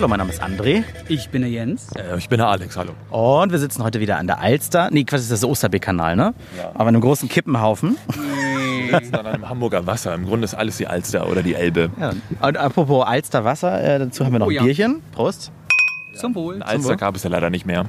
Hallo, 0.00 0.08
mein 0.08 0.18
Name 0.18 0.32
ist 0.32 0.42
André. 0.42 0.82
Ich 1.08 1.28
bin 1.28 1.42
der 1.42 1.50
Jens. 1.50 1.88
Äh, 1.94 2.16
ich 2.16 2.30
bin 2.30 2.38
der 2.38 2.48
Alex, 2.48 2.74
hallo. 2.74 2.92
Und 3.10 3.52
wir 3.52 3.58
sitzen 3.58 3.84
heute 3.84 4.00
wieder 4.00 4.16
an 4.16 4.26
der 4.26 4.40
Alster. 4.40 4.88
Nee, 4.90 5.04
Quatsch, 5.04 5.18
das 5.18 5.30
ist 5.30 5.42
der 5.42 5.50
Osterbeek-Kanal, 5.50 6.16
ne? 6.16 6.32
Ja. 6.56 6.70
Aber 6.72 6.88
in 6.88 6.94
einem 6.94 7.02
großen 7.02 7.28
Kippenhaufen. 7.28 7.98
Wir 8.88 8.98
sitzen 8.98 9.14
an 9.16 9.26
einem 9.26 9.46
Hamburger 9.50 9.86
Wasser. 9.86 10.14
Im 10.14 10.24
Grunde 10.24 10.46
ist 10.46 10.54
alles 10.54 10.78
die 10.78 10.86
Alster 10.86 11.28
oder 11.28 11.42
die 11.42 11.54
Elbe. 11.54 11.90
Ja. 12.00 12.14
Und 12.40 12.56
apropos 12.56 13.06
Alster 13.06 13.44
Wasser, 13.44 13.78
äh, 13.78 13.98
dazu 13.98 14.24
haben 14.24 14.32
wir 14.32 14.38
noch 14.38 14.46
oh, 14.46 14.50
ein 14.50 14.64
Bierchen. 14.64 15.02
Prost. 15.12 15.52
Zum 16.14 16.34
Wohl. 16.34 16.54
Ein 16.54 16.62
Alster 16.62 16.96
gab 16.96 17.14
es 17.16 17.24
ja 17.24 17.28
leider 17.28 17.50
nicht 17.50 17.66
mehr. 17.66 17.84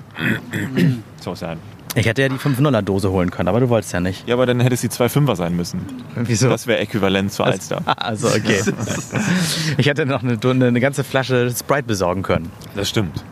so 1.21 1.34
sein. 1.34 1.59
Ich 1.96 2.05
hätte 2.05 2.21
ja 2.21 2.30
die 2.30 2.36
500er-Dose 2.36 3.12
holen 3.12 3.32
können, 3.32 3.50
aber 3.50 3.60
du 3.60 3.70
wolltest 3.70 3.94
ja 3.94 4.00
nicht. 4.00 4.28
Ja, 4.28 4.36
aber 4.36 4.46
dann 4.46 4.60
hätte 4.62 4.76
es 4.76 4.82
die 4.82 4.90
2,5er 4.90 5.36
sein 5.36 5.55
müssen. 5.55 5.82
Wieso? 6.16 6.50
Das 6.50 6.68
wäre 6.68 6.80
äquivalent 6.80 7.32
zur 7.34 7.45
Alster. 7.45 7.82
Also, 8.02 8.27
okay. 8.27 8.62
ich 9.77 9.86
hätte 9.88 10.05
noch 10.05 10.23
eine, 10.23 10.40
eine 10.44 10.80
ganze 10.80 11.04
Flasche 11.04 11.52
Sprite 11.52 11.84
besorgen 11.84 12.23
können. 12.23 12.52
Das 12.76 12.90
stimmt 12.90 13.23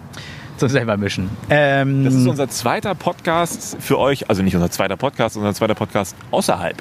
zum 0.58 0.70
selber 0.70 0.98
mischen. 0.98 1.30
Ähm, 1.50 2.04
das 2.04 2.14
ist 2.14 2.28
unser 2.28 2.50
zweiter 2.50 2.94
Podcast 2.94 3.78
für 3.80 3.98
euch, 3.98 4.30
also 4.30 4.44
nicht 4.44 4.56
unser 4.56 4.70
zweiter 4.70 4.98
Podcast, 4.98 5.38
unser 5.38 5.54
zweiter 5.54 5.76
Podcast 5.76 6.16
außerhalb 6.32 6.76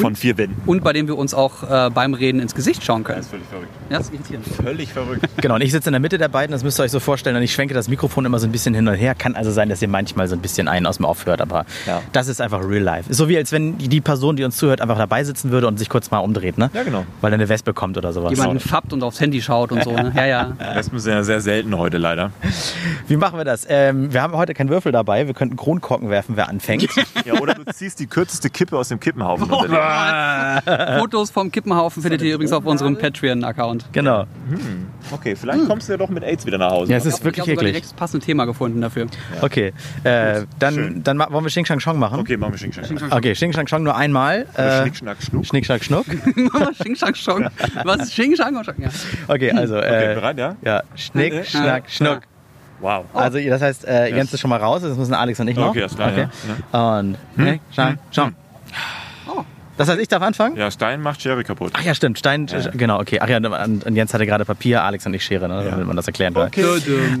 von 0.00 0.16
vier 0.16 0.36
Wänden. 0.38 0.60
Und 0.66 0.84
bei 0.84 0.92
dem 0.92 1.06
wir 1.06 1.16
uns 1.16 1.34
auch 1.34 1.62
äh, 1.62 1.90
beim 1.90 2.14
Reden 2.14 2.40
ins 2.40 2.54
Gesicht 2.54 2.84
schauen 2.84 3.04
können. 3.04 3.18
Das 3.18 3.26
ist 3.26 3.30
völlig 3.30 3.46
verrückt. 3.48 3.68
Ja, 3.90 3.98
das 3.98 4.06
ist 4.06 4.14
irritierend. 4.14 4.46
Völlig 4.46 4.92
verrückt. 4.92 5.28
Genau, 5.44 5.56
und 5.56 5.60
ich 5.60 5.72
sitze 5.72 5.90
in 5.90 5.92
der 5.92 6.00
Mitte 6.00 6.16
der 6.16 6.28
beiden, 6.28 6.52
das 6.52 6.64
müsst 6.64 6.80
ihr 6.80 6.84
euch 6.84 6.90
so 6.90 7.00
vorstellen. 7.00 7.36
Und 7.36 7.42
ich 7.42 7.52
schwenke 7.52 7.74
das 7.74 7.88
Mikrofon 7.88 8.24
immer 8.24 8.38
so 8.38 8.46
ein 8.46 8.52
bisschen 8.52 8.72
hin 8.72 8.88
und 8.88 8.94
her. 8.94 9.14
Kann 9.14 9.34
also 9.34 9.50
sein, 9.50 9.68
dass 9.68 9.82
ihr 9.82 9.88
manchmal 9.88 10.26
so 10.26 10.34
ein 10.34 10.40
bisschen 10.40 10.68
einen 10.68 10.86
aus 10.86 10.96
dem 10.96 11.04
Off 11.04 11.26
hört, 11.26 11.42
aber 11.42 11.66
ja. 11.86 12.00
das 12.12 12.28
ist 12.28 12.40
einfach 12.40 12.66
real 12.66 12.82
life. 12.82 13.10
Ist 13.10 13.18
so 13.18 13.28
wie 13.28 13.36
als 13.36 13.52
wenn 13.52 13.76
die 13.76 14.00
Person, 14.00 14.36
die 14.36 14.44
uns 14.44 14.56
zuhört, 14.56 14.80
einfach 14.80 14.96
dabei 14.96 15.22
sitzen 15.24 15.50
würde 15.50 15.66
und 15.66 15.78
sich 15.78 15.90
kurz 15.90 16.10
mal 16.10 16.20
umdreht, 16.20 16.56
ne? 16.56 16.70
Ja, 16.72 16.82
genau. 16.82 17.04
Weil 17.20 17.32
er 17.32 17.34
eine 17.34 17.48
Wespe 17.48 17.74
kommt 17.74 17.98
oder 17.98 18.12
sowas. 18.12 18.30
Jemanden 18.30 18.60
fappt 18.60 18.92
und 18.94 19.02
aufs 19.02 19.20
Handy 19.20 19.42
schaut 19.42 19.70
und 19.70 19.84
so, 19.84 19.92
ne? 19.92 20.12
Ja, 20.16 20.24
ja. 20.24 20.52
Wespen 20.74 20.98
sind 20.98 21.12
ja 21.12 21.24
sehr 21.24 21.40
selten 21.40 21.76
heute 21.76 21.98
leider. 21.98 22.30
Wie 23.08 23.16
machen 23.16 23.38
wir 23.38 23.44
das? 23.44 23.66
Ähm, 23.68 24.12
wir 24.12 24.22
haben 24.22 24.34
heute 24.34 24.54
keinen 24.54 24.70
Würfel 24.70 24.92
dabei. 24.92 25.26
Wir 25.26 25.34
könnten 25.34 25.56
Kronkorken 25.56 26.08
werfen, 26.08 26.36
wer 26.36 26.48
anfängt. 26.48 26.88
ja, 27.24 27.34
oder 27.34 27.54
du 27.54 27.64
ziehst 27.72 28.00
die 28.00 28.06
kürzeste 28.06 28.48
Kippe 28.48 28.78
aus 28.78 28.88
dem 28.88 29.00
Kippenhaufen. 29.00 29.50
Fotos 30.98 31.30
vom 31.30 31.50
Kippenhaufen 31.50 32.02
findet 32.02 32.22
ihr 32.22 32.34
übrigens 32.34 32.52
auf 32.52 32.64
unserem 32.64 32.96
Patreon-Account. 32.96 33.86
Genau. 33.92 34.22
Hm. 34.48 34.86
Okay, 35.10 35.36
vielleicht 35.36 35.60
hm. 35.60 35.68
kommst 35.68 35.88
du 35.88 35.92
ja 35.92 35.98
doch 35.98 36.08
mit 36.08 36.24
AIDS 36.24 36.46
wieder 36.46 36.58
nach 36.58 36.70
Hause. 36.70 36.92
Ja, 36.92 36.98
es 36.98 37.06
ist 37.06 37.18
ich 37.18 37.24
wirklich 37.24 37.46
ich 37.46 37.52
habe 37.52 37.66
direkt 37.66 37.86
das 37.86 37.92
passende 37.92 38.24
Thema 38.24 38.44
gefunden 38.44 38.80
dafür. 38.80 39.06
Ja. 39.36 39.42
Okay, 39.42 39.72
äh, 40.04 40.42
dann, 40.58 41.02
dann 41.02 41.18
wollen 41.18 41.44
wir 41.44 41.50
Xing 41.50 41.64
Shang 41.64 41.78
Chong 41.78 41.98
machen. 41.98 42.20
Okay, 42.20 42.36
machen 42.36 42.52
wir 42.52 42.58
Xing 42.58 42.72
Shang 42.72 42.84
Chong. 42.96 43.12
Okay, 43.12 43.32
Xing 43.32 43.52
Shang 43.52 43.66
Chong 43.66 43.82
nur 43.82 43.96
einmal. 43.96 44.46
Äh, 44.54 44.82
Schnick, 44.82 44.96
Schnack, 44.96 45.22
Schnuck. 45.22 45.46
Schnick, 45.46 45.66
Schnack, 45.66 45.84
Schnuck. 45.84 46.06
Xing 46.78 46.96
Shang 46.96 47.14
Chong. 47.14 47.46
Was 47.84 48.02
ist 48.02 48.10
Xing 48.12 48.36
Shang 48.36 48.62
Chong? 48.62 48.74
Ja. 48.78 48.88
Okay, 49.28 49.50
also. 49.52 49.76
Äh, 49.76 49.78
okay, 49.78 50.14
bereit, 50.14 50.38
ja? 50.38 50.56
Ja, 50.62 50.82
Schnick, 50.94 51.46
Schnack, 51.46 51.90
Schnuck. 51.90 52.22
Wow. 52.80 53.06
Also 53.14 53.38
das 53.38 53.62
heißt, 53.62 53.86
äh, 53.86 54.14
Jens 54.14 54.32
ist 54.34 54.40
schon 54.40 54.50
mal 54.50 54.60
raus, 54.60 54.82
das 54.82 54.96
müssen 54.98 55.14
Alex 55.14 55.40
und 55.40 55.48
ich 55.48 55.56
noch. 55.56 55.70
Okay, 55.70 55.84
ist 55.84 55.96
klar. 55.96 56.12
Okay. 56.12 56.28
Ja. 56.72 56.98
Und 56.98 57.16
hm? 57.36 57.44
Schnick, 57.44 57.60
Schnack, 57.72 58.26
hm? 58.26 58.34
Das 59.76 59.88
heißt, 59.88 60.00
ich 60.00 60.08
darf 60.08 60.22
anfangen? 60.22 60.56
Ja, 60.56 60.70
Stein 60.70 61.00
macht 61.00 61.20
Schere 61.20 61.42
kaputt. 61.42 61.72
Ach 61.74 61.82
ja, 61.82 61.94
stimmt. 61.94 62.18
Stein, 62.18 62.46
ja. 62.46 62.70
genau, 62.70 63.00
okay. 63.00 63.18
Ach 63.20 63.28
ja, 63.28 63.38
und 63.38 63.96
Jens 63.96 64.14
hatte 64.14 64.24
gerade 64.24 64.44
Papier, 64.44 64.82
Alex 64.84 65.04
und 65.06 65.14
ich 65.14 65.24
Schere, 65.24 65.48
ne, 65.48 65.64
ja. 65.64 65.70
damit 65.70 65.86
man 65.86 65.96
das 65.96 66.06
erklären 66.06 66.32
kann. 66.34 66.46
Okay. 66.46 66.64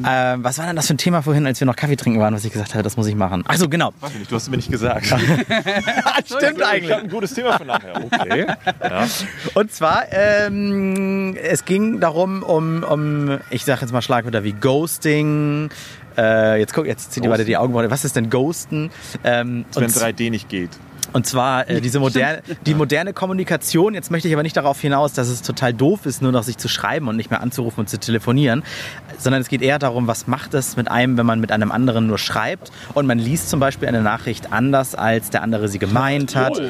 Ähm, 0.08 0.44
was 0.44 0.58
war 0.58 0.66
denn 0.66 0.76
das 0.76 0.86
für 0.86 0.94
ein 0.94 0.98
Thema 0.98 1.22
vorhin, 1.22 1.46
als 1.46 1.60
wir 1.60 1.66
noch 1.66 1.76
Kaffee 1.76 1.96
trinken 1.96 2.20
waren, 2.20 2.34
was 2.34 2.44
ich 2.44 2.52
gesagt 2.52 2.74
habe, 2.74 2.84
das 2.84 2.96
muss 2.96 3.06
ich 3.06 3.16
machen? 3.16 3.42
Ach 3.48 3.56
so, 3.56 3.68
genau. 3.68 3.92
Weiß 4.00 4.12
ich 4.12 4.20
nicht, 4.20 4.30
du 4.30 4.36
hast 4.36 4.44
es 4.44 4.50
mir 4.50 4.56
nicht 4.56 4.70
gesagt. 4.70 5.06
stimmt 6.26 6.62
eigentlich. 6.62 6.84
Ich 6.84 6.92
habe 6.92 7.02
ein 7.02 7.10
gutes 7.10 7.34
Thema 7.34 7.58
für 7.58 7.64
nachher. 7.64 8.04
Okay. 8.04 8.46
Ja. 8.84 9.06
Und 9.54 9.72
zwar, 9.72 10.04
ähm, 10.10 11.36
es 11.42 11.64
ging 11.64 12.00
darum, 12.00 12.42
um, 12.42 12.82
um 12.82 13.38
ich 13.50 13.64
sage 13.64 13.80
jetzt 13.82 13.92
mal 13.92 14.02
Schlagwörter 14.02 14.44
wie 14.44 14.52
Ghosting, 14.52 15.70
äh, 16.16 16.58
jetzt 16.58 16.74
guck, 16.74 16.86
jetzt 16.86 17.12
zieht 17.12 17.24
ihr 17.24 17.30
beide 17.30 17.44
die 17.44 17.56
Augen. 17.56 17.74
Was 17.74 18.04
ist 18.04 18.16
denn 18.16 18.30
Ghosten? 18.30 18.90
Ähm, 19.22 19.64
wenn 19.74 19.88
3D 19.88 20.30
nicht 20.30 20.48
geht. 20.48 20.70
Und 21.14 21.28
zwar 21.28 21.70
äh, 21.70 21.80
diese 21.80 22.00
moderne, 22.00 22.42
die 22.66 22.74
moderne 22.74 23.12
Kommunikation. 23.12 23.94
Jetzt 23.94 24.10
möchte 24.10 24.26
ich 24.26 24.34
aber 24.34 24.42
nicht 24.42 24.56
darauf 24.56 24.80
hinaus, 24.80 25.12
dass 25.12 25.28
es 25.28 25.42
total 25.42 25.72
doof 25.72 26.06
ist, 26.06 26.22
nur 26.22 26.32
noch 26.32 26.42
sich 26.42 26.58
zu 26.58 26.66
schreiben 26.66 27.06
und 27.06 27.14
nicht 27.14 27.30
mehr 27.30 27.40
anzurufen 27.40 27.80
und 27.80 27.88
zu 27.88 28.00
telefonieren, 28.00 28.64
sondern 29.16 29.40
es 29.40 29.46
geht 29.46 29.62
eher 29.62 29.78
darum, 29.78 30.08
was 30.08 30.26
macht 30.26 30.54
es 30.54 30.76
mit 30.76 30.90
einem, 30.90 31.16
wenn 31.16 31.24
man 31.24 31.38
mit 31.38 31.52
einem 31.52 31.70
anderen 31.70 32.08
nur 32.08 32.18
schreibt 32.18 32.72
und 32.94 33.06
man 33.06 33.20
liest 33.20 33.48
zum 33.48 33.60
Beispiel 33.60 33.86
eine 33.86 34.02
Nachricht 34.02 34.52
anders, 34.52 34.96
als 34.96 35.30
der 35.30 35.42
andere 35.42 35.68
sie 35.68 35.78
gemeint 35.78 36.34
hat. 36.34 36.60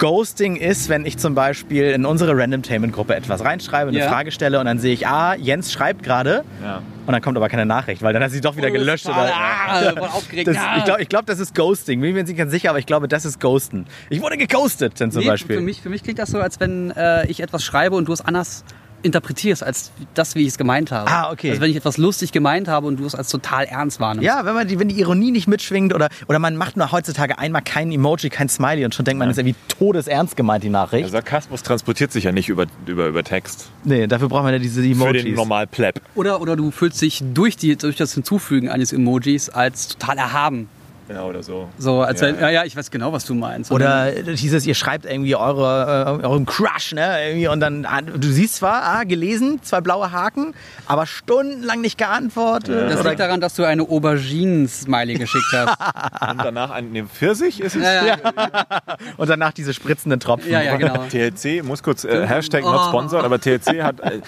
Ghosting 0.00 0.56
ist, 0.56 0.88
wenn 0.88 1.06
ich 1.06 1.18
zum 1.18 1.36
Beispiel 1.36 1.84
in 1.84 2.06
unsere 2.06 2.36
Randomtainment-Gruppe 2.36 3.14
etwas 3.14 3.44
reinschreibe, 3.44 3.90
eine 3.90 4.00
ja. 4.00 4.08
Frage 4.08 4.32
stelle 4.32 4.58
und 4.58 4.66
dann 4.66 4.80
sehe 4.80 4.94
ich, 4.94 5.06
ah, 5.06 5.36
Jens 5.36 5.70
schreibt 5.70 6.02
gerade. 6.02 6.44
Ja. 6.60 6.82
Und 7.06 7.12
dann 7.12 7.22
kommt 7.22 7.36
aber 7.36 7.48
keine 7.48 7.66
Nachricht, 7.66 8.02
weil 8.02 8.12
dann 8.12 8.22
hat 8.22 8.32
sie 8.32 8.40
doch 8.40 8.56
wieder 8.56 8.68
oh, 8.68 8.72
gelöscht. 8.72 9.06
Oder, 9.06 9.32
ah, 9.32 9.92
aufgeregt. 10.00 10.48
Das, 10.48 10.56
ich 10.56 10.84
glaube, 10.84 11.06
glaub, 11.06 11.26
das 11.26 11.38
ist 11.38 11.54
Ghosting. 11.54 12.00
Bin 12.00 12.14
mir 12.14 12.24
nicht 12.24 12.36
ganz 12.36 12.50
sicher, 12.50 12.70
aber 12.70 12.80
ich 12.80 12.86
glaube, 12.86 13.06
das 13.06 13.24
ist 13.24 13.40
Ghosten. 13.40 13.86
Ich 14.10 14.20
wurde 14.20 14.36
geghostet, 14.36 14.98
denn 14.98 15.12
zum 15.12 15.22
nee, 15.22 15.28
Beispiel. 15.28 15.56
Für 15.56 15.62
mich, 15.62 15.82
für 15.82 15.88
mich 15.88 16.02
klingt 16.02 16.18
das 16.18 16.30
so, 16.30 16.40
als 16.40 16.58
wenn 16.58 16.90
äh, 16.90 17.26
ich 17.26 17.40
etwas 17.40 17.62
schreibe 17.64 17.94
und 17.94 18.08
du 18.08 18.12
es 18.12 18.20
anders 18.20 18.64
interpretierst 19.02 19.62
als 19.62 19.90
das, 20.14 20.34
wie 20.34 20.42
ich 20.42 20.48
es 20.48 20.58
gemeint 20.58 20.90
habe. 20.90 21.10
Ah, 21.10 21.30
okay. 21.30 21.50
Also 21.50 21.62
wenn 21.62 21.70
ich 21.70 21.76
etwas 21.76 21.98
lustig 21.98 22.32
gemeint 22.32 22.68
habe 22.68 22.86
und 22.86 22.98
du 22.98 23.06
es 23.06 23.14
als 23.14 23.28
total 23.28 23.64
ernst 23.64 24.00
wahrnimmst. 24.00 24.26
Ja, 24.26 24.44
wenn 24.44 24.54
man 24.54 24.66
die, 24.68 24.78
wenn 24.78 24.88
die 24.88 24.98
Ironie 25.00 25.30
nicht 25.30 25.46
mitschwingt 25.46 25.94
oder, 25.94 26.08
oder 26.28 26.38
man 26.38 26.56
macht 26.56 26.76
nur 26.76 26.90
heutzutage 26.92 27.38
einmal 27.38 27.62
kein 27.62 27.92
Emoji, 27.92 28.30
kein 28.30 28.48
Smiley 28.48 28.84
und 28.84 28.94
schon 28.94 29.04
denkt 29.04 29.18
man, 29.18 29.26
ja. 29.26 29.30
das 29.30 29.38
ist 29.38 29.46
irgendwie 29.46 29.58
todesernst 29.78 30.36
gemeint, 30.36 30.64
die 30.64 30.68
Nachricht. 30.68 31.04
Der 31.04 31.10
Sarkasmus 31.10 31.62
transportiert 31.62 32.12
sich 32.12 32.24
ja 32.24 32.32
nicht 32.32 32.48
über, 32.48 32.66
über, 32.86 33.06
über 33.06 33.24
Text. 33.24 33.70
Nee, 33.84 34.06
dafür 34.06 34.28
braucht 34.28 34.44
man 34.44 34.52
ja 34.52 34.58
diese 34.58 34.82
Emojis. 34.82 35.22
Für 35.22 35.26
den 35.28 35.34
normal 35.34 35.66
Pleb. 35.66 36.00
Oder, 36.14 36.40
oder 36.40 36.56
du 36.56 36.70
fühlst 36.70 37.00
dich 37.00 37.22
durch, 37.34 37.56
die, 37.56 37.76
durch 37.76 37.96
das 37.96 38.14
Hinzufügen 38.14 38.68
eines 38.68 38.92
Emojis 38.92 39.48
als 39.48 39.88
total 39.88 40.18
erhaben. 40.18 40.68
Ja, 41.08 41.24
oder 41.24 41.42
so. 41.42 41.68
So, 41.78 42.02
als 42.02 42.20
ja, 42.20 42.28
wenn, 42.28 42.40
ja, 42.40 42.50
ja, 42.50 42.64
ich 42.64 42.76
weiß 42.76 42.90
genau, 42.90 43.12
was 43.12 43.24
du 43.24 43.34
meinst. 43.34 43.70
Oder 43.70 44.10
dieses, 44.10 44.66
ihr 44.66 44.74
schreibt 44.74 45.04
irgendwie 45.04 45.36
eure, 45.36 46.18
äh, 46.20 46.26
euren 46.26 46.46
Crush, 46.46 46.92
ne? 46.92 47.28
Irgendwie 47.28 47.48
und 47.48 47.60
dann, 47.60 47.86
du 48.16 48.28
siehst 48.28 48.56
zwar, 48.56 48.82
ah, 48.82 49.04
gelesen, 49.04 49.60
zwei 49.62 49.80
blaue 49.80 50.10
Haken, 50.10 50.54
aber 50.86 51.06
stundenlang 51.06 51.80
nicht 51.80 51.96
geantwortet. 51.96 52.90
Ja. 52.90 52.96
Das 52.96 53.04
liegt 53.04 53.20
daran, 53.20 53.40
dass 53.40 53.54
du 53.54 53.64
eine 53.64 53.82
Auberginen-Smiley 53.82 55.14
geschickt 55.14 55.52
hast. 55.52 55.78
und 56.30 56.38
danach 56.38 56.70
ein 56.70 56.90
ne, 56.90 57.04
Pfirsich 57.06 57.60
ist 57.60 57.76
es? 57.76 57.82
Ja, 57.82 58.04
ja. 58.04 58.16
und 59.16 59.28
danach 59.28 59.52
diese 59.52 59.72
spritzenden 59.74 60.18
Tropfen. 60.18 60.50
Ja, 60.50 60.60
ja, 60.60 60.76
genau. 60.76 61.04
TLC, 61.10 61.62
muss 61.62 61.82
kurz, 61.82 62.04
äh, 62.04 62.26
Hashtag 62.26 62.64
oh. 62.64 62.70
not 62.70 62.88
sponsored, 62.88 63.24
aber 63.24 63.40
TLC 63.40 63.82
hat, 63.82 64.00
äh, 64.00 64.20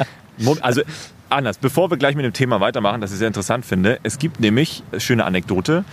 also 0.60 0.82
anders, 1.30 1.58
bevor 1.58 1.90
wir 1.90 1.96
gleich 1.96 2.14
mit 2.14 2.24
dem 2.24 2.32
Thema 2.32 2.60
weitermachen, 2.60 3.00
das 3.00 3.12
ich 3.12 3.18
sehr 3.18 3.26
interessant 3.26 3.64
finde, 3.64 3.98
es 4.02 4.18
gibt 4.18 4.40
nämlich, 4.40 4.82
schöne 4.98 5.24
Anekdote, 5.24 5.84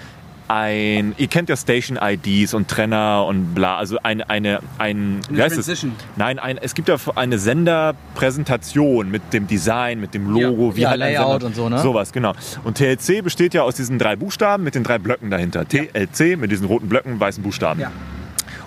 ein, 0.48 1.16
ihr 1.18 1.28
kennt 1.28 1.50
ja 1.50 1.58
Station 1.58 1.98
IDs 2.02 2.54
und 2.54 2.68
Trenner 2.68 3.26
und 3.26 3.56
bla, 3.56 3.78
also 3.78 3.98
eine, 4.04 4.30
eine, 4.30 4.60
ein, 4.78 5.20
wie 5.30 5.42
heißt 5.42 5.58
es? 5.58 5.86
Nein, 6.16 6.40
ein, 6.40 6.58
es 6.58 6.76
gibt 6.76 6.88
ja 6.88 6.98
eine 7.16 7.40
Senderpräsentation 7.40 9.10
mit 9.10 9.34
dem 9.34 9.48
Design, 9.48 10.00
mit 10.00 10.14
dem 10.14 10.30
Logo, 10.30 10.70
ja, 10.70 10.76
wie 10.76 10.82
ja, 10.82 10.90
halt 10.92 11.00
Layout 11.00 11.44
und 11.44 11.56
so, 11.56 11.70
ne? 11.70 11.80
Sowas, 11.80 12.12
genau. 12.12 12.34
Und 12.64 12.78
TLC 12.78 13.24
besteht 13.24 13.54
ja 13.54 13.64
aus 13.64 13.76
diesen 13.76 14.00
drei 14.00 14.16
Buchstaben 14.16 14.64
mit 14.64 14.76
den 14.76 14.84
drei 14.84 15.00
Blöcken 15.00 15.30
dahinter. 15.30 15.68
TLC 15.68 16.38
mit 16.38 16.52
diesen 16.52 16.68
roten 16.68 16.90
Blöcken, 16.90 17.20
weißen 17.20 17.44
Buchstaben. 17.44 17.80
Ja. 17.80 17.92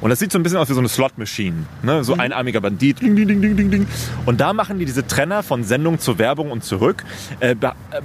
Und 0.01 0.11
das 0.11 0.19
sieht 0.21 0.31
so 0.31 0.39
ein 0.39 0.43
bisschen 0.43 0.59
aus 0.59 0.69
wie 0.69 0.75
so 0.75 0.79
eine 0.79 0.89
Slot-Machine. 0.89 1.65
Ne? 1.83 2.05
So 2.05 2.15
mhm. 2.15 2.21
einarmiger 2.21 2.61
Bandit. 2.61 3.01
Ding, 3.01 3.17
ding, 3.17 3.27
ding, 3.27 3.57
ding, 3.57 3.71
ding. 3.71 3.87
Und 4.27 4.41
da 4.41 4.53
machen 4.53 4.79
die 4.79 4.85
diese 4.85 5.07
Trenner 5.07 5.43
von 5.43 5.65
Sendung 5.65 5.99
zur 5.99 6.19
Werbung 6.19 6.51
und 6.51 6.63
zurück, 6.65 7.05
äh, 7.41 7.57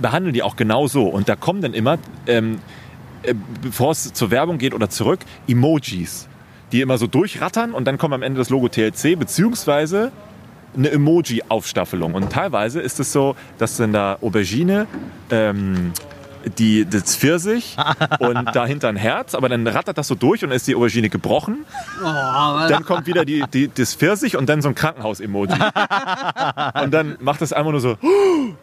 behandeln 0.01 0.33
die 0.33 0.43
auch 0.43 0.55
genau 0.55 0.87
so. 0.87 1.05
Und 1.05 1.29
da 1.29 1.35
kommen 1.35 1.61
dann 1.61 1.73
immer 1.73 1.99
ähm, 2.25 2.55
äh, 2.55 2.57
bevor 3.61 3.91
es 3.91 4.13
zur 4.13 4.31
Werbung 4.31 4.57
geht 4.57 4.73
oder 4.73 4.89
zurück, 4.89 5.19
Emojis, 5.47 6.27
die 6.71 6.81
immer 6.81 6.97
so 6.97 7.07
durchrattern 7.07 7.73
und 7.73 7.85
dann 7.85 7.97
kommt 7.97 8.13
am 8.13 8.23
Ende 8.23 8.39
das 8.39 8.49
Logo 8.49 8.67
TLC, 8.67 9.17
beziehungsweise 9.17 10.11
eine 10.75 10.89
Emoji-Aufstaffelung. 10.89 12.15
Und 12.15 12.31
teilweise 12.31 12.81
ist 12.81 12.99
es 12.99 13.11
so, 13.11 13.35
dass 13.57 13.77
dann 13.77 13.93
da 13.93 14.17
Aubergine, 14.21 14.87
ähm, 15.29 15.93
die, 16.57 16.85
das 16.85 17.15
Pfirsich 17.15 17.77
und 18.19 18.55
dahinter 18.55 18.89
ein 18.89 18.95
Herz, 18.95 19.35
aber 19.35 19.49
dann 19.49 19.65
rattert 19.67 19.97
das 19.97 20.07
so 20.07 20.15
durch 20.15 20.43
und 20.43 20.49
dann 20.49 20.57
ist 20.57 20.67
die 20.67 20.75
Aubergine 20.75 21.09
gebrochen. 21.09 21.65
Oh, 22.01 22.67
dann 22.67 22.83
kommt 22.85 23.07
wieder 23.07 23.25
die, 23.25 23.43
die, 23.53 23.69
das 23.73 23.95
Pfirsich 23.95 24.37
und 24.37 24.47
dann 24.47 24.61
so 24.61 24.69
ein 24.69 24.75
Krankenhaus-Emoji. 24.75 25.53
und 26.83 26.91
dann 26.91 27.17
macht 27.19 27.41
das 27.41 27.53
einfach 27.53 27.71
nur 27.71 27.81
so 27.81 27.97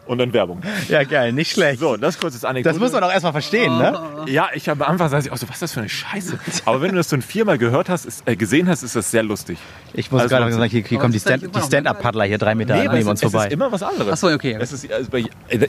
und 0.05 0.17
dann 0.17 0.33
Werbung. 0.33 0.61
Ja, 0.87 1.03
geil, 1.03 1.33
nicht 1.33 1.51
schlecht. 1.51 1.79
So, 1.79 1.97
das 1.97 2.19
kurz 2.19 2.35
ist 2.35 2.45
Anekdote. 2.45 2.73
Das 2.73 2.81
muss 2.81 2.91
man 2.91 3.03
auch 3.03 3.11
erstmal 3.11 3.31
verstehen, 3.33 3.77
ne? 3.77 3.99
Ja, 4.27 4.49
ich 4.53 4.69
habe 4.69 4.85
am 4.85 4.91
Anfang 4.93 5.07
gesagt, 5.07 5.25
ich 5.25 5.31
auch 5.31 5.37
so, 5.37 5.47
was 5.47 5.55
ist 5.55 5.61
das 5.61 5.73
für 5.73 5.79
eine 5.79 5.89
Scheiße? 5.89 6.39
Aber 6.65 6.81
wenn 6.81 6.91
du 6.91 6.97
das 6.97 7.09
so 7.09 7.17
viermal 7.21 7.57
gehört 7.57 7.89
hast, 7.89 8.05
ist, 8.05 8.23
äh, 8.27 8.35
gesehen 8.35 8.67
hast, 8.67 8.83
ist 8.83 8.95
das 8.95 9.11
sehr 9.11 9.23
lustig. 9.23 9.57
Ich 9.93 10.11
muss 10.11 10.21
also, 10.21 10.35
gerade 10.35 10.51
sagen, 10.51 10.69
hier, 10.69 10.83
hier 10.83 10.99
kommen 10.99 11.13
die 11.13 11.19
Stand-Up-Paddler 11.19 12.25
hier 12.25 12.37
drei 12.37 12.55
Meter 12.55 12.75
nee, 12.75 12.87
neben 12.87 13.09
uns 13.09 13.21
vorbei. 13.21 13.39
Es 13.39 13.45
ist 13.47 13.53
immer 13.53 13.71
was 13.71 13.83
anderes. 13.83 14.13
Achso, 14.13 14.33
okay. 14.33 14.57
Es 14.59 14.71
ist, 14.71 14.91
also, 14.91 15.09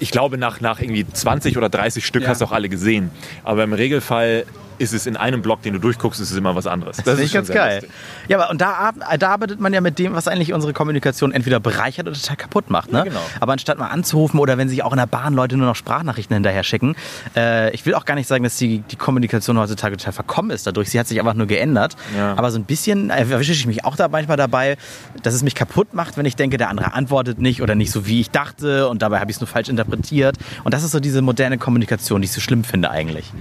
ich 0.00 0.10
glaube, 0.10 0.38
nach, 0.38 0.60
nach 0.60 0.80
irgendwie 0.80 1.06
20 1.06 1.56
oder 1.56 1.68
30 1.68 2.01
Stück 2.02 2.24
ja. 2.24 2.28
hast 2.28 2.40
du 2.40 2.46
auch 2.46 2.52
alle 2.52 2.68
gesehen. 2.68 3.10
Aber 3.44 3.64
im 3.64 3.72
Regelfall 3.72 4.44
ist 4.82 4.92
es 4.92 5.06
in 5.06 5.16
einem 5.16 5.42
Blog, 5.42 5.62
den 5.62 5.74
du 5.74 5.78
durchguckst, 5.78 6.20
ist 6.20 6.30
es 6.30 6.36
immer 6.36 6.54
was 6.54 6.66
anderes. 6.66 6.98
Das, 6.98 7.18
ich 7.18 7.30
schon 7.30 7.38
ganz 7.38 7.48
geil. 7.48 7.74
lustig. 7.76 7.90
Ja, 8.28 8.38
aber 8.38 8.50
und 8.50 8.60
da, 8.60 8.90
da 9.18 9.30
arbeitet 9.30 9.60
man 9.60 9.72
ja 9.72 9.80
mit 9.80 9.98
dem, 9.98 10.14
was 10.14 10.28
eigentlich 10.28 10.52
unsere 10.52 10.72
Kommunikation 10.72 11.32
entweder 11.32 11.60
bereichert 11.60 12.08
oder 12.08 12.16
total 12.16 12.36
kaputt 12.36 12.68
macht. 12.68 12.92
Ne? 12.92 12.98
Ja, 12.98 13.04
genau. 13.04 13.20
Aber 13.40 13.52
anstatt 13.52 13.78
mal 13.78 13.88
anzurufen 13.88 14.40
oder 14.40 14.58
wenn 14.58 14.68
sich 14.68 14.82
auch 14.82 14.92
in 14.92 14.98
der 14.98 15.06
Bahn 15.06 15.34
Leute 15.34 15.56
nur 15.56 15.66
noch 15.66 15.76
Sprachnachrichten 15.76 16.34
hinterher 16.34 16.64
schicken, 16.64 16.96
äh, 17.36 17.72
ich 17.72 17.86
will 17.86 17.94
auch 17.94 18.04
gar 18.04 18.14
nicht 18.14 18.26
sagen, 18.26 18.44
dass 18.44 18.56
die, 18.56 18.80
die 18.80 18.96
Kommunikation 18.96 19.58
heutzutage 19.58 19.96
total 19.96 20.12
verkommen 20.12 20.50
ist 20.50 20.66
dadurch. 20.66 20.90
Sie 20.90 20.98
hat 20.98 21.06
sich 21.06 21.20
einfach 21.20 21.34
nur 21.34 21.46
geändert. 21.46 21.96
Ja. 22.16 22.34
Aber 22.36 22.50
so 22.50 22.58
ein 22.58 22.64
bisschen 22.64 23.10
erwische 23.10 23.52
ich 23.52 23.66
mich 23.66 23.84
auch 23.84 23.96
da 23.96 24.08
manchmal 24.08 24.36
dabei, 24.36 24.76
dass 25.22 25.34
es 25.34 25.42
mich 25.42 25.54
kaputt 25.54 25.94
macht, 25.94 26.16
wenn 26.16 26.26
ich 26.26 26.36
denke, 26.36 26.56
der 26.56 26.68
andere 26.68 26.94
antwortet 26.94 27.38
nicht 27.38 27.62
oder 27.62 27.74
nicht 27.74 27.92
so, 27.92 28.06
wie 28.06 28.20
ich 28.20 28.30
dachte 28.30 28.88
und 28.88 29.02
dabei 29.02 29.20
habe 29.20 29.30
ich 29.30 29.36
es 29.36 29.40
nur 29.40 29.48
falsch 29.48 29.68
interpretiert. 29.68 30.36
Und 30.64 30.74
das 30.74 30.82
ist 30.82 30.90
so 30.90 31.00
diese 31.00 31.22
moderne 31.22 31.58
Kommunikation, 31.58 32.20
die 32.20 32.26
ich 32.26 32.32
so 32.32 32.40
schlimm 32.40 32.64
finde 32.64 32.90
eigentlich. 32.90 33.32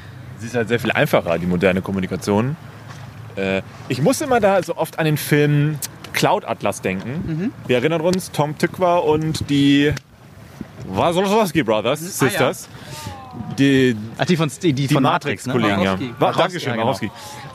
Sie 0.41 0.47
ist 0.47 0.55
halt 0.55 0.67
sehr 0.67 0.79
viel 0.79 0.91
einfacher, 0.91 1.37
die 1.37 1.45
moderne 1.45 1.81
Kommunikation. 1.81 2.55
Äh, 3.35 3.61
ich 3.87 4.01
muss 4.01 4.19
immer 4.21 4.39
da 4.39 4.61
so 4.63 4.75
oft 4.75 4.99
an 4.99 5.05
den 5.05 5.17
Film 5.17 5.77
Cloud 6.13 6.43
Atlas 6.45 6.81
denken. 6.81 7.53
Wir 7.67 7.77
erinnern 7.77 8.01
uns, 8.01 8.31
Tom 8.31 8.57
Tykwer 8.57 9.03
und 9.05 9.49
die 9.49 9.93
Wazowski 10.87 11.63
Brothers, 11.63 12.01
Ah, 12.01 12.25
ja. 12.25 12.29
Sisters. 12.29 12.69
Die, 13.57 13.95
Ach, 14.17 14.25
die 14.25 14.35
von, 14.35 14.51
die, 14.61 14.73
die 14.73 14.87
von 14.89 15.03
Matrix, 15.03 15.45
ne? 15.47 15.53
Matrix-Kollegen, 15.53 15.83
ja. 15.83 15.91
Wachowski. 15.93 16.13
Wa- 16.19 16.25
Wachowski, 16.27 16.65
Dankeschön, 16.65 16.69
ja, 16.75 16.75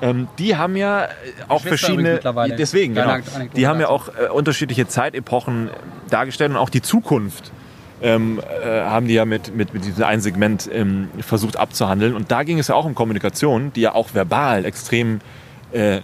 genau. 0.01 0.21
Ähm, 0.21 0.29
die 0.39 0.57
haben 0.57 0.77
ja 0.77 1.09
auch 1.49 1.61
verschiedene. 1.63 2.21
Deswegen, 2.59 2.95
genau. 2.95 3.17
Die 3.55 3.67
haben 3.67 3.81
ja 3.81 3.89
auch 3.89 4.09
äh, 4.09 4.29
unterschiedliche 4.33 4.87
Zeitepochen 4.89 5.69
dargestellt 6.09 6.51
und 6.53 6.57
auch 6.57 6.71
die 6.71 6.81
Zukunft 6.83 7.51
ähm, 8.03 8.41
äh, 8.41 8.81
haben 8.83 9.09
die 9.09 9.15
ja 9.15 9.25
mit, 9.25 9.55
mit, 9.57 9.73
mit 9.73 9.85
diesem 9.85 10.05
einen 10.05 10.21
Segment 10.21 10.69
ähm, 10.73 11.09
versucht 11.21 11.57
abzuhandeln. 11.57 12.15
Und 12.15 12.31
da 12.31 12.43
ging 12.43 12.59
es 12.59 12.69
ja 12.69 12.75
auch 12.75 12.85
um 12.85 12.95
Kommunikation, 12.95 13.73
die 13.75 13.83
ja 13.83 13.95
auch 13.95 14.15
verbal 14.15 14.65
extrem 14.65 15.21
äh, 15.73 16.01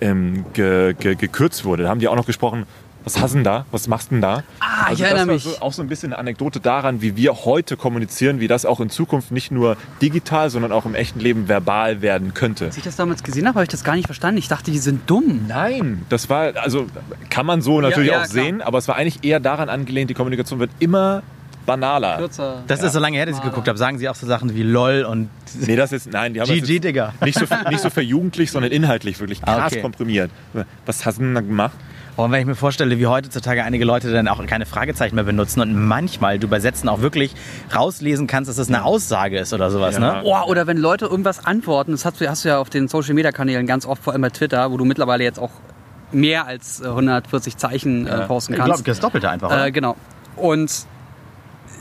ähm, 0.00 0.44
ge, 0.52 0.94
ge, 0.94 1.14
gekürzt 1.14 1.64
wurde. 1.64 1.84
Da 1.84 1.88
haben 1.88 2.00
die 2.00 2.08
auch 2.08 2.16
noch 2.16 2.26
gesprochen, 2.26 2.66
was 3.04 3.20
hast 3.20 3.32
du 3.32 3.36
denn 3.36 3.44
da? 3.44 3.66
Was 3.70 3.86
machst 3.86 4.10
du 4.10 4.14
denn 4.16 4.22
da? 4.22 4.42
Ah, 4.60 4.86
ich 4.90 4.98
das 4.98 5.08
erinnere 5.08 5.26
war 5.28 5.34
mich. 5.34 5.44
So, 5.44 5.60
auch 5.60 5.72
so 5.72 5.82
ein 5.82 5.88
bisschen 5.88 6.12
eine 6.12 6.18
Anekdote 6.18 6.58
daran, 6.60 7.02
wie 7.02 7.16
wir 7.16 7.44
heute 7.44 7.76
kommunizieren, 7.76 8.40
wie 8.40 8.48
das 8.48 8.64
auch 8.64 8.80
in 8.80 8.88
Zukunft 8.90 9.30
nicht 9.30 9.50
nur 9.50 9.76
digital, 10.00 10.48
sondern 10.50 10.72
auch 10.72 10.86
im 10.86 10.94
echten 10.94 11.20
Leben 11.20 11.46
verbal 11.48 12.00
werden 12.02 12.32
könnte. 12.34 12.64
Als 12.66 12.76
ich 12.78 12.82
das 12.84 12.96
damals 12.96 13.22
gesehen 13.22 13.46
habe, 13.46 13.56
habe 13.56 13.64
ich 13.64 13.68
das 13.70 13.84
gar 13.84 13.94
nicht 13.94 14.06
verstanden. 14.06 14.38
Ich 14.38 14.48
dachte, 14.48 14.70
die 14.70 14.78
sind 14.78 15.08
dumm. 15.08 15.44
Nein, 15.48 16.04
das 16.08 16.30
war, 16.30 16.56
also 16.56 16.86
kann 17.30 17.46
man 17.46 17.60
so 17.62 17.80
natürlich 17.80 18.08
ja, 18.10 18.20
auch 18.20 18.24
klar. 18.24 18.44
sehen, 18.44 18.62
aber 18.62 18.78
es 18.78 18.88
war 18.88 18.96
eigentlich 18.96 19.22
eher 19.22 19.38
daran 19.40 19.68
angelehnt, 19.68 20.08
die 20.10 20.14
Kommunikation 20.14 20.58
wird 20.58 20.70
immer 20.80 21.22
banaler. 21.66 22.18
Kürzer. 22.18 22.62
Das 22.66 22.82
ist 22.82 22.92
so 22.92 23.00
lange 23.00 23.16
her, 23.16 23.26
dass 23.26 23.36
ich 23.36 23.42
geguckt 23.42 23.68
habe. 23.68 23.78
Sagen 23.78 23.98
sie 23.98 24.08
auch 24.08 24.14
so 24.14 24.26
Sachen 24.26 24.54
wie 24.54 24.62
LOL 24.62 25.04
und 25.04 25.28
Nee, 25.66 25.76
das 25.76 25.92
ist, 25.92 26.10
nein, 26.10 26.34
die 26.34 26.40
haben 26.40 26.48
das 26.48 26.56
GG, 26.58 26.80
Digga. 26.80 27.14
nicht 27.24 27.38
so, 27.38 27.46
nicht 27.70 27.80
so 27.80 27.88
verjugendlich, 27.90 28.50
sondern 28.52 28.72
inhaltlich 28.72 29.18
wirklich 29.20 29.40
Ah, 29.44 29.56
krass 29.60 29.72
okay. 29.72 29.82
komprimiert. 29.82 30.30
Was 30.84 31.06
hast 31.06 31.18
du 31.18 31.22
denn 31.22 31.34
da 31.34 31.40
gemacht? 31.40 31.76
Und 32.16 32.30
wenn 32.30 32.40
ich 32.40 32.46
mir 32.46 32.54
vorstelle, 32.54 32.98
wie 32.98 33.06
heutzutage 33.06 33.64
einige 33.64 33.84
Leute 33.84 34.12
dann 34.12 34.28
auch 34.28 34.44
keine 34.46 34.66
Fragezeichen 34.66 35.16
mehr 35.16 35.24
benutzen 35.24 35.60
und 35.60 35.74
manchmal 35.74 36.38
du 36.38 36.46
bei 36.46 36.60
Sätzen 36.60 36.88
auch 36.88 37.00
wirklich 37.00 37.34
rauslesen 37.74 38.26
kannst, 38.28 38.48
dass 38.48 38.58
es 38.58 38.68
eine 38.68 38.84
Aussage 38.84 39.38
ist 39.38 39.52
oder 39.52 39.70
sowas, 39.70 39.94
Ja. 39.94 40.00
ne? 40.00 40.22
Oh, 40.24 40.36
oder 40.46 40.66
wenn 40.68 40.76
Leute 40.76 41.06
irgendwas 41.06 41.44
antworten, 41.44 41.90
das 41.92 42.04
hast 42.04 42.20
du, 42.20 42.28
hast 42.30 42.44
du 42.44 42.50
ja 42.50 42.58
auf 42.58 42.70
den 42.70 42.86
Social 42.86 43.14
Media 43.14 43.32
Kanälen 43.32 43.66
ganz 43.66 43.84
oft, 43.84 44.02
vor 44.02 44.12
allem 44.12 44.22
bei 44.22 44.30
Twitter, 44.30 44.70
wo 44.70 44.76
du 44.76 44.84
mittlerweile 44.84 45.24
jetzt 45.24 45.38
auch 45.40 45.50
mehr 46.12 46.46
als 46.46 46.80
äh, 46.80 46.86
140 46.86 47.56
Zeichen 47.56 48.06
äh, 48.06 48.20
posten 48.26 48.52
Ich 48.52 48.58
kannst. 48.60 48.74
glaube, 48.74 48.84
das 48.84 49.00
Doppelte 49.00 49.28
einfach. 49.30 49.64
Äh, 49.66 49.72
genau. 49.72 49.96
Und 50.36 50.86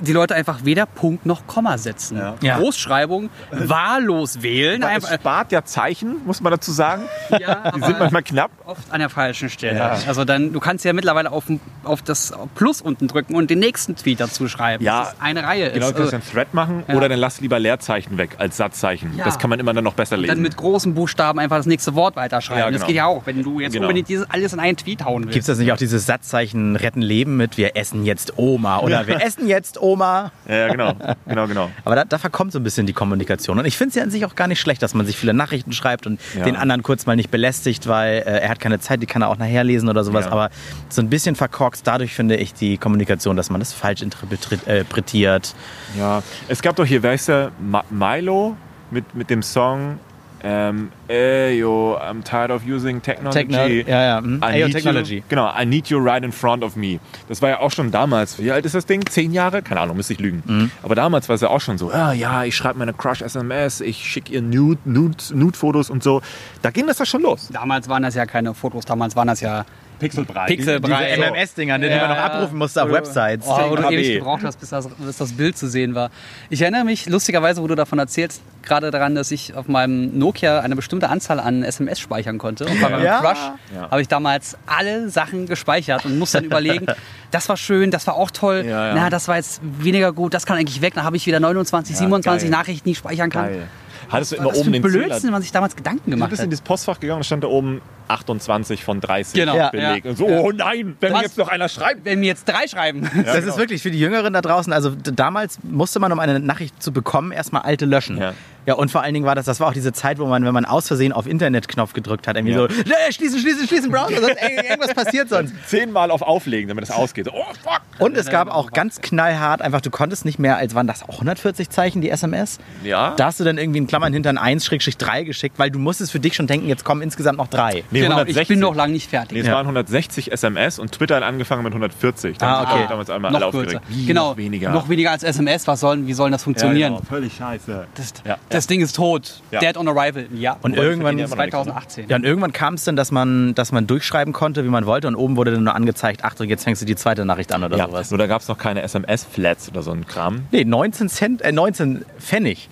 die 0.02 0.14
Leute 0.14 0.36
einfach 0.36 0.66
weder 0.66 0.86
Punkt 0.86 1.26
noch 1.26 1.48
Komma 1.48 1.78
setzen. 1.78 2.18
Ja. 2.18 2.36
Ja. 2.42 2.58
Großschreibung, 2.58 3.30
wahllos 3.52 4.42
wählen. 4.42 4.84
Aber 4.84 4.98
es 4.98 5.10
spart 5.14 5.52
ja 5.52 5.64
Zeichen, 5.64 6.18
muss 6.26 6.42
man 6.42 6.52
dazu 6.52 6.72
sagen. 6.72 7.04
ja, 7.40 7.72
Die 7.76 7.82
sind 7.82 8.00
manchmal 8.00 8.24
knapp. 8.24 8.52
oft 8.66 8.92
an 8.92 9.00
der 9.00 9.10
falschen 9.10 9.50
Stelle. 9.50 9.78
Ja. 9.78 9.98
Also 10.08 10.26
dann, 10.26 10.54
du 10.54 10.60
kannst 10.60 10.86
ja 10.86 10.94
mittlerweile 10.94 11.32
auf, 11.32 11.46
auf 11.84 12.02
das 12.02 12.34
Plus 12.56 12.82
unten 12.82 13.08
drücken 13.08 13.36
und 13.36 13.50
den 13.50 13.60
nächsten 13.60 13.96
Tweet 13.96 14.20
dazu 14.20 14.48
schreiben. 14.48 14.84
Ja. 14.84 15.00
dass 15.04 15.14
es 15.14 15.22
eine 15.22 15.44
Reihe 15.44 15.72
Genau, 15.72 15.88
ist. 15.88 15.94
du 15.98 16.02
kannst 16.02 16.14
Also, 16.14 16.16
einen 16.28 16.34
Thread 16.34 16.54
machen 16.54 16.84
Ja. 16.88 16.96
oder 16.96 17.10
dann 17.10 17.20
lass 17.20 17.42
lieber 17.42 17.60
Leerzeichen 17.60 18.18
weg 18.18 18.36
als 18.38 18.58
Satzzeichen. 18.58 19.14
Ja. 19.18 19.26
Das 19.26 19.40
kann 19.40 19.50
man 19.50 19.60
immer 19.60 19.74
dann 19.74 19.84
noch 19.84 19.94
besser 19.94 20.16
und 20.16 20.22
lesen. 20.22 20.36
dann 20.36 20.42
mit 20.42 20.58
großen 20.58 20.94
Buchstaben 20.94 21.40
einfach 21.40 21.58
das 21.58 21.66
nächste 21.66 21.96
Wort 21.96 22.16
weiterschreiben. 22.16 22.60
Ja, 22.60 22.66
Das 22.72 22.76
genau. 22.82 22.88
geht 22.88 22.96
ja 22.96 23.06
auch, 23.06 23.26
wenn 23.26 23.44
du 23.44 23.60
jetzt 23.60 23.74
Genau. 23.74 23.86
unbedingt 23.86 24.10
dieses 24.10 24.30
alles 24.30 24.54
in 24.54 24.60
einen 24.60 24.78
Tweet 24.78 25.04
hauen 25.06 25.24
willst. 25.24 25.34
Gibt 25.34 25.42
es 25.44 25.48
das 25.48 25.58
nicht 25.60 25.72
auch 25.72 25.78
dieses 25.78 26.06
Satzzeichen 26.06 26.76
Retten 26.76 27.02
Leben 27.02 27.38
mit 27.38 27.58
Wir 27.58 27.76
essen 27.76 28.06
jetzt 28.06 28.34
Oma 28.38 28.80
oder 28.80 29.08
Wir 29.08 29.22
essen 29.24 29.48
jetzt 29.48 29.82
Oma? 29.82 29.83
Ja, 29.84 30.32
ja, 30.48 30.68
genau, 30.70 30.94
genau, 31.28 31.48
genau. 31.48 31.70
Aber 31.86 31.96
da, 31.96 32.06
da 32.06 32.18
verkommt 32.18 32.52
so 32.54 32.60
ein 32.60 32.64
bisschen 32.64 32.86
die 32.86 32.94
Kommunikation. 32.94 33.60
Und 33.60 33.66
ich 33.66 33.78
finde 33.78 33.90
es 33.90 33.96
ja 33.96 34.04
an 34.04 34.10
sich 34.12 34.26
auch 34.26 34.36
gar 34.36 34.48
nicht 34.48 34.60
schlecht, 34.62 34.82
dass 34.82 34.94
man 34.94 35.06
sich 35.06 35.18
viele 35.18 35.34
Nachrichten 35.34 35.74
schreibt 35.74 36.08
und 36.08 36.20
Ja. 36.38 36.44
den 36.46 36.56
anderen 36.56 36.84
kurz 36.84 37.06
mal 37.06 37.16
nicht 37.16 37.32
belästigt, 37.32 37.88
weil 37.88 38.20
äh, 38.20 38.40
er 38.40 38.50
hat 38.50 38.60
keine 38.60 38.80
Zeit, 38.80 39.02
die 39.02 39.06
kann 39.08 39.22
er 39.22 39.30
auch 39.30 39.38
nachher 39.38 39.64
lesen 39.64 39.90
oder 39.90 40.04
sowas. 40.04 40.26
Ja. 40.26 40.32
Aber 40.32 40.50
so 40.90 41.02
ein 41.02 41.10
bisschen 41.10 41.36
verkorkst 41.36 41.86
dadurch 41.86 42.14
finde 42.14 42.38
ich 42.38 42.54
die 42.54 42.78
Kommunikation, 42.78 43.36
dass 43.36 43.50
man 43.50 43.60
das 43.60 43.74
falsch 43.74 44.02
interpret- 44.02 44.66
äh, 44.68 44.80
interpretiert. 44.80 45.54
Ja, 45.98 46.22
es 46.48 46.62
gab 46.62 46.76
doch 46.76 46.86
hier, 46.86 47.04
wer 47.04 47.14
ist 47.14 47.28
der? 47.28 47.52
Milo 47.90 48.56
mit, 48.92 49.14
mit 49.16 49.30
dem 49.30 49.42
Song 49.42 50.00
ähm, 50.44 50.92
Ayo, 51.10 51.98
I'm 52.02 52.24
tired 52.24 52.52
of 52.52 52.64
using 52.68 53.02
technology. 53.02 53.40
Techno- 53.40 53.90
ja, 53.92 54.04
ja, 54.04 54.18
hm. 54.20 54.40
I 54.42 54.46
Ayo 54.46 54.66
need 54.68 54.76
Technology. 54.76 55.16
You, 55.18 55.24
genau, 55.30 55.50
I 55.58 55.66
need 55.66 55.88
you 55.88 56.00
right 56.00 56.24
in 56.24 56.32
front 56.32 56.64
of 56.64 56.76
me. 56.76 57.00
Das 57.30 57.42
war 57.42 57.50
ja 57.50 57.60
auch 57.60 57.72
schon 57.72 57.92
damals. 57.92 58.38
Wie 58.40 58.52
alt 58.52 58.66
ist 58.66 58.76
das 58.76 58.86
Ding? 58.86 59.06
Zehn 59.06 59.32
Jahre? 59.32 59.62
Keine 59.62 59.80
Ahnung, 59.82 59.96
müsste 59.98 60.14
ich 60.14 60.20
lügen. 60.20 60.44
Mhm. 60.46 60.72
Aber 60.82 60.96
damals 60.96 61.30
war 61.30 61.36
es 61.36 61.42
ja 61.42 61.50
auch 61.50 61.62
schon 61.62 61.78
so, 61.78 61.92
ja, 61.92 62.12
ja, 62.14 62.44
ich 62.44 62.56
schreibe 62.56 62.80
meine 62.80 62.94
Crush 62.94 63.22
SMS, 63.22 63.80
ich 63.82 63.98
schicke 63.98 64.34
ihr 64.34 64.42
Nude, 64.42 64.82
Nude, 64.86 65.18
Nude-Fotos 65.34 65.90
und 65.90 66.04
so. 66.04 66.22
Da 66.62 66.72
ging 66.72 66.88
das 66.88 67.00
ja 67.00 67.06
schon 67.06 67.22
los. 67.22 67.50
Damals 67.52 67.88
waren 67.88 68.04
das 68.04 68.16
ja 68.16 68.26
keine 68.26 68.54
Fotos, 68.54 68.86
damals 68.86 69.16
waren 69.16 69.28
das 69.28 69.40
ja 69.42 69.66
Pixelbreit. 70.04 70.48
Pixelbreit. 70.48 71.18
Diese. 71.18 71.30
MMS-Dinger, 71.32 71.80
die 71.80 71.90
man 71.90 72.10
noch 72.10 72.18
abrufen 72.18 72.58
musste 72.58 72.84
auf 72.84 72.92
Websites. 72.92 73.46
Oh, 73.48 73.70
wo 73.70 73.76
du 73.76 73.82
10 73.84 73.92
ewig 73.94 74.14
gebraucht 74.20 74.42
hast, 74.44 74.60
bis 74.60 74.70
das, 74.70 74.88
bis 74.90 75.18
das 75.18 75.34
Bild 75.34 75.58
zu 75.58 75.68
sehen 75.68 75.96
war. 75.96 76.10
Ich 76.50 76.62
erinnere 76.62 76.84
mich 76.86 77.08
lustigerweise, 77.08 77.62
wo 77.62 77.68
du 77.68 77.76
davon 77.76 78.00
erzählst, 78.00 78.42
gerade 78.62 78.92
daran, 78.92 79.16
dass 79.16 79.32
ich 79.32 79.56
auf 79.56 79.68
meinem 79.68 80.18
Nokia 80.18 80.60
eine 80.62 80.76
bestimmte 80.76 81.10
Anzahl 81.10 81.40
an 81.40 81.64
SMS 81.64 82.00
speichern 82.00 82.38
konnte. 82.38 82.66
Und 82.66 82.80
bei 82.82 82.90
meinem 82.90 83.04
Ja. 83.04 83.20
Crush 83.20 83.38
Ja. 83.76 83.90
habe 83.92 84.02
ich 84.02 84.08
damals 84.08 84.58
alle 84.66 85.10
Sachen 85.10 85.48
gespeichert 85.48 86.06
und 86.06 86.18
musste 86.20 86.38
dann 86.38 86.46
überlegen, 86.46 86.86
das 87.32 87.50
war 87.50 87.58
schön, 87.58 87.92
das 87.92 88.08
war 88.08 88.16
auch 88.16 88.32
toll, 88.32 88.64
Ja, 88.66 88.88
ja. 88.90 88.94
na, 88.96 89.10
das 89.10 89.28
war 89.28 89.36
jetzt 89.38 89.60
weniger 89.80 90.14
gut, 90.14 90.34
das 90.34 90.46
kann 90.46 90.58
eigentlich 90.58 90.82
weg. 90.82 90.94
Dann 90.94 91.04
habe 91.04 91.18
ich 91.18 91.26
wieder 91.26 91.40
29, 91.40 91.98
27 91.98 92.50
geil. 92.50 92.58
Nachrichten, 92.58 92.86
die 92.86 92.92
ich 92.92 92.98
speichern 92.98 93.30
kann. 93.30 93.46
Geil. 93.48 93.68
Hattest 94.14 94.32
du 94.32 94.36
immer 94.38 94.46
Was 94.50 94.58
für 94.58 94.62
oben 94.62 94.74
den 94.74 94.84
Zähler? 94.84 95.06
Blödsinn, 95.08 95.32
man 95.32 95.42
sich 95.42 95.52
damals 95.52 95.76
Gedanken 95.76 96.04
Du 96.06 96.12
gemacht 96.12 96.30
bist 96.30 96.40
hat. 96.42 96.46
in 96.46 96.52
das 96.52 96.62
Postfach 96.62 97.00
gegangen 97.00 97.18
und 97.20 97.24
stand 97.26 97.44
da 97.44 97.48
oben 97.48 97.82
28 98.08 98.84
von 98.84 99.00
30 99.02 99.34
Genau. 99.34 99.56
Ja. 99.56 99.70
belegt. 99.70 100.06
Ja. 100.06 100.12
Und 100.12 100.18
so, 100.18 100.28
oh 100.28 100.52
nein, 100.52 100.96
wenn 101.00 101.14
Was? 101.14 101.22
jetzt 101.24 101.38
noch 101.38 101.48
einer 101.48 101.70
schreibt. 101.70 102.06
Wenn 102.06 102.20
mir 102.20 102.28
jetzt 102.28 102.46
drei 102.46 102.68
schreiben. 102.68 103.02
Das 103.26 103.38
genau. 103.38 103.50
ist 103.54 103.58
wirklich 103.58 103.82
für 103.82 103.92
die 103.92 104.00
Jüngeren 104.00 104.34
da 104.34 104.42
draußen. 104.42 104.72
Also 104.74 104.92
damals 104.96 105.60
musste 105.64 106.00
man, 106.00 106.12
um 106.12 106.20
eine 106.20 106.40
Nachricht 106.40 106.82
zu 106.82 106.92
bekommen, 106.92 107.32
erstmal 107.32 107.64
alte 107.64 107.86
löschen. 107.86 108.22
Ja. 108.66 108.76
Und 108.76 108.92
vor 108.92 109.02
allen 109.02 109.14
Dingen 109.14 109.26
war 109.26 109.36
das, 109.36 109.46
das 109.46 109.60
war 109.60 109.68
auch 109.70 109.74
diese 109.74 109.92
Zeit, 109.94 110.20
wo 110.20 110.26
man, 110.26 110.46
wenn 110.46 110.54
man 110.54 110.66
aus 110.66 110.88
Versehen 110.88 111.12
auf 111.14 111.28
Internet-Knopf 111.28 111.94
gedrückt 111.94 112.28
hat, 112.28 112.36
irgendwie 112.36 112.54
Ja. 112.54 112.60
so, 112.60 112.68
"Ja, 112.68 113.12
schließen, 113.12 113.40
schließen, 113.40 113.68
schließen, 113.68 113.92
Browser, 113.92 114.22
sonst 114.22 114.38
ey, 114.38 114.66
irgendwas 114.70 114.94
passiert 114.94 115.30
sonst. 115.30 115.54
Zehnmal 115.68 116.12
auf 116.12 116.22
Auflegen, 116.22 116.68
damit 116.70 116.84
es 116.86 116.92
ausgeht. 116.92 117.28
Oh, 117.32 117.44
fuck. 117.64 117.82
Und 118.00 118.18
es 118.18 118.30
gab 118.30 118.50
auch 118.50 118.72
ganz 118.72 119.02
knallhart, 119.02 119.62
einfach, 119.62 119.82
du 119.82 119.90
konntest 119.90 120.26
nicht 120.26 120.40
mehr, 120.40 120.58
als 120.58 120.74
waren 120.76 120.88
das 120.88 121.04
auch 121.04 121.16
140 121.20 121.70
Zeichen, 121.70 122.02
die 122.02 122.10
SMS? 122.10 122.60
Ja. 122.84 123.14
Da 123.18 123.26
hast 123.26 123.40
du 123.40 123.44
dann 123.44 123.58
irgendwie 123.58 123.80
in 123.80 123.88
Klammern 123.88 124.14
hinter 124.14 124.30
ein 124.30 124.38
1-3 124.60 125.24
geschickt, 125.26 125.60
weil 125.60 125.70
du 125.72 125.80
musstest 125.80 126.12
für 126.12 126.20
dich 126.20 126.36
schon 126.36 126.48
denken, 126.48 126.68
jetzt 126.68 126.84
kommen 126.86 127.02
insgesamt 127.02 127.38
noch 127.38 127.48
drei. 127.48 127.84
Nee, 127.92 128.02
genau, 128.02 128.16
160. 128.16 128.42
ich 128.42 128.48
bin 128.48 128.60
noch 128.60 128.76
lange 128.76 128.94
nicht 128.94 129.10
fertig. 129.10 129.34
Nee, 129.34 129.40
es 129.42 129.48
Ja. 129.48 129.54
waren 129.54 129.66
160 129.68 130.32
SMS 130.32 130.80
und 130.80 130.92
Twitter 130.92 131.16
hat 131.18 131.24
angefangen 131.24 131.64
mit 131.64 131.74
140. 131.74 132.38
Da 132.38 132.46
Ah, 132.48 132.66
haben 132.68 132.72
okay. 132.80 132.86
damals 132.90 133.10
einmal 133.10 133.32
noch 133.32 133.38
alle 133.38 133.46
aufgeregt. 133.48 133.82
Genau, 134.08 134.30
noch 134.32 134.38
weniger. 134.38 134.72
Noch 134.72 134.90
weniger 134.90 135.12
als 135.12 135.24
SMS. 135.24 135.68
Was 135.68 135.80
sollen, 135.80 136.08
wie 136.08 136.14
soll 136.14 136.32
das 136.32 136.44
funktionieren? 136.44 136.78
Ja, 136.80 136.88
genau. 137.00 137.02
Völlig 137.08 137.34
scheiße. 137.36 137.88
Das, 137.96 138.14
Ja. 138.26 138.38
Das 138.54 138.68
Ding 138.68 138.82
ist 138.82 138.96
tot. 138.96 139.42
Ja. 139.52 139.60
Dead 139.60 139.76
on 139.78 139.88
arrival. 139.88 140.28
Ja. 140.34 140.58
Und 140.62 140.74
Wobei, 140.76 140.84
irgendwann, 140.84 141.18
die 141.18 141.26
verdienen 141.28 141.52
ja 141.52 141.62
immer 141.62 141.66
noch 141.72 141.76
nichts, 141.76 141.94
2018. 141.96 142.10
ja, 142.10 142.16
und 142.16 142.24
irgendwann 142.26 142.54
kam 142.54 142.74
es 142.76 142.84
dann, 142.84 142.96
dass 142.96 143.12
man, 143.12 143.54
dass 143.56 143.72
man 143.72 143.88
durchschreiben 143.88 144.34
konnte, 144.34 144.64
wie 144.64 144.70
man 144.70 144.86
wollte, 144.86 145.08
und 145.08 145.16
oben 145.16 145.36
wurde 145.38 145.52
dann 145.52 145.64
nur 145.64 145.76
angezeigt, 145.76 146.24
Achtung, 146.24 146.48
jetzt 146.48 146.64
fängst 146.64 146.82
du 146.82 146.86
die 146.86 146.96
zweite 146.96 147.26
Nachricht 147.26 147.52
an 147.52 147.64
oder 147.64 147.78
Ja, 147.78 147.88
sowas. 147.88 148.10
nur 148.12 148.18
da 148.18 148.28
gab 148.28 148.42
es 148.42 148.48
noch 148.48 148.58
keine 148.58 148.82
SMS-Flats 148.84 149.70
oder 149.70 149.82
so 149.82 149.92
ein 149.92 150.06
Kram. 150.08 150.42
Nee, 150.52 150.64
19 150.66 151.10
Cent, 151.10 151.42
äh, 151.42 151.52
19 151.52 152.06
Pfennig. 152.20 152.70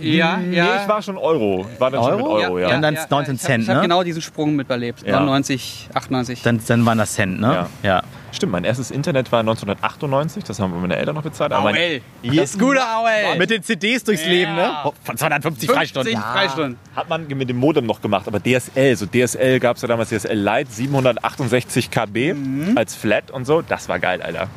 Ja, 0.00 0.38
Nee, 0.38 0.56
ja. 0.56 0.82
ich 0.82 0.88
war 0.88 1.02
schon 1.02 1.16
Euro. 1.16 1.64
Ich 1.72 1.80
war 1.80 1.90
dann 1.92 2.02
schon 2.02 2.16
mit 2.16 2.24
Euro? 2.24 2.34
Euro, 2.34 2.58
ja. 2.58 2.68
Dann- 2.70 2.82
dann 2.82 2.94
19 3.08 3.34
ich 3.36 3.40
hab, 3.42 3.46
Cent, 3.46 3.62
Ich 3.62 3.68
habe 3.68 3.78
ne? 3.78 3.82
genau 3.84 4.02
diesen 4.02 4.20
Sprung 4.20 4.56
miterlebt. 4.56 5.06
Ja. 5.06 5.20
99, 5.20 5.88
98. 5.94 6.42
Dann, 6.42 6.60
dann 6.66 6.84
waren 6.84 6.98
das 6.98 7.12
Cent, 7.14 7.40
ne? 7.40 7.68
Ja. 7.84 8.02
Stimmt, 8.32 8.52
mein 8.52 8.64
erstes 8.64 8.90
Internet 8.90 9.30
war 9.30 9.40
1998, 9.40 10.42
das 10.44 10.58
haben 10.58 10.80
meine 10.80 10.96
Eltern 10.96 11.14
noch 11.14 11.22
bezahlt. 11.22 11.52
AOL. 11.52 12.00
Das 12.34 12.58
gute 12.58 12.80
AOL. 12.82 13.36
Mit 13.38 13.50
den 13.50 13.62
CDs 13.62 14.02
durchs 14.04 14.22
Ja. 14.24 14.28
Leben, 14.30 14.54
ne? 14.54 14.70
Oh, 14.84 14.92
Von 15.04 15.16
250 15.16 15.70
Freistunden. 15.70 16.12
50 16.14 16.32
Freistunden. 16.32 16.78
Hat 16.96 17.08
man 17.08 17.26
mit 17.28 17.48
dem 17.48 17.58
Modem 17.58 17.86
noch 17.86 18.00
gemacht, 18.00 18.26
aber 18.26 18.40
DSL, 18.40 18.96
so 18.96 19.06
DSL 19.06 19.60
gab 19.60 19.76
es 19.76 19.82
ja 19.82 19.88
damals 19.88 20.08
DSL 20.08 20.36
Lite, 20.36 20.70
768 20.72 21.90
KB 21.90 22.32
Mhm. 22.34 22.76
als 22.76 22.94
Flat 22.94 23.30
und 23.30 23.44
so, 23.46 23.62
das 23.62 23.88
war 23.88 23.98
geil, 23.98 24.20
Alter. 24.22 24.48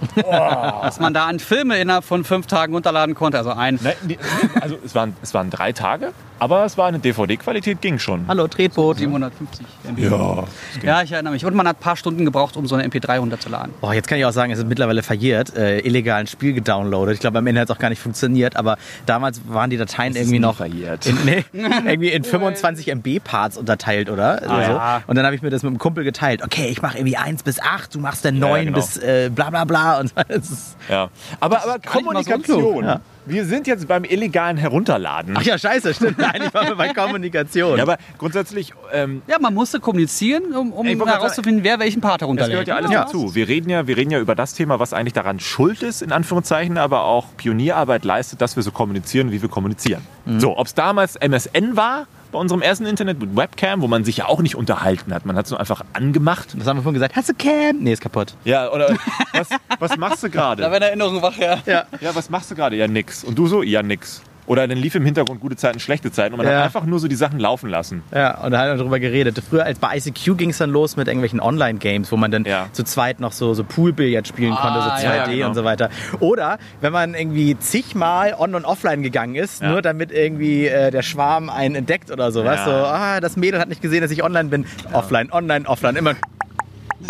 Was 0.81 0.99
man 0.99 1.13
da 1.13 1.25
an 1.25 1.39
Filme 1.39 1.77
innerhalb 1.77 2.03
von 2.05 2.23
fünf 2.23 2.47
Tagen 2.47 2.73
runterladen 2.73 3.13
konnte. 3.13 3.37
Also 3.37 3.51
ein. 3.51 3.77
Nein, 3.83 3.93
die, 4.03 4.17
also 4.61 4.75
es 4.83 4.95
es 4.95 4.95
waren, 4.95 5.13
es 5.21 5.33
waren 5.33 5.49
drei 5.49 5.73
Tage, 5.73 6.13
aber 6.39 6.63
es 6.63 6.77
war 6.77 6.87
eine 6.87 6.99
DVD-Qualität, 6.99 7.81
ging 7.81 7.99
schon. 7.99 8.25
Hallo, 8.29 8.47
Tretboot. 8.47 8.97
750 8.97 9.65
MB. 9.89 9.99
Ja. 9.99 10.43
Ja, 10.83 11.01
ich 11.01 11.11
erinnere 11.11 11.33
mich. 11.33 11.43
Und 11.45 11.53
man 11.53 11.67
hat 11.67 11.77
ein 11.77 11.81
paar 11.81 11.97
Stunden 11.97 12.23
gebraucht, 12.23 12.55
um 12.55 12.65
so 12.65 12.75
eine 12.75 12.87
MP3 12.87 13.19
runterzuladen. 13.19 13.64
Boah, 13.81 13.93
jetzt 13.93 14.07
kann 14.07 14.17
ich 14.17 14.25
auch 14.25 14.31
sagen, 14.31 14.51
es 14.51 14.59
ist 14.59 14.67
mittlerweile 14.67 15.03
verjährt, 15.03 15.55
äh, 15.55 15.79
illegal 15.79 16.21
ein 16.21 16.27
Spiel 16.27 16.53
gedownloadet. 16.53 17.15
Ich 17.15 17.19
glaube, 17.19 17.39
am 17.39 17.47
Ende 17.47 17.61
hat 17.61 17.69
es 17.69 17.75
auch 17.75 17.79
gar 17.79 17.89
nicht 17.89 18.01
funktioniert, 18.01 18.55
aber 18.55 18.77
damals 19.05 19.41
waren 19.47 19.69
die 19.69 19.77
Dateien 19.77 20.13
ist 20.13 20.19
irgendwie 20.21 20.39
noch 20.39 20.57
verjährt. 20.57 21.05
In, 21.05 21.17
nee, 21.25 21.45
irgendwie 21.53 22.09
in 22.09 22.23
25 22.23 22.87
MB 22.87 23.19
Parts 23.23 23.57
unterteilt, 23.57 24.09
oder? 24.09 24.41
Ah, 24.43 24.65
so. 24.65 24.71
ja. 24.71 25.03
Und 25.07 25.15
dann 25.15 25.25
habe 25.25 25.35
ich 25.35 25.41
mir 25.41 25.49
das 25.49 25.63
mit 25.63 25.69
einem 25.69 25.79
Kumpel 25.79 26.03
geteilt. 26.03 26.43
Okay, 26.43 26.67
ich 26.69 26.81
mache 26.81 26.97
irgendwie 26.97 27.17
1 27.17 27.43
bis 27.43 27.59
8, 27.59 27.93
du 27.93 27.99
machst 27.99 28.25
dann 28.25 28.39
9 28.39 28.65
genau. 28.65 28.77
bis 28.77 28.97
äh, 28.97 29.29
bla 29.33 29.49
bla 29.49 29.65
bla. 29.65 29.99
Und 29.99 30.13
das 30.27 30.49
ist, 30.49 30.77
Ja. 30.89 31.09
Aber, 31.39 31.63
aber 31.63 31.79
so 31.83 31.91
Kommunikation. 31.91 32.59
klug, 32.59 32.83
ja. 32.83 33.01
Wir 33.27 33.45
sind 33.45 33.65
jetzt 33.67 33.87
beim 33.87 34.03
illegalen 34.03 34.57
Herunterladen. 34.57 35.35
ach 35.37 35.41
ja, 35.41 35.57
scheiße, 35.57 35.93
stimmt. 35.93 36.21
Eigentlich 36.23 36.53
waren 36.53 36.67
wir 36.67 36.75
bei 36.75 36.89
Kommunikation. 36.93 37.77
Ja, 37.77 37.83
aber 37.83 37.97
grundsätzlich, 38.19 38.73
ähm, 38.93 39.21
Ja, 39.27 39.39
man 39.39 39.53
musste 39.53 39.79
kommunizieren, 39.79 40.53
um, 40.55 40.71
um 40.71 40.85
Ich 40.85 40.99
herauszufinden, 40.99 41.63
wer 41.63 41.79
welchen 41.79 42.01
Part 42.01 42.21
das 42.21 42.25
herunterlädt. 42.25 42.51
gehört 42.51 42.67
ja 42.67 42.75
alles 42.75 42.91
Ja. 42.91 43.03
dazu. 43.03 43.33
Wir 43.33 43.47
reden 43.47 43.69
ja, 43.69 43.87
wir 43.87 43.97
reden 43.97 44.11
ja 44.11 44.19
über 44.19 44.35
das 44.35 44.53
Thema, 44.53 44.79
was 44.79 44.93
eigentlich 44.93 45.13
daran 45.13 45.39
schuld 45.39 45.81
ist, 45.81 46.01
in 46.01 46.11
Anführungszeichen, 46.11 46.77
aber 46.77 47.03
auch 47.05 47.25
Pionierarbeit 47.37 48.05
leistet, 48.05 48.41
dass 48.41 48.55
wir 48.55 48.63
so 48.63 48.71
kommunizieren, 48.71 49.31
wie 49.31 49.41
wir 49.41 49.49
kommunizieren. 49.49 50.01
So, 50.37 50.57
ob 50.57 50.67
es 50.67 50.73
damals 50.75 51.15
MSN 51.15 51.75
war, 51.75 52.07
bei 52.35 52.41
unserem 52.41 52.61
ersten 52.61 52.85
Internet 52.85 53.17
mit 53.21 53.33
Webcam, 53.37 53.81
wo 53.81 53.87
man 53.87 54.03
sich 54.03 54.17
ja 54.17 54.25
auch 54.27 54.41
nicht 54.41 54.55
unterhalten 54.57 55.13
hat. 55.13 55.25
Man 55.25 55.37
hat 55.37 55.45
es 55.45 55.51
nur 55.51 55.59
einfach 55.61 55.81
angemacht. 55.93 56.49
Was 56.57 56.67
haben 56.67 56.77
wir 56.77 56.83
vorhin 56.83 56.95
gesagt? 56.95 57.15
Hast 57.15 57.29
du 57.29 57.33
Cam? 57.33 57.77
Nee, 57.79 57.93
ist 57.93 58.01
kaputt. 58.01 58.35
Ja, 58.43 58.69
oder 58.71 58.89
was, 59.33 59.47
was 59.79 59.95
machst 59.95 60.21
du 60.21 60.27
Da 60.27 60.33
gerade? 60.33 60.61
werden 60.63 60.83
Erinnerungen 60.83 61.21
wach, 61.21 61.37
ja. 61.37 61.59
Ja. 61.65 61.85
Ja, 62.01 62.13
was 62.13 62.29
machst 62.29 62.51
du 62.51 62.55
gerade? 62.55 62.75
Ja, 62.75 62.89
nix. 62.89 63.23
Und 63.23 63.37
du 63.39 63.47
so? 63.47 63.63
Ja, 63.63 63.81
nix. 63.81 64.21
Oder 64.47 64.67
dann 64.67 64.77
lief 64.77 64.93
im 64.93 65.03
Hintergrund 65.05 65.39
gute 65.41 65.55
Zeiten, 65.55 65.79
schlechte 65.79 66.11
Zeiten 66.11 66.33
und 66.33 66.37
man 66.37 66.47
Ja. 66.47 66.57
hat 66.59 66.65
einfach 66.65 66.85
nur 66.85 66.99
so 66.99 67.07
die 67.07 67.15
Sachen 67.15 67.39
laufen 67.39 67.67
lassen. 67.69 68.03
Ja, 68.13 68.37
und 68.43 68.51
da 68.51 68.59
haben 68.59 68.69
wir 68.69 68.83
drüber 68.83 68.99
geredet. 68.99 69.41
Früher 69.49 69.63
als 69.65 69.79
bei 69.79 69.97
ICQ 69.97 70.37
ging 70.37 70.51
es 70.51 70.59
dann 70.59 70.69
los 70.69 70.97
mit 70.97 71.07
irgendwelchen 71.07 71.39
Online-Games, 71.39 72.11
wo 72.11 72.17
man 72.17 72.29
dann 72.29 72.43
Ja. 72.45 72.67
zu 72.71 72.83
zweit 72.83 73.19
noch 73.19 73.31
so, 73.31 73.53
so 73.55 73.63
Poolbillard 73.63 74.27
spielen 74.27 74.53
Ah, 74.53 74.61
konnte, 74.61 74.81
so 74.81 74.89
ja, 74.89 74.95
2D 74.97 75.31
ja, 75.31 75.35
genau. 75.35 75.47
und 75.49 75.55
so 75.55 75.63
weiter. 75.63 75.89
Oder 76.19 76.59
wenn 76.81 76.93
man 76.93 77.15
irgendwie 77.15 77.57
zigmal 77.57 78.35
on- 78.37 78.53
und 78.53 78.65
offline 78.65 79.01
gegangen 79.01 79.33
ist, 79.35 79.61
Ja. 79.63 79.69
nur 79.69 79.81
damit 79.81 80.11
irgendwie 80.11 80.67
äh, 80.67 80.91
der 80.91 81.01
Schwarm 81.01 81.49
einen 81.49 81.73
entdeckt 81.75 82.11
oder 82.11 82.31
so. 82.31 82.41
Du, 82.41 82.45
Ja. 82.47 82.55
ah, 82.65 83.19
das 83.19 83.37
Mädel 83.37 83.59
hat 83.59 83.69
nicht 83.69 83.81
gesehen, 83.81 84.01
dass 84.01 84.11
ich 84.11 84.23
online 84.23 84.49
bin. 84.49 84.65
Offline, 84.93 85.31
online, 85.31 85.67
offline, 85.67 85.95
immer. 85.95 86.13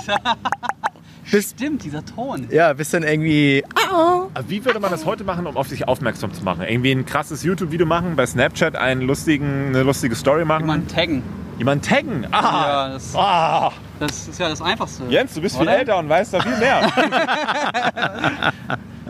Stimmt, 1.26 1.84
dieser 1.84 2.06
Ton. 2.06 2.48
Ja, 2.52 2.74
bis 2.74 2.92
dann 2.92 3.04
irgendwie. 3.04 3.64
Aber 3.92 4.30
wie 4.48 4.64
würde 4.64 4.80
man 4.80 4.92
das 4.92 5.06
heute 5.06 5.24
machen, 5.24 5.48
um 5.48 5.58
auf 5.58 5.68
sich 5.68 5.88
aufmerksam 5.88 6.34
zu 6.34 6.44
machen? 6.44 6.62
Irgendwie 6.68 6.92
ein 6.92 7.06
krasses 7.06 7.44
YouTube-Video 7.44 7.86
machen, 7.86 8.16
bei 8.16 8.26
Snapchat 8.26 8.76
einen 8.76 9.02
lustigen, 9.02 9.68
eine 9.70 9.84
lustige 9.84 10.16
Story 10.16 10.46
machen? 10.46 10.62
Jemand 10.62 10.92
taggen. 10.92 11.24
Jemand 11.58 11.86
taggen? 11.86 12.28
Ah! 12.32 12.42
Ja, 12.42 12.90
das, 12.94 13.16
Ah! 13.16 13.72
Das 14.00 14.28
ist 14.28 14.40
ja 14.40 14.50
das 14.50 14.62
Einfachste. 14.62 15.04
Jens, 15.10 15.34
du 15.34 15.42
bist 15.42 15.56
viel 15.58 15.64
Oder? 15.68 15.78
älter 15.80 15.98
und 15.98 16.10
weißt 16.10 16.34
da 16.34 16.42
viel 16.42 16.58
mehr. 16.58 16.92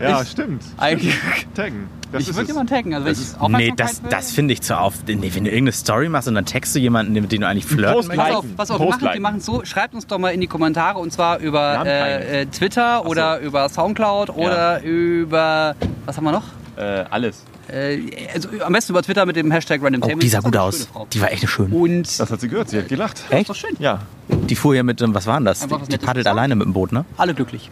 ja, 0.01 0.21
Ich- 0.21 0.29
stimmt. 0.29 0.63
Eigentlich, 0.77 1.15
Taggen. 1.55 1.89
Das 2.11 2.21
ich 2.23 2.29
würde 2.29 2.43
es. 2.43 2.47
jemanden 2.49 2.73
taggen. 2.73 2.93
Also 2.93 3.05
wenn 3.05 3.13
ich 3.13 3.57
Nee, 3.57 3.73
das, 3.75 4.01
will, 4.03 4.09
das 4.09 4.31
finde 4.31 4.53
ich 4.53 4.61
zu 4.61 4.79
auf. 4.79 4.93
Nee, 5.05 5.15
wenn 5.33 5.43
du 5.43 5.49
irgendeine 5.49 5.71
Story 5.73 6.07
machst 6.07 6.27
und 6.29 6.35
dann 6.35 6.45
text 6.45 6.73
du 6.75 6.79
jemanden, 6.79 7.11
mit 7.13 7.31
dem 7.31 7.41
du 7.41 7.47
eigentlich 7.47 7.65
flirten 7.65 7.93
Post 7.95 8.07
möchtest. 8.09 8.27
Pass 8.29 8.37
auf, 8.37 8.45
pass 8.55 8.71
auf 8.71 8.79
machen, 9.01 9.13
wir 9.13 9.21
machen 9.21 9.39
so, 9.41 9.65
schreibt 9.65 9.93
uns 9.95 10.07
doch 10.07 10.17
mal 10.17 10.29
in 10.29 10.39
die 10.39 10.47
Kommentare 10.47 10.99
und 10.99 11.11
zwar 11.11 11.39
über 11.39 11.85
äh, 11.85 12.41
äh, 12.41 12.45
Twitter 12.45 13.05
oder 13.05 13.39
über 13.39 13.67
Soundcloud 13.67 14.29
oder 14.29 14.81
über, 14.83 15.75
was 16.05 16.15
haben 16.15 16.23
wir 16.23 16.31
noch? 16.31 16.43
Äh, 16.77 17.03
alles. 17.09 17.43
Äh, 17.71 17.99
also 18.33 18.49
am 18.63 18.73
besten 18.73 18.93
über 18.93 19.01
Twitter 19.01 19.25
mit 19.25 19.35
dem 19.35 19.49
Hashtag 19.51 19.79
Oh, 19.81 19.85
Randomtainment. 19.85 20.21
die 20.23 20.29
sah 20.29 20.37
Das 20.37 20.45
gut 20.45 20.57
aus. 20.57 20.87
Die 21.13 21.21
war 21.21 21.31
echt 21.31 21.41
eine 21.43 21.49
schöne. 21.49 21.75
Und 21.75 22.19
Das 22.19 22.31
hat 22.31 22.39
sie 22.41 22.47
gehört, 22.47 22.69
sie 22.69 22.77
hat 22.77 22.87
gelacht. 22.89 23.23
das 23.29 23.39
ist 23.41 23.49
doch 23.49 23.55
schön. 23.55 23.75
Ja. 23.79 23.99
Die 24.27 24.55
fuhr 24.55 24.73
hier 24.73 24.83
mit, 24.83 25.01
dem- 25.01 25.13
was 25.13 25.25
war 25.27 25.37
denn 25.37 25.45
das? 25.45 25.61
Einfach 25.63 25.77
Die, 25.77 25.81
was 25.81 25.87
die 25.87 25.93
Nettes 25.93 26.05
paddelt 26.05 26.23
gesagt. 26.25 26.37
alleine 26.37 26.55
mit 26.55 26.65
dem 26.65 26.73
Boot, 26.73 26.91
ne? 26.91 27.05
Alle 27.17 27.33
glücklich. 27.33 27.69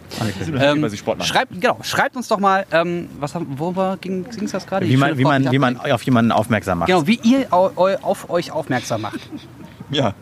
Ähm, 0.56 0.82
weil 0.82 0.90
sie 0.90 0.96
Sport 0.96 1.18
machen. 1.18 1.26
schreibt, 1.28 1.60
genau, 1.60 1.78
schreibt 1.82 2.16
uns 2.16 2.28
doch 2.28 2.38
mal, 2.38 2.66
ähm, 2.72 3.08
was 3.18 3.34
haben, 3.34 3.58
worüber 3.58 3.96
ging 4.00 4.24
es 4.28 4.50
das 4.52 4.66
gerade? 4.66 4.86
Wie 4.86 4.90
Die 4.90 4.96
man, 4.96 5.08
schöne 5.10 5.18
wie 5.18 5.22
Frau, 5.22 5.28
man, 5.30 5.52
wie 5.52 5.58
man 5.58 5.80
auf 5.80 6.02
jemanden 6.02 6.32
aufmerksam 6.32 6.78
macht. 6.78 6.88
Genau, 6.88 7.06
wie 7.06 7.18
ihr 7.22 7.52
au, 7.52 7.70
eu, 7.76 7.96
auf 8.02 8.30
euch 8.30 8.50
aufmerksam 8.52 9.02
macht. 9.02 9.20
Ja. 9.90 10.14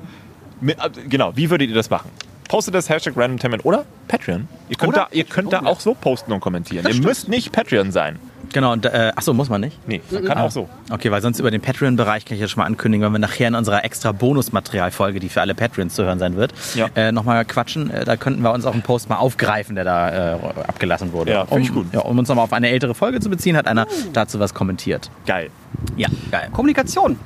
Äh, 0.67 0.75
genau, 1.09 1.33
wie 1.37 1.49
würdet 1.51 1.69
ihr 1.69 1.75
das 1.75 1.89
machen? 1.89 2.11
Postet 2.49 2.75
das 2.75 2.89
Hashtag 2.91 3.17
RandomTainment 3.17 3.65
oder 3.65 3.85
Patreon. 4.09 4.49
Ihr 4.69 4.77
könnt, 4.77 4.93
Oder? 4.93 5.09
da, 5.11 5.17
ihr 5.17 5.25
könnt 5.25 5.53
da 5.53 5.61
ja. 5.63 5.67
auch 5.67 5.81
so 5.81 5.95
posten 5.95 6.33
und 6.33 6.41
kommentieren. 6.41 6.85
ihr 6.85 6.93
stimmt. 6.93 7.07
müsst 7.07 7.29
nicht 7.29 7.53
Patreon 7.53 7.93
sein. 7.93 8.19
Genau, 8.53 8.73
und, 8.73 8.85
äh, 8.87 9.13
achso, 9.17 9.33
muss 9.35 9.49
man 9.49 9.61
nicht? 9.61 9.79
Nee, 9.89 10.01
man 10.11 10.25
kann 10.25 10.39
auch 10.39 10.51
so. 10.51 10.69
Okay, 10.91 11.11
weil 11.11 11.23
sonst 11.23 11.39
über 11.41 11.51
den 11.51 11.61
Patreon-Bereich 11.61 12.25
kann 12.25 12.35
ich 12.35 12.41
ja 12.41 12.49
schon 12.49 12.61
mal 12.61 12.67
ankündigen, 12.67 13.05
wenn 13.07 13.13
wir 13.13 13.19
nachher 13.19 13.49
in 13.49 13.55
unserer 13.55 13.85
extra 13.85 14.13
Bonusmaterialfolge, 14.13 15.21
die 15.21 15.29
für 15.29 15.41
alle 15.41 15.55
Patreons 15.55 15.95
zu 15.95 16.05
hören 16.05 16.19
sein 16.19 16.37
wird, 16.37 16.53
Ja. 16.75 16.89
äh, 16.95 17.13
nochmal 17.13 17.45
quatschen. 17.45 17.91
Äh, 17.91 18.05
da 18.05 18.17
könnten 18.17 18.43
wir 18.43 18.53
uns 18.53 18.65
auch 18.67 18.73
einen 18.75 18.83
Post 18.83 19.09
mal 19.09 19.17
aufgreifen, 19.17 19.75
der 19.75 19.85
da 19.85 20.35
äh, 20.35 20.39
abgelassen 20.69 21.13
wurde. 21.13 21.33
Ja, 21.33 21.43
um, 21.43 21.67
gut. 21.67 21.87
Ja, 21.93 22.01
um 22.01 22.19
uns 22.19 22.29
nochmal 22.29 22.45
auf 22.45 22.53
eine 22.53 22.69
ältere 22.69 22.95
Folge 22.95 23.21
zu 23.21 23.31
beziehen, 23.31 23.57
hat 23.57 23.67
einer 23.67 23.87
dazu 24.13 24.39
was 24.41 24.55
kommentiert. 24.55 25.11
Geil. 25.27 25.51
Ja, 25.97 26.09
geil. 26.31 26.49
Kommunikation. 26.53 27.17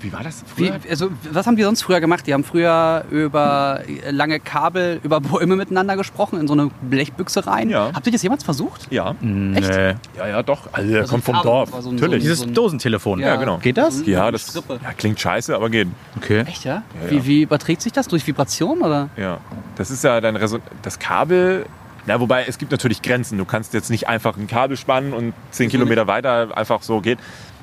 Wie 0.00 0.12
war 0.12 0.22
das 0.22 0.44
Wie, 0.56 0.68
früher? 0.68 0.78
also, 0.90 1.08
was 1.32 1.46
haben 1.46 1.56
die 1.56 1.62
sonst 1.62 1.82
früher 1.82 2.00
gemacht? 2.00 2.26
Die 2.26 2.34
haben 2.34 2.44
früher 2.44 3.04
über 3.10 3.80
äh, 3.88 4.10
lange 4.10 4.40
Kabel, 4.40 5.00
über 5.02 5.20
Bäume 5.20 5.56
miteinander 5.56 5.96
gesprochen, 5.96 6.38
in 6.38 6.46
so 6.46 6.52
eine 6.52 6.70
Blechbüchse 6.82 7.46
rein. 7.46 7.70
Ja. 7.70 7.90
Habt 7.94 8.06
ihr 8.06 8.12
das 8.12 8.22
jemals 8.22 8.44
versucht? 8.44 8.88
Ja. 8.90 9.10
Echt? 9.10 9.20
Nö. 9.22 9.94
Ja, 10.18 10.26
ja, 10.28 10.42
doch. 10.42 10.68
Also, 10.72 10.90
der 10.90 11.00
Also 11.00 11.12
kommt 11.12 11.24
vom 11.24 11.40
Dorf. 11.42 11.70
so 11.80 11.88
ein- 11.88 11.94
Natürlich. 11.94 12.24
so 12.24 12.30
ein- 12.32 12.36
Dieses 12.38 12.52
Dosentelefon. 12.52 13.20
Ja. 13.20 13.28
ja, 13.28 13.36
genau. 13.36 13.56
Geht 13.58 13.78
das? 13.78 14.06
Ja, 14.06 14.30
das 14.30 14.54
ja, 14.54 14.92
klingt 14.96 15.18
scheiße, 15.18 15.54
aber 15.54 15.70
geht. 15.70 15.88
Okay. 16.16 16.40
Echt, 16.40 16.64
ja? 16.64 16.82
Ja, 17.04 17.10
Wie, 17.10 17.26
wie 17.26 17.42
überträgt 17.42 17.80
sich 17.82 17.92
das? 17.92 18.06
Durch 18.08 18.26
Vibration 18.26 18.82
oder? 18.82 19.08
Ja. 19.16 19.38
Das 19.76 19.90
ist 19.90 20.04
ja 20.04 20.20
dein 20.20 20.36
Reson 20.36 20.60
das 20.82 20.98
Kabel. 20.98 21.64
Na, 22.06 22.20
wobei 22.20 22.44
es 22.44 22.58
gibt 22.58 22.70
natürlich 22.70 23.02
Grenzen. 23.02 23.36
Du 23.38 23.44
kannst 23.44 23.74
jetzt 23.74 23.90
nicht 23.90 24.08
einfach 24.08 24.36
ein 24.36 24.46
Kabel 24.46 24.76
spannen 24.76 25.12
und 25.12 25.32
zehn 25.50 25.70
Kilometer 25.70 26.06
weiter 26.06 26.56
einfach 26.56 26.82
so 26.82 27.00
geht, 27.00 27.18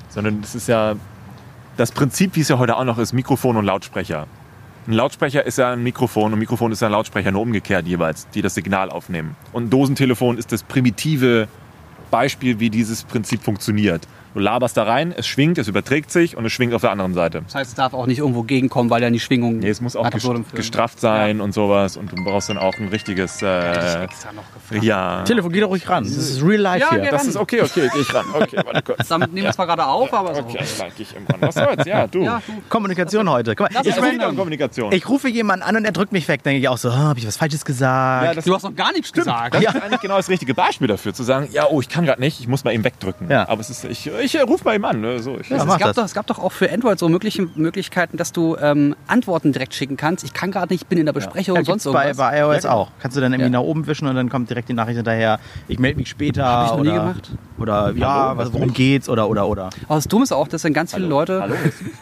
sondern 0.10 0.42
es 0.44 0.54
ist 0.56 0.68
ja 0.68 0.96
das 1.78 1.92
Prinzip, 1.92 2.36
wie 2.36 2.42
es 2.42 2.50
ja 2.50 2.58
heute 2.58 2.78
auch 2.78 2.84
noch 2.84 2.98
ist, 2.98 3.14
Mikrofon 3.14 3.58
und 3.58 3.66
Lautsprecher. 3.66 4.28
Ein 4.88 4.94
Lautsprecher 4.94 5.46
ist 5.46 5.58
ja 5.58 5.72
ein 5.72 5.82
Mikrofon 5.82 6.34
und 6.34 6.40
Mikrofon 6.40 6.72
ist 6.72 6.82
ja 6.82 6.88
ein 6.90 6.92
Lautsprecher, 6.92 7.32
nur 7.32 7.42
umgekehrt 7.42 7.88
jeweils, 7.88 8.28
die 8.30 8.42
das 8.42 8.54
Signal 8.54 8.90
aufnehmen. 8.90 9.36
Und 9.54 9.66
ein 9.66 9.70
Dosentelefon 9.70 10.38
ist 10.38 10.52
das 10.52 10.64
primitive 10.64 11.48
Beispiel, 12.12 12.60
wie 12.60 12.70
dieses 12.70 13.04
Prinzip 13.04 13.42
funktioniert. 13.42 14.08
Du 14.34 14.40
laberst 14.40 14.76
da 14.78 14.84
rein, 14.84 15.14
es 15.16 15.28
schwingt, 15.28 15.58
es 15.58 15.68
überträgt 15.68 16.12
sich 16.12 16.36
und 16.36 16.46
es 16.46 16.52
schwingt 16.52 16.74
auf 16.74 16.82
der 16.82 16.92
anderen 16.92 17.14
Seite. 17.14 17.42
Das 17.46 17.56
heißt, 17.56 17.70
es 17.72 17.76
darf 17.76 17.94
auch 17.94 18.08
nicht 18.08 18.20
irgendwo 18.20 18.44
gegenkommen, 18.44 18.90
weil 18.90 19.00
dann 19.02 19.14
die 19.14 19.20
Schwingung. 19.20 19.60
Nee, 19.60 19.70
es 19.70 19.80
muss 19.82 19.96
auch 19.96 20.10
gestrafft 20.54 21.00
sein 21.00 21.40
und 21.42 21.54
sowas 21.54 21.98
und 21.98 22.12
du 22.12 22.16
brauchst 22.24 22.50
dann 22.50 22.58
auch 22.58 22.74
ein 22.80 22.88
richtiges. 22.88 23.38
Das 23.38 23.86
ist 23.86 23.96
Äh, 23.96 24.04
extra 24.06 24.32
noch 24.34 24.44
gefragt. 24.54 24.84
ja. 24.84 25.22
Telefon, 25.24 25.52
geh 25.52 25.60
doch 25.62 25.70
ruhig 25.70 25.88
ran. 25.88 26.04
Das 26.04 26.14
ist 26.14 26.44
real 26.44 26.60
life 26.62 26.80
Ja, 26.80 26.90
hier. 26.90 27.00
gerne. 27.00 27.12
Das 27.18 27.28
ist 27.28 27.38
okay, 27.38 27.62
okay, 27.62 27.90
geh 27.94 28.00
ich 28.00 28.14
ran. 28.14 28.26
Okay, 28.34 28.58
warte 28.66 28.82
kurz. 28.82 29.08
Damit 29.08 29.32
nehmen 29.34 29.44
wir 29.46 29.50
es 29.52 29.56
zwar 29.56 29.68
gerade 29.68 29.86
auf, 29.86 30.12
aber 30.14 30.34
so. 30.36 30.42
Okay, 30.42 30.60
dann 30.80 30.88
geh 30.98 31.04
ich 31.04 31.14
irgendwann. 31.14 31.42
Was 31.42 31.56
soll's? 31.56 31.86
Ja, 31.86 32.08
du. 32.08 32.24
Ja, 32.24 32.42
du. 32.46 32.54
Kommunikation 32.70 33.30
heute. 33.30 33.56
Guck 33.56 33.72
mal, 33.72 33.84
Das 33.84 33.86
ich, 33.88 33.96
Kommunikation. 34.36 34.92
ich 34.92 35.08
rufe 35.08 35.30
jemanden 35.30 35.64
an 35.64 35.76
und 35.76 35.86
er 35.86 35.92
drückt 35.92 36.12
mich 36.12 36.28
weg. 36.28 36.44
Denke 36.44 36.60
ich 36.60 36.68
auch 36.68 36.78
so, 36.78 36.90
oh, 36.90 36.94
habe 36.96 37.20
ich 37.20 37.28
was 37.28 37.38
Falsches 37.38 37.64
gesagt? 37.66 38.26
ja, 38.26 38.34
das, 38.34 38.46
Du 38.46 38.54
hast 38.56 38.64
noch 38.64 38.76
gar 38.76 38.92
nichts 38.92 39.14
gesagt. 39.14 39.54
das 39.56 39.62
ist 39.62 39.76
eigentlich 39.76 40.02
genau 40.02 40.18
das 40.18 40.30
richtige 40.30 40.54
Beispiel 40.54 40.88
dafür, 40.88 41.14
zu 41.14 41.24
sagen, 41.24 41.48
ja, 41.52 41.68
oh, 41.70 41.80
ich 41.82 41.90
kann 41.90 42.06
gerade 42.06 42.20
nicht, 42.22 42.40
ich 42.40 42.48
muss 42.48 42.64
mal 42.64 42.74
eben 42.74 42.84
wegdrücken. 42.84 43.30
Ja. 43.30 43.48
Aber 43.48 43.62
es 43.62 43.70
ist, 43.70 43.84
ich, 43.86 44.08
ich 44.24 44.42
rufe 44.42 44.64
mal 44.64 44.76
ihm 44.76 44.86
an. 44.86 45.02
Ne? 45.02 45.20
So, 45.20 45.38
ich, 45.40 45.50
Ja, 45.50 45.58
es, 45.58 45.66
gab 45.80 45.94
doch, 45.96 46.06
es 46.06 46.14
gab 46.14 46.28
doch 46.28 46.40
auch 46.40 46.52
für 46.52 46.72
Android 46.72 46.98
so 47.00 47.10
mögliche 47.10 47.48
Möglichkeiten, 47.56 48.18
dass 48.18 48.32
du 48.32 48.56
ähm, 48.58 48.96
Antworten 49.08 49.52
direkt 49.52 49.74
schicken 49.74 49.98
kannst. 49.98 50.24
Ich 50.24 50.34
kann 50.34 50.52
gerade 50.52 50.74
nicht, 50.74 50.84
ich 50.84 50.88
bin 50.88 50.98
in 50.98 51.06
der 51.06 51.14
Besprechung 51.14 51.56
Ja, 51.56 51.60
und 51.60 51.66
sonst 51.66 51.84
gibt's 51.84 51.94
bei, 51.94 52.06
irgendwas. 52.08 52.32
bei 52.32 52.40
iOS 52.40 52.64
Ja, 52.64 52.70
genau. 52.70 52.82
auch. 52.82 52.92
Kannst 53.00 53.18
du 53.18 53.22
dann 53.22 53.34
irgendwie 53.34 53.52
Ja. 53.52 53.60
nach 53.60 53.66
oben 53.68 53.86
wischen 53.88 54.08
und 54.08 54.16
dann 54.16 54.30
kommt 54.30 54.50
direkt 54.50 54.70
die 54.70 54.74
Nachricht 54.74 54.96
hinterher, 54.98 55.40
ich 55.68 55.80
melde 55.80 55.98
mich 55.98 56.10
später. 56.10 56.46
Hab 56.46 56.66
ich 56.68 56.72
noch 56.78 56.84
nie 56.84 56.90
oder, 56.90 57.00
gemacht. 57.00 57.32
Oder 57.60 57.92
ja, 57.96 58.14
Hallo, 58.30 58.38
was, 58.38 58.54
worum 58.54 58.68
nicht? 58.68 58.76
geht's 58.78 59.10
oder 59.10 59.30
oder 59.30 59.48
oder. 59.48 59.70
Aber 59.88 59.96
das 59.96 60.08
Dumme 60.08 60.24
ist 60.24 60.32
auch, 60.32 60.48
dass 60.48 60.62
dann 60.64 60.74
ganz 60.74 60.94
viele 60.94 61.08
Leute, 61.08 61.42
Hallo. 61.42 61.56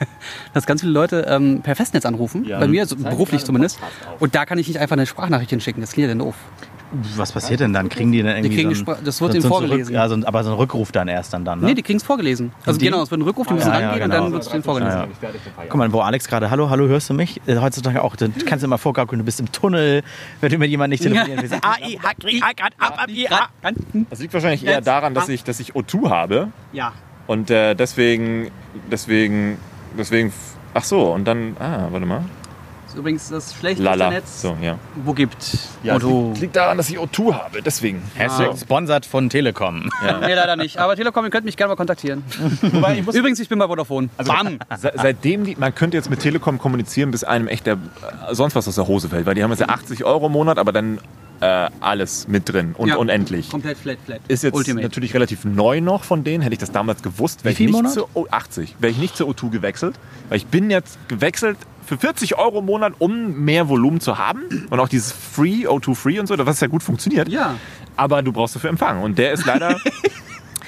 dass 0.54 0.66
ganz 0.66 0.82
viele 0.82 0.94
Leute 0.94 1.26
ähm, 1.28 1.62
per 1.62 1.76
Festnetz 1.76 2.06
anrufen. 2.06 2.46
Ja. 2.46 2.60
Bei 2.60 2.68
mir, 2.68 2.86
so 2.86 2.96
beruflich 2.96 3.44
zumindest. 3.44 3.80
Und 4.20 4.36
da 4.36 4.46
kann 4.46 4.58
ich 4.58 4.68
nicht 4.68 4.80
einfach 4.80 4.96
eine 4.96 5.06
Sprachnachricht 5.06 5.50
hinschicken. 5.50 5.82
Das 5.82 5.92
klingt 5.92 6.08
ja 6.08 6.12
dann 6.12 6.20
doof. 6.20 6.36
Was 7.16 7.32
passiert 7.32 7.60
denn 7.62 7.72
dann? 7.74 7.88
Kriegen 7.90 8.12
die 8.12 8.22
dann 8.22 8.36
irgendwie 8.36 8.56
kriegen 8.56 8.70
die 8.70 8.76
so 8.76 8.84
Spra- 8.84 8.96
einen, 8.98 9.06
das 9.06 9.22
wird 9.22 9.32
so, 9.32 9.36
ihnen 9.38 9.42
so 9.44 9.48
vorgelesen. 9.48 9.84
Zurück, 9.86 9.94
ja, 9.96 10.08
so 10.10 10.16
ein, 10.16 10.26
aber 10.26 10.44
so 10.44 10.52
ein 10.52 10.56
Rückruf 10.58 10.92
dann 10.92 11.08
erst 11.08 11.34
dann 11.34 11.46
dann, 11.46 11.60
ne? 11.62 11.68
Nee, 11.68 11.74
die 11.74 11.84
kriegen 11.84 11.98
es 11.98 12.04
vorgelesen. 12.04 12.52
Also 12.66 12.80
Die? 12.80 12.86
genau, 12.86 13.02
es 13.04 13.12
wird 13.12 13.22
ein 13.22 13.24
Rückruf, 13.24 13.48
die 13.48 13.54
müssen 13.54 13.72
Ah, 13.72 13.80
ja, 13.80 13.90
rangehen 13.92 14.10
genau. 14.10 14.18
und 14.18 14.24
dann 14.26 14.34
wird 14.34 14.44
es 14.44 14.50
denen 14.50 14.64
vorgelesen. 14.64 15.00
Ja, 15.00 15.08
Guck 15.70 15.76
mal, 15.78 15.92
wo 15.94 16.02
Alex 16.02 16.28
gerade, 16.28 16.50
hallo, 16.52 16.70
hallo, 16.70 16.88
hörst 16.88 17.10
du 17.10 17.14
mich? 17.14 17.40
Äh, 17.48 17.58
Heutzutage 17.58 18.04
auch, 18.04 18.16
dann 18.16 18.34
kannst 18.46 18.64
du 18.64 18.68
immer 18.68 18.78
vorgaukeln, 18.78 19.20
du 19.20 19.26
bist 19.26 19.40
im 19.40 19.52
Tunnel, 19.52 20.04
wenn 20.42 20.52
du 20.52 20.58
mit 20.58 20.70
jemandem 20.70 20.92
nicht 20.92 21.04
telefonieren 21.04 21.42
willst. 21.42 21.56
Ah. 21.64 21.76
Das 24.10 24.20
liegt 24.20 24.34
wahrscheinlich 24.34 24.66
eher 24.66 24.82
daran, 24.82 25.14
dass 25.14 25.30
ich, 25.30 25.44
dass 25.44 25.60
ich 25.60 25.74
O2 25.74 26.10
habe 26.10 26.48
Ja. 26.74 26.94
und 27.28 27.50
äh, 27.50 27.76
deswegen, 27.76 28.52
deswegen, 28.92 29.58
deswegen, 29.98 30.34
ach 30.74 30.84
so, 30.84 31.14
und 31.14 31.26
dann, 31.26 31.56
ah, 31.60 31.88
warte 31.92 32.06
mal. 32.06 32.24
Ist 32.92 32.98
übrigens 32.98 33.30
das 33.30 33.54
schlechteste 33.56 33.84
Lala. 33.84 34.10
Netz, 34.12 34.42
So, 34.42 34.56
ja. 34.62 34.78
wo 35.04 35.14
gibt. 35.14 35.38
Ja, 35.84 35.96
es 35.98 36.04
Otto. 36.04 36.28
liegt, 36.30 36.42
liegt 36.42 36.56
daran, 36.56 36.78
dass 36.78 36.90
ich 36.90 36.98
O2 37.00 37.34
habe, 37.34 37.62
deswegen. 37.62 38.02
Hashtag 38.16 38.58
sponsert 38.60 39.06
von 39.06 39.30
Telekom. 39.30 39.90
Nee, 40.22 40.34
leider 40.34 40.56
nicht. 40.56 40.78
Aber 40.78 40.96
Telekom, 40.96 41.24
ihr 41.26 41.32
könnt 41.32 41.46
mich 41.46 41.58
gerne 41.58 41.70
mal 41.70 41.76
kontaktieren. 41.76 42.24
Wobei, 42.62 42.98
ich 43.00 43.06
muss 43.06 43.16
Übrigens, 43.16 43.40
ich 43.40 43.50
bin 43.50 43.60
bei 43.60 43.68
Vodafone. 43.68 44.10
Bam! 44.18 44.60
Se- 44.78 44.92
Seitdem 44.96 45.46
die, 45.46 45.56
man 45.56 45.74
könnte 45.74 45.98
jetzt 45.98 46.10
mit 46.10 46.20
Telekom 46.20 46.58
kommunizieren, 46.58 47.12
bis 47.12 47.24
einem 47.24 47.48
echt 47.48 47.66
der, 47.66 47.78
sonst 48.32 48.56
was 48.56 48.68
aus 48.68 48.76
der 48.76 48.88
Hose 48.88 49.10
fällt, 49.10 49.26
weil 49.26 49.36
die 49.36 49.44
haben 49.44 49.52
jetzt 49.52 49.60
ja 49.62 49.70
80 49.70 50.04
Euro 50.06 50.28
im 50.28 50.32
Monat, 50.34 50.58
aber 50.60 50.72
dann 50.72 51.00
äh, 51.40 51.70
alles 51.80 52.28
mit 52.28 52.52
drin 52.52 52.76
und 52.78 52.90
Ja. 52.90 52.98
unendlich. 52.98 53.50
Komplett 53.50 53.78
flat, 53.78 53.98
flat. 54.06 54.20
Ist 54.28 54.44
jetzt 54.44 54.54
Ultimate. 54.54 54.86
natürlich 54.86 55.14
relativ 55.16 55.44
neu 55.46 55.82
noch 55.82 56.04
von 56.04 56.24
denen. 56.24 56.42
Hätte 56.44 56.54
ich 56.54 56.60
das 56.60 56.72
damals 56.72 57.02
gewusst, 57.02 57.44
wäre 57.44 57.52
ich 57.54 57.58
viel 57.58 57.68
nicht 57.68 57.76
Monat? 57.76 57.94
zu 57.94 58.08
oh, 58.14 58.28
80. 58.30 58.76
Wäre 58.80 58.92
ich 58.92 58.98
nicht 59.00 59.16
zur 59.18 59.28
O2 59.30 59.50
gewechselt, 59.50 59.96
weil 60.30 60.38
ich 60.38 60.46
bin 60.46 60.70
jetzt 60.70 61.00
gewechselt 61.08 61.58
für 61.92 61.98
40 61.98 62.38
Euro 62.38 62.60
im 62.60 62.66
Monat, 62.68 62.94
um 63.00 63.44
mehr 63.44 63.68
Volumen 63.68 64.00
zu 64.00 64.18
haben 64.18 64.66
und 64.70 64.80
auch 64.80 64.88
dieses 64.88 65.12
Free 65.12 65.68
O2 65.68 65.94
Free 65.94 66.20
und 66.20 66.28
so, 66.28 66.36
was 66.38 66.62
ja 66.62 66.68
gut 66.68 66.84
funktioniert. 66.84 67.28
Ja. 67.28 67.56
Aber 67.98 68.22
du 68.24 68.32
brauchst 68.32 68.56
dafür 68.56 68.70
Empfang 68.70 69.02
und 69.04 69.18
der 69.18 69.34
ist 69.34 69.46
leider 69.46 69.76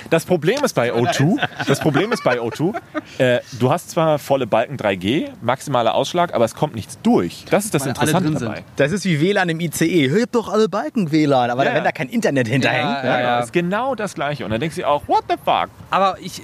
Das 0.09 0.25
Problem 0.25 0.63
ist 0.63 0.73
bei 0.73 0.93
O2, 0.93 1.39
das 1.65 1.79
Problem 1.79 2.11
ist 2.11 2.23
bei 2.23 2.39
O2, 2.39 2.75
äh, 3.17 3.39
du 3.57 3.71
hast 3.71 3.89
zwar 3.91 4.19
volle 4.19 4.45
Balken 4.45 4.75
3G, 4.77 5.29
maximaler 5.41 5.95
Ausschlag, 5.95 6.35
aber 6.35 6.45
es 6.45 6.53
kommt 6.53 6.75
nichts 6.75 6.99
durch. 7.01 7.45
Das 7.49 7.65
ist 7.65 7.73
das 7.73 7.83
Weil 7.85 7.93
alle 7.93 8.11
Interessante 8.11 8.29
drin 8.29 8.37
sind. 8.37 8.47
dabei. 8.49 8.63
Das 8.75 8.91
ist 8.91 9.05
wie 9.05 9.21
WLAN 9.21 9.49
im 9.49 9.59
ICE. 9.59 10.09
Hört 10.09 10.35
doch 10.35 10.49
alle 10.51 10.67
Balken 10.69 11.11
WLAN. 11.11 11.49
Aber 11.49 11.65
Ja. 11.65 11.73
wenn 11.73 11.83
da 11.85 11.91
kein 11.91 12.09
Internet 12.09 12.47
hinterhängt. 12.47 12.83
Ja, 12.83 13.05
ja, 13.05 13.21
ja. 13.21 13.35
Das 13.37 13.45
ist 13.45 13.53
genau 13.53 13.95
das 13.95 14.13
Gleiche. 14.13 14.43
Und 14.45 14.51
dann 14.51 14.59
denkst 14.59 14.75
du 14.75 14.81
dir 14.81 14.89
auch, 14.89 15.07
what 15.07 15.23
the 15.29 15.35
fuck? 15.43 15.69
Aber 15.89 16.17
ich, 16.21 16.41
äh, 16.41 16.43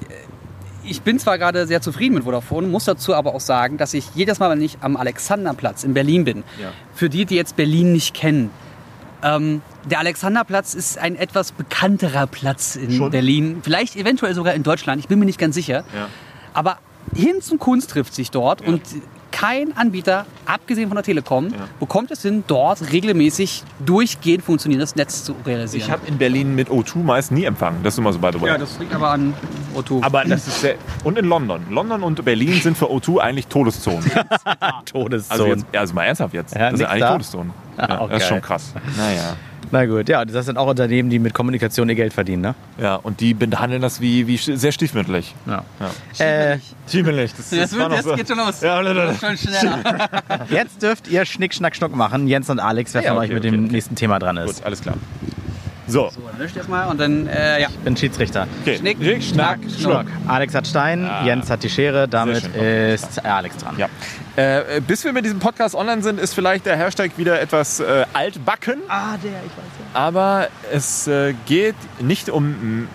ich 0.84 1.02
bin 1.02 1.20
zwar 1.20 1.38
gerade 1.38 1.68
sehr 1.68 1.82
zufrieden 1.82 2.16
mit 2.16 2.24
Vodafone, 2.24 2.68
muss 2.68 2.86
dazu 2.86 3.14
aber 3.16 3.34
auch 3.36 3.40
sagen, 3.42 3.78
dass 3.78 3.94
ich 3.94 4.06
jedes 4.16 4.40
Mal, 4.40 4.50
wenn 4.50 4.62
ich 4.62 4.78
am 4.82 4.96
Alexanderplatz 4.98 5.84
in 5.84 5.94
Berlin 5.94 6.24
bin, 6.26 6.44
Ja. 6.62 6.72
für 6.94 7.10
die, 7.10 7.26
die 7.26 7.36
jetzt 7.36 7.56
Berlin 7.56 7.92
nicht 7.94 8.14
kennen, 8.14 8.50
ähm, 9.22 9.62
der 9.90 10.00
Alexanderplatz 10.00 10.74
ist 10.74 10.98
ein 10.98 11.16
etwas 11.16 11.52
bekannterer 11.52 12.26
Platz 12.28 12.76
in 12.78 12.92
Schon? 12.92 13.12
Berlin. 13.12 13.60
Vielleicht 13.64 13.96
eventuell 13.98 14.34
sogar 14.34 14.54
in 14.54 14.64
Deutschland, 14.64 15.00
ich 15.02 15.08
bin 15.10 15.20
mir 15.20 15.26
nicht 15.26 15.40
ganz 15.40 15.56
sicher. 15.56 15.84
Ja. 15.94 16.08
Aber 16.54 16.78
Hinz 17.14 17.52
und 17.52 17.60
Kunst 17.60 17.90
trifft 17.90 18.14
sich 18.14 18.32
dort 18.32 18.62
und 18.62 18.82
kein 19.40 19.76
Anbieter, 19.78 20.26
abgesehen 20.46 20.90
von 20.90 20.96
der 20.96 21.04
Telekom, 21.04 21.48
bekommt 21.80 22.12
es 22.12 22.22
hin, 22.22 22.44
dort 22.48 22.92
regelmäßig 22.92 23.64
durchgehend 23.86 24.44
funktionierendes 24.44 24.96
Netz 24.96 25.24
zu 25.24 25.34
realisieren. 25.46 25.86
Ich 25.86 25.92
habe 25.92 26.06
in 26.08 26.18
Berlin 26.18 26.56
mit 26.56 26.70
O2 26.70 26.98
meist 26.98 27.32
nie 27.32 27.46
empfangen. 27.46 27.82
Das 27.84 27.94
ist 27.94 28.00
immer 28.00 28.12
so 28.12 28.20
by 28.20 28.32
the 28.34 28.42
way. 28.42 28.50
ja, 28.50 28.58
das 28.58 28.78
liegt 28.80 28.94
aber 28.94 29.12
an 29.12 29.34
O2. 29.76 30.04
aber 30.04 30.26
das 30.26 30.48
ist 30.48 30.62
sehr, 30.62 30.76
und 31.04 31.18
in 31.18 31.26
London. 31.26 31.62
London 31.70 32.04
und 32.04 32.24
Berlin 32.26 32.60
sind 32.62 32.78
für 32.78 32.88
O2 32.88 33.20
eigentlich 33.20 33.48
Todeszonen. 33.48 34.04
Todeszone. 34.86 35.30
Also, 35.30 35.46
jetzt, 35.48 35.66
ja, 35.72 35.80
also 35.80 35.94
mal 35.94 36.04
ernsthaft 36.04 36.34
jetzt. 36.34 36.54
Ja, 36.56 36.72
das 36.72 36.80
sind 36.80 36.88
eigentlich 36.88 37.02
da? 37.02 37.12
Todeszonen. 37.14 37.54
Ja, 37.78 38.00
auch 38.02 38.10
das 38.10 38.24
ist 38.24 38.28
schon 38.28 38.42
krass. 38.42 38.74
Naja. 38.98 39.38
Na 39.72 39.86
gut, 39.86 40.10
ja, 40.10 40.26
das 40.26 40.46
sind 40.48 40.58
auch 40.58 40.68
Unternehmen, 40.68 41.10
die 41.12 41.20
mit 41.20 41.34
Kommunikation 41.34 41.88
ihr 41.90 41.96
Geld 41.96 42.12
verdienen, 42.14 42.42
ne? 42.42 42.56
Ja, 42.82 42.96
und 42.96 43.20
die 43.20 43.34
behandeln 43.36 43.82
das 43.84 44.02
wie, 44.02 44.26
wie 44.26 44.38
sehr 44.38 44.72
stiefmütterlich. 44.72 45.36
Ja. 45.46 45.64
Ja. 46.20 46.26
Äh, 46.26 46.60
Stiefmütterlich. 46.88 47.34
Das, 47.36 47.50
Das 47.52 47.74
wird, 47.74 47.92
jetzt 47.92 48.16
geht 48.16 48.28
schon 48.30 48.38
los. 48.40 48.62
Ja. 48.62 48.82
Schon 49.16 49.38
schneller. 49.38 49.80
jetzt 50.50 50.82
dürft 50.82 51.08
ihr 51.08 51.24
Schnick, 51.26 51.54
Schnack, 51.54 51.76
Schnuck 51.76 51.96
machen. 51.96 52.28
Jens 52.28 52.50
und 52.50 52.60
Alex, 52.60 52.94
wer 52.96 53.04
Ja, 53.04 53.10
von 53.10 53.18
okay, 53.20 53.28
euch 53.28 53.34
mit 53.34 53.44
okay, 53.44 53.52
dem 53.52 53.64
okay. 53.66 53.74
nächsten 53.74 53.96
Thema 53.96 54.18
dran 54.18 54.38
ist. 54.38 54.56
Gut, 54.56 54.66
alles 54.66 54.82
klar. 54.82 54.96
So, 55.88 56.10
So, 56.10 56.22
dann 56.32 56.40
löscht 56.40 56.56
erstmal 56.56 56.88
und 56.88 57.00
dann, 57.00 57.26
äh, 57.28 57.62
ja. 57.62 57.68
Ich 57.70 57.78
bin 57.80 57.98
Schiedsrichter. 57.98 58.48
okay. 58.62 58.78
Schnick, 58.78 58.98
Schnick, 58.98 59.24
Schnack, 59.24 59.60
Schnuck. 59.80 60.06
Alex 60.28 60.54
hat 60.54 60.68
Stein, 60.68 61.10
Jens 61.26 61.50
hat 61.50 61.64
die 61.64 61.70
Schere, 61.70 62.08
damit 62.08 62.44
Ah. 62.56 62.92
ist 62.94 63.26
Alex 63.26 63.58
dran. 63.58 63.74
Ja. 63.78 63.88
Äh, 64.40 64.80
bis 64.88 65.04
wir 65.04 65.12
mit 65.12 65.26
diesem 65.26 65.40
Podcast 65.40 65.76
online 65.76 66.02
sind, 66.02 66.18
ist 66.18 66.34
vielleicht 66.34 66.66
der 66.66 66.78
Hashtag 66.78 67.18
wieder 67.18 67.42
etwas 67.42 67.82
äh, 67.82 68.06
altbacken. 68.14 68.80
Ah, 68.88 69.18
der, 69.18 69.32
ich 69.32 69.52
weiß 69.52 69.66
ja. 69.94 70.00
Aber 70.00 70.48
es 70.72 71.08
äh, 71.08 71.34
geht 71.46 71.76
nicht 72.00 72.30
um 72.30 72.88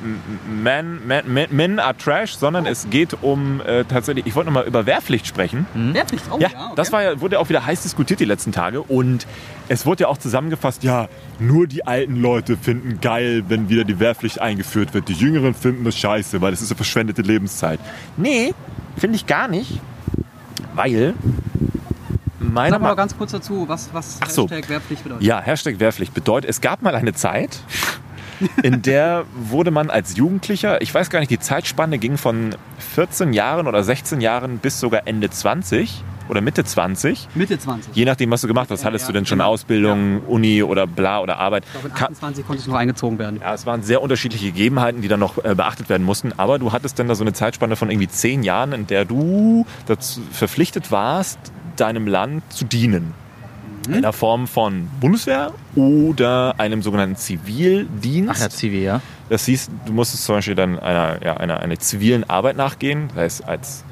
Men, 0.48 1.06
Men, 1.06 1.30
Men, 1.30 1.48
Men 1.54 1.78
are 1.80 1.94
Trash, 1.94 2.34
sondern 2.36 2.64
es 2.64 2.88
geht 2.88 3.18
um 3.20 3.60
äh, 3.60 3.84
tatsächlich, 3.84 4.24
ich 4.24 4.34
wollte 4.34 4.46
nochmal 4.46 4.66
über 4.66 4.86
Wehrpflicht 4.86 5.26
sprechen. 5.26 5.66
Wehrpflicht, 5.74 6.24
oh, 6.30 6.38
Ja, 6.38 6.48
okay. 6.48 6.72
das 6.76 6.92
war 6.92 7.02
ja, 7.02 7.20
wurde 7.20 7.34
ja 7.34 7.40
auch 7.40 7.48
wieder 7.50 7.66
heiß 7.66 7.82
diskutiert 7.82 8.20
die 8.20 8.24
letzten 8.24 8.52
Tage 8.52 8.80
und 8.80 9.26
es 9.68 9.84
wurde 9.84 10.04
ja 10.04 10.08
auch 10.08 10.16
zusammengefasst, 10.16 10.82
ja, 10.82 11.08
nur 11.38 11.66
die 11.66 11.86
alten 11.86 12.16
Leute 12.16 12.56
finden 12.56 13.02
geil, 13.02 13.44
wenn 13.48 13.68
wieder 13.68 13.84
die 13.84 14.00
Wehrpflicht 14.00 14.40
eingeführt 14.40 14.94
wird. 14.94 15.08
Die 15.10 15.14
Jüngeren 15.14 15.52
finden 15.52 15.84
das 15.84 15.98
scheiße, 15.98 16.40
weil 16.40 16.52
das 16.52 16.62
ist 16.62 16.70
eine 16.70 16.76
verschwendete 16.76 17.20
Lebenszeit. 17.20 17.80
Nee, 18.16 18.54
finde 18.96 19.16
ich 19.16 19.26
gar 19.26 19.48
nicht, 19.48 19.80
weil 20.74 21.14
meiner 22.38 22.76
Sag 22.76 22.82
mal 22.82 22.94
ganz 22.94 23.16
kurz 23.16 23.32
dazu, 23.32 23.68
was, 23.68 23.92
was 23.92 24.20
Ach 24.22 24.30
so. 24.30 24.42
Hashtag 24.42 24.68
Wehrpflicht 24.68 25.02
bedeutet. 25.02 25.26
ja, 25.26 25.40
Hashtag 25.40 25.80
Wehrpflicht 25.80 26.14
bedeutet, 26.14 26.50
es 26.50 26.60
gab 26.60 26.82
mal 26.82 26.94
eine 26.94 27.12
Zeit, 27.14 27.60
in 28.62 28.82
der 28.82 29.24
wurde 29.34 29.70
man 29.70 29.90
als 29.90 30.16
Jugendlicher, 30.16 30.82
ich 30.82 30.92
weiß 30.92 31.10
gar 31.10 31.20
nicht, 31.20 31.30
die 31.30 31.38
Zeitspanne 31.38 31.98
ging 31.98 32.18
von 32.18 32.54
14 32.94 33.32
Jahren 33.32 33.66
oder 33.66 33.82
16 33.82 34.20
Jahren 34.20 34.58
bis 34.58 34.80
sogar 34.80 35.02
Ende 35.06 35.30
20 35.30 36.02
oder 36.28 36.40
Mitte 36.40 36.64
20. 36.64 37.28
Mitte 37.34 37.58
20. 37.58 37.94
Je 37.94 38.04
nachdem, 38.04 38.30
was 38.30 38.40
du 38.40 38.48
gemacht 38.48 38.70
hast. 38.70 38.80
Ja, 38.80 38.86
Hattest 38.86 39.04
ja, 39.04 39.06
du 39.08 39.12
denn 39.12 39.26
schon. 39.26 39.40
Ausbildung, 39.40 40.20
Uni 40.26 40.62
oder 40.62 40.86
bla 40.86 41.20
oder 41.20 41.38
Arbeit? 41.38 41.64
Ich 41.66 41.72
glaube, 41.72 41.88
in 41.88 41.94
Ka- 41.94 42.06
28 42.06 42.46
konnte 42.46 42.62
es 42.62 42.66
noch 42.66 42.74
eingezogen 42.76 43.18
werden. 43.18 43.40
ja, 43.40 43.52
es 43.54 43.66
waren 43.66 43.82
sehr 43.82 44.00
unterschiedliche 44.02 44.46
Gegebenheiten, 44.46 45.02
die 45.02 45.08
dann 45.08 45.20
noch 45.20 45.42
äh, 45.44 45.54
beachtet 45.54 45.88
werden 45.88 46.04
mussten. 46.04 46.32
Aber 46.36 46.58
du 46.58 46.72
hattest 46.72 46.98
dann 46.98 47.08
da 47.08 47.14
so 47.14 47.24
eine 47.24 47.32
Zeitspanne 47.32 47.76
von 47.76 47.90
irgendwie 47.90 48.08
zehn 48.08 48.42
Jahren, 48.42 48.72
in 48.72 48.86
der 48.86 49.04
du 49.04 49.66
dazu 49.86 50.20
verpflichtet 50.32 50.90
warst, 50.90 51.38
deinem 51.76 52.06
Land 52.06 52.42
zu 52.52 52.64
dienen. 52.64 53.12
In 53.86 54.00
der 54.00 54.14
Form 54.14 54.46
von 54.46 54.88
Bundeswehr 54.98 55.52
oder 55.76 56.54
einem 56.56 56.80
sogenannten 56.80 57.16
Zivildienst. 57.16 58.30
Ach 58.34 58.40
ja, 58.40 58.48
Zivi, 58.48 58.82
ja. 58.82 59.02
Das 59.28 59.44
hieß, 59.44 59.68
du 59.84 59.92
musstest 59.92 60.24
zum 60.24 60.36
Beispiel 60.36 60.54
dann 60.54 60.78
einer, 60.78 61.22
ja, 61.22 61.36
einer, 61.36 61.60
einer 61.60 61.78
zivilen 61.78 62.24
Arbeit 62.28 62.56
nachgehen, 62.56 63.08
das 63.08 63.16
heißt 63.40 63.44
als 63.48 63.84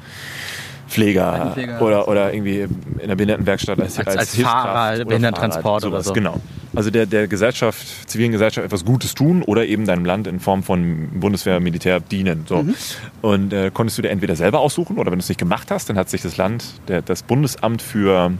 Pfleger, 0.93 1.33
Altenpfleger. 1.33 1.81
oder, 1.81 2.07
oder 2.07 2.33
irgendwie 2.33 2.59
in 2.99 3.07
der 3.07 3.15
Behindertenwerkstatt 3.15 3.79
als, 3.79 3.97
Als- 3.97 4.15
als, 4.17 4.35
Fahrer, 4.39 4.95
oder 4.95 5.05
Behindertentransport 5.05 5.85
oder 5.85 6.01
so. 6.03 6.13
Genau. 6.13 6.39
Also 6.75 6.89
der, 6.89 7.05
der 7.05 7.27
Gesellschaft, 7.27 8.09
zivilen 8.09 8.31
Gesellschaft 8.31 8.65
etwas 8.65 8.85
Gutes 8.85 9.13
tun 9.13 9.43
oder 9.43 9.65
eben 9.65 9.85
deinem 9.85 10.05
Land 10.05 10.27
in 10.27 10.39
Form 10.39 10.63
von 10.63 11.09
Bundeswehr, 11.19 11.59
Militär 11.59 11.99
dienen. 11.99 12.45
So. 12.47 12.63
Mhm. 12.63 12.75
Und 13.21 13.53
äh, 13.53 13.71
konntest 13.73 13.97
du 13.97 14.01
dir 14.03 14.09
entweder 14.09 14.35
selber 14.35 14.59
aussuchen 14.59 14.97
oder 14.97 15.11
wenn 15.11 15.19
du 15.19 15.23
es 15.23 15.29
nicht 15.29 15.39
gemacht 15.39 15.71
hast, 15.71 15.89
dann 15.89 15.97
hat 15.97 16.09
sich 16.09 16.21
das 16.21 16.37
Land, 16.37 16.65
der, 16.87 17.01
das 17.01 17.23
Bundesamt 17.23 17.81
für 17.81 18.31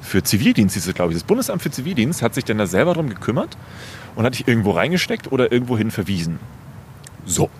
für 0.00 0.22
Zivildienst 0.24 0.74
hieß 0.74 0.88
es, 0.88 0.94
glaube 0.94 1.12
ich. 1.12 1.16
Das 1.18 1.24
Bundesamt 1.24 1.62
für 1.62 1.70
Zivildienst 1.70 2.22
hat 2.22 2.34
sich 2.34 2.44
dann 2.44 2.58
da 2.58 2.66
selber 2.66 2.92
drum 2.94 3.08
gekümmert 3.08 3.56
und 4.16 4.24
hat 4.24 4.34
dich 4.34 4.48
irgendwo 4.48 4.72
reingesteckt 4.72 5.30
oder 5.30 5.52
irgendwohin 5.52 5.92
verwiesen. 5.92 6.40
So. 7.24 7.50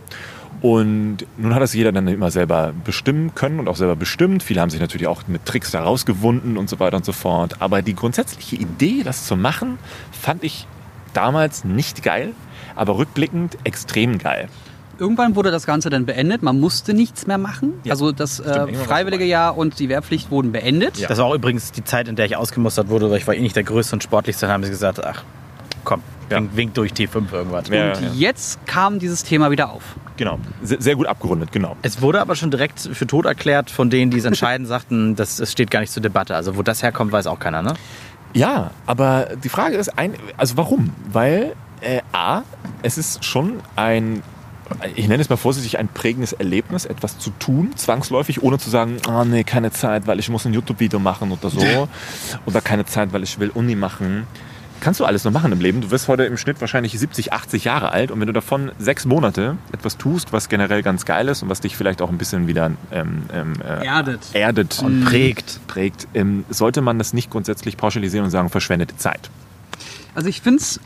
Und 0.63 1.27
nun 1.37 1.55
hat 1.55 1.61
das 1.61 1.75
jeder 1.75 1.91
dann 1.91 2.07
immer 2.07 2.31
selber 2.31 2.73
bestimmen 2.85 3.35
können 3.35 3.59
und 3.59 3.69
auch 3.69 3.75
selber 3.75 3.97
bestimmt. 3.97 4.45
Viele 4.45 4.61
haben 4.61 4.71
sich 4.71 4.81
natürlich 4.81 5.09
auch 5.09 5.27
mit 5.27 5.45
Tricks 5.45 5.73
da 5.73 5.83
rausgewunden 5.83 6.57
und 6.57 6.71
so 6.71 6.79
weiter 6.79 6.97
und 6.97 7.05
so 7.05 7.13
fort. 7.13 7.57
Aber 7.61 7.83
die 7.83 7.95
grundsätzliche 7.95 8.57
Idee, 8.57 9.03
das 9.03 9.27
zu 9.27 9.37
machen, 9.37 9.79
fand 10.13 10.45
ich 10.45 10.69
damals 11.15 11.65
nicht 11.65 12.05
geil, 12.05 12.33
aber 12.77 12.97
rückblickend 12.97 13.59
extrem 13.65 14.19
geil. 14.19 14.49
Irgendwann 14.99 15.35
wurde 15.35 15.51
das 15.51 15.67
Ganze 15.67 15.91
dann 15.91 16.07
beendet. 16.07 16.45
Man 16.45 16.61
musste 16.61 16.95
nichts 16.95 17.27
mehr 17.27 17.39
machen. 17.39 17.73
Ja. 17.83 17.93
Also 17.93 18.13
das 18.13 18.39
äh, 18.39 18.73
freiwillige. 18.73 19.25
Jahr 19.25 19.57
und 19.57 19.81
die 19.81 19.89
Wehrpflicht 19.89 20.31
wurden 20.31 20.53
beendet. 20.53 21.11
Das 21.11 21.19
war 21.19 21.25
auch 21.25 21.35
übrigens 21.35 21.73
die 21.73 21.83
Zeit, 21.83 22.07
in 22.07 22.15
der 22.15 22.27
ich 22.27 22.37
ausgemustert 22.37 22.89
wurde, 22.89 23.11
weil 23.11 23.19
ich 23.19 23.27
war 23.27 23.35
eh 23.35 23.41
nicht 23.41 23.57
der 23.57 23.65
Größte 23.65 23.97
und 23.97 24.05
Sportlichste. 24.05 24.47
Dann 24.47 24.55
haben 24.55 24.65
sie 24.65 24.71
gesagt, 24.71 25.05
ach, 25.05 25.25
komm, 25.83 26.03
Ja. 26.33 26.39
wink, 26.39 26.57
wink 26.57 26.75
durch 26.75 26.93
T5 26.93 27.33
irgendwas. 27.33 27.69
Ja, 27.69 27.93
Und 27.93 28.15
jetzt 28.19 28.65
kam 28.67 28.99
dieses 28.99 29.23
Thema 29.23 29.51
wieder 29.51 29.71
auf. 29.71 29.83
Genau. 30.17 30.39
Sehr, 30.63 30.81
sehr 30.81 30.97
gut 30.97 31.07
abgerundet, 31.07 31.53
genau. 31.53 31.77
Es 31.83 32.03
wurde 32.03 32.21
aber 32.21 32.37
schon 32.37 32.51
direkt 32.51 32.81
für 32.81 33.07
tot 33.07 33.25
erklärt 33.25 33.71
von 33.71 33.91
denen, 33.91 34.11
die 34.11 34.19
es 34.19 34.25
entscheiden, 34.25 34.67
sagten, 34.75 35.17
das, 35.17 35.39
es 35.39 35.53
steht 35.53 35.71
gar 35.71 35.81
nicht 35.81 35.93
zur 35.93 36.03
Debatte. 36.03 36.35
Also 36.35 36.57
wo 36.57 36.63
das 36.63 36.83
herkommt, 36.83 37.13
weiß 37.13 37.27
auch 37.27 37.39
keiner, 37.39 37.63
ne? 37.63 37.75
Ja, 38.35 38.71
aber 38.87 39.29
die 39.43 39.49
Frage 39.49 39.77
ist, 39.77 39.99
ein, 39.99 40.15
also 40.37 40.57
warum? 40.57 40.91
Weil 41.11 41.55
äh, 41.81 42.01
A, 42.13 42.43
es 42.83 42.97
ist 42.99 43.25
schon 43.25 43.61
ein, 43.77 44.23
ich 44.95 45.09
nenne 45.09 45.21
es 45.21 45.29
mal 45.29 45.37
vorsichtig, 45.37 45.79
ein 45.79 45.89
prägendes 45.89 46.33
Erlebnis, 46.33 46.85
etwas 46.87 47.19
zu 47.19 47.31
tun, 47.39 47.73
zwangsläufig, 47.77 48.43
ohne 48.43 48.59
zu 48.59 48.71
sagen, 48.71 48.99
ah 49.07 49.25
nee, 49.25 49.45
keine 49.45 49.71
Zeit, 49.71 50.07
weil 50.07 50.19
ich 50.19 50.29
muss 50.31 50.47
ein 50.47 50.55
YouTube-Video 50.55 50.99
machen 50.99 51.31
oder 51.33 51.51
so. 51.51 51.61
oder 52.47 52.61
keine 52.61 52.87
Zeit, 52.87 53.13
weil 53.13 53.23
ich 53.23 53.39
will 53.39 53.51
Uni 53.51 53.75
machen. 53.75 54.27
Kannst 54.83 54.99
du 54.99 55.05
alles 55.05 55.23
noch 55.23 55.31
machen 55.31 55.53
im 55.53 55.61
Leben. 55.61 55.81
Du 55.81 55.93
wirst 55.93 56.09
heute 56.09 56.25
im 56.25 56.37
Schnitt 56.37 56.61
wahrscheinlich 56.61 56.99
70, 56.99 57.33
80 57.33 57.63
Jahre 57.63 57.93
alt 57.93 58.11
und 58.11 58.19
wenn 58.19 58.27
du 58.27 58.33
davon 58.33 58.73
sechs 58.81 59.05
Monate 59.05 59.57
etwas 59.71 59.97
tust, 59.97 60.33
was 60.33 60.49
generell 60.49 60.83
ganz 60.83 61.05
geil 61.05 61.29
ist 61.29 61.41
und 61.45 61.49
was 61.49 61.61
dich 61.61 61.77
vielleicht 61.77 62.03
auch 62.03 62.11
ein 62.11 62.19
bisschen 62.19 62.49
wieder 62.49 62.73
ähm, 62.91 63.23
ähm, 63.33 63.53
äh, 63.63 63.87
Erdet. 63.87 64.27
erdet 64.33 64.83
Und 64.83 65.05
prägt. 65.05 65.61
prägt, 65.69 66.09
ähm, 66.15 66.45
sollte 66.51 66.81
man 66.81 66.99
das 66.99 67.13
nicht 67.13 67.31
grundsätzlich 67.31 67.77
pauschalisieren 67.77 68.25
und 68.25 68.33
sagen, 68.33 68.49
verschwendete 68.49 68.97
Zeit. 68.97 69.31
Also 70.17 70.29
ich 70.29 70.41
finde 70.41 70.59
es 70.59 70.81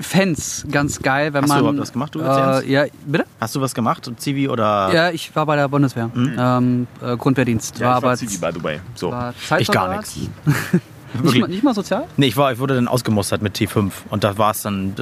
Fans 0.00 0.66
ganz 0.72 1.00
geil, 1.00 1.32
wenn 1.32 1.42
Hast 1.44 1.50
du 1.50 1.54
man. 1.54 1.60
überhaupt 1.60 1.78
was 1.78 1.92
gemacht, 1.92 2.14
du 2.16 2.22
äh, 2.22 2.68
Ja, 2.68 2.86
bitte? 3.06 3.24
Hast 3.40 3.54
du 3.54 3.60
was 3.60 3.72
gemacht? 3.72 4.10
Zivi 4.16 4.48
oder? 4.48 4.90
Ja, 4.92 5.10
ich 5.10 5.34
war 5.36 5.46
bei 5.46 5.54
der 5.54 5.68
Bundeswehr. 5.68 6.10
Ähm, 6.16 6.88
äh, 7.00 7.16
Grundwehrdienst. 7.16 7.78
Ja, 7.78 7.86
war 7.86 7.98
ich 7.98 8.02
war 8.02 8.10
aber 8.10 8.16
Zivi, 8.16 8.38
by 8.38 8.48
the 8.52 8.64
way. 8.64 8.80
So. 8.96 9.12
war 9.12 9.32
Ich 9.60 9.70
gar 9.70 9.96
nichts. 9.96 10.18
Nicht 11.22 11.38
mal, 11.38 11.48
nicht 11.48 11.62
mal 11.62 11.74
sozial? 11.74 12.04
Nee, 12.16 12.26
ich, 12.26 12.36
war, 12.36 12.52
ich 12.52 12.58
wurde 12.58 12.74
dann 12.74 12.88
ausgemustert 12.88 13.42
mit 13.42 13.56
T5 13.56 13.90
und 14.10 14.24
da 14.24 14.36
war 14.38 14.50
es 14.50 14.62
dann. 14.62 14.94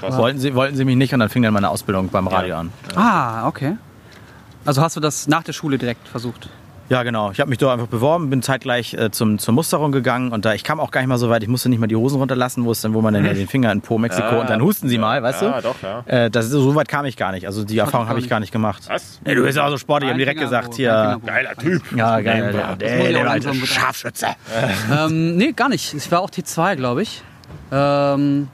Krass. 0.00 0.16
Wollten 0.16 0.38
sie, 0.38 0.54
wollten 0.54 0.76
sie 0.76 0.84
mich 0.84 0.96
nicht 0.96 1.14
und 1.14 1.20
dann 1.20 1.28
fing 1.28 1.42
dann 1.42 1.54
meine 1.54 1.70
Ausbildung 1.70 2.08
beim 2.08 2.26
Radio 2.26 2.48
Ja. 2.50 2.60
an. 2.60 2.72
Ah, 2.94 3.46
okay. 3.48 3.76
Also 4.64 4.82
hast 4.82 4.96
du 4.96 5.00
das 5.00 5.28
nach 5.28 5.42
der 5.44 5.52
Schule 5.52 5.78
direkt 5.78 6.08
versucht? 6.08 6.48
Ja, 6.90 7.02
genau. 7.02 7.30
Ich 7.30 7.40
habe 7.40 7.48
mich 7.48 7.58
dort 7.58 7.72
einfach 7.72 7.86
beworben, 7.86 8.28
bin 8.28 8.42
zeitgleich 8.42 8.92
äh, 8.94 9.10
zum, 9.10 9.38
zur 9.38 9.54
Musterung 9.54 9.90
gegangen 9.90 10.32
und 10.32 10.44
da 10.44 10.52
ich 10.52 10.64
kam 10.64 10.80
auch 10.80 10.90
gar 10.90 11.00
nicht 11.00 11.08
mal 11.08 11.16
so 11.16 11.30
weit, 11.30 11.42
ich 11.42 11.48
musste 11.48 11.70
nicht 11.70 11.78
mal 11.78 11.86
die 11.86 11.96
Hosen 11.96 12.18
runterlassen, 12.18 12.64
wo 12.64 12.72
es 12.72 12.82
dann, 12.82 12.92
wo 12.92 13.00
man 13.00 13.14
dann 13.14 13.24
ja 13.24 13.32
den 13.32 13.48
Finger 13.48 13.72
in 13.72 13.80
Po 13.80 13.96
Mexiko 13.96 14.34
Ja. 14.34 14.40
und 14.42 14.50
dann 14.50 14.60
husten 14.60 14.88
sie 14.88 14.98
mal, 14.98 15.22
weißt 15.22 15.42
Ja, 15.42 15.60
du? 15.60 15.68
doch, 15.68 15.76
ja. 15.82 16.00
Äh, 16.06 16.30
das, 16.30 16.48
so 16.50 16.74
weit 16.74 16.88
kam 16.88 17.06
ich 17.06 17.16
gar 17.16 17.32
nicht. 17.32 17.46
Also 17.46 17.64
die 17.64 17.78
Erfahrung 17.78 18.08
habe 18.08 18.18
ich 18.20 18.28
gar 18.28 18.38
nicht 18.40 18.52
gemacht. 18.52 18.82
Was? 18.88 19.18
Ey, 19.24 19.34
du 19.34 19.42
bist 19.42 19.56
ja 19.56 19.64
auch 19.66 19.70
so 19.70 19.78
sportlich, 19.78 20.08
ich 20.08 20.12
habe 20.12 20.18
direkt 20.18 20.40
gesagt, 20.40 20.74
hier. 20.74 21.18
Geiler 21.24 21.54
Typ. 21.56 21.82
Ja, 21.96 22.20
geil. 22.20 22.54
Ja, 22.54 22.74
Der, 22.76 23.30
alte 23.30 23.54
Scharfschütze. 23.54 24.26
ähm, 24.92 25.36
nee, 25.36 25.52
gar 25.52 25.70
nicht. 25.70 25.94
Ich 25.94 26.10
war 26.12 26.20
auch 26.20 26.30
T2, 26.30 26.76
glaube 26.76 27.02
ich. 27.02 27.22
Ähm, 27.72 28.48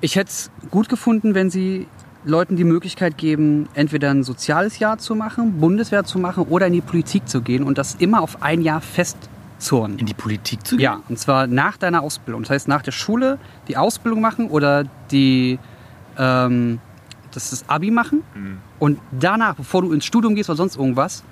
ich 0.00 0.16
hätte 0.16 0.30
es 0.30 0.50
gut 0.70 0.88
gefunden, 0.88 1.34
wenn 1.34 1.50
sie 1.50 1.86
Leuten 2.26 2.56
die 2.56 2.64
Möglichkeit 2.64 3.16
geben, 3.16 3.68
entweder 3.74 4.10
ein 4.10 4.24
soziales 4.24 4.80
Jahr 4.80 4.98
zu 4.98 5.14
machen, 5.14 5.60
Bundeswehr 5.60 6.04
zu 6.04 6.18
machen 6.18 6.44
oder 6.48 6.66
in 6.66 6.72
die 6.72 6.80
Politik 6.80 7.28
zu 7.28 7.40
gehen 7.40 7.62
und 7.62 7.78
das 7.78 7.94
immer 7.94 8.20
auf 8.20 8.42
ein 8.42 8.62
Jahr 8.62 8.80
festzurren. 8.80 9.96
In 9.96 10.06
die 10.06 10.14
Politik 10.14 10.66
zu 10.66 10.76
gehen? 10.76 10.82
Ja, 10.82 11.00
und 11.08 11.20
zwar 11.20 11.46
nach 11.46 11.76
deiner 11.76 12.02
Ausbildung. 12.02 12.42
Das 12.42 12.50
heißt, 12.50 12.68
nach 12.68 12.82
der 12.82 12.90
Schule 12.90 13.38
die 13.68 13.76
Ausbildung 13.76 14.20
machen 14.20 14.48
oder 14.48 14.84
die, 15.12 15.60
ähm, 16.18 16.80
das, 17.30 17.50
das 17.50 17.68
Abi 17.68 17.92
machen 17.92 18.24
und 18.80 18.98
danach, 19.12 19.54
bevor 19.54 19.82
du 19.82 19.92
ins 19.92 20.04
Studium 20.04 20.34
gehst 20.34 20.50
oder 20.50 20.56
sonst 20.56 20.76
irgendwas, 20.76 21.22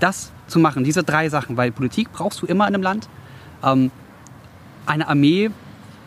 das 0.00 0.32
zu 0.46 0.58
machen, 0.58 0.84
diese 0.84 1.02
drei 1.02 1.28
Sachen, 1.28 1.58
weil 1.58 1.70
Politik 1.70 2.10
brauchst 2.12 2.40
du 2.40 2.46
immer 2.46 2.66
in 2.66 2.74
einem 2.74 2.82
Land. 2.82 3.08
Ähm, 3.62 3.90
eine 4.86 5.06
Armee, 5.06 5.50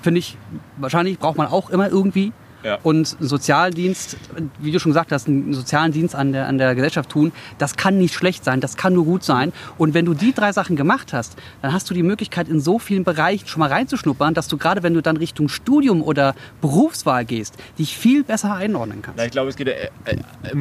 finde 0.02 0.20
ich, 0.20 0.38
wahrscheinlich 0.78 1.20
braucht 1.20 1.38
man 1.38 1.48
auch 1.48 1.70
immer 1.70 1.88
irgendwie. 1.88 2.34
Ja. 2.68 2.80
Und 2.84 3.16
Sozialdienst, 3.22 4.18
wie 4.60 4.72
du 4.72 4.80
schon 4.80 4.90
gesagt 4.92 5.14
hast, 5.14 5.28
einen 5.30 5.54
sozialen 5.54 5.94
Dienst 5.94 6.14
an 6.16 6.34
der, 6.34 6.48
an 6.48 6.58
der 6.58 6.76
Gesellschaft 6.76 7.10
tun, 7.10 7.32
das 7.60 7.78
kann 7.78 7.98
nicht 7.98 8.14
schlecht 8.14 8.44
sein, 8.44 8.60
das 8.60 8.76
kann 8.76 8.94
nur 8.94 9.06
gut 9.06 9.24
sein. 9.24 9.54
Und 9.78 9.94
wenn 9.94 10.04
du 10.04 10.14
die 10.14 10.34
drei 10.34 10.52
Sachen 10.52 10.76
gemacht 10.76 11.14
hast, 11.14 11.38
dann 11.62 11.72
hast 11.72 11.90
du 11.90 11.94
die 11.94 12.04
Möglichkeit, 12.04 12.50
in 12.50 12.60
so 12.60 12.78
vielen 12.78 13.06
Bereichen 13.06 13.48
schon 13.48 13.62
mal 13.62 13.70
reinzuschnuppern, 13.72 14.34
dass 14.34 14.50
du 14.50 14.58
gerade, 14.58 14.84
wenn 14.84 14.94
du 14.94 15.02
dann 15.02 15.16
Richtung 15.16 15.48
Studium 15.48 16.02
oder 16.04 16.36
Berufswahl 16.60 17.24
gehst, 17.24 17.56
dich 17.80 17.96
viel 17.98 18.26
besser 18.26 18.54
einordnen 18.54 19.02
kannst. 19.02 19.18
Na, 19.18 19.26
ich 19.26 19.32
glaube, 19.32 19.50
es 19.50 19.56
geht. 19.56 19.70
Äh, 19.70 19.90
äh, 20.04 20.18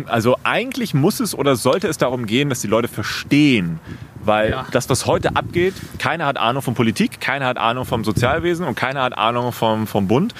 also 0.06 0.36
eigentlich 0.44 0.94
muss 0.94 1.18
es 1.18 1.34
oder 1.36 1.56
sollte 1.56 1.88
es 1.88 1.98
darum 1.98 2.26
gehen, 2.26 2.50
dass 2.50 2.60
die 2.60 2.68
Leute 2.68 2.86
verstehen. 2.86 3.80
Weil 4.24 4.50
Ja. 4.50 4.66
das, 4.72 4.88
was 4.90 5.06
heute 5.06 5.36
abgeht, 5.36 5.74
keiner 5.98 6.26
hat 6.26 6.36
Ahnung 6.36 6.62
von 6.62 6.74
Politik, 6.74 7.20
keiner 7.20 7.46
hat 7.46 7.58
Ahnung 7.58 7.84
vom 7.84 8.04
Sozialwesen 8.04 8.66
und 8.66 8.74
keiner 8.76 9.02
hat 9.02 9.16
Ahnung 9.16 9.52
vom, 9.52 9.86
vom 9.86 10.08
Bund. 10.08 10.34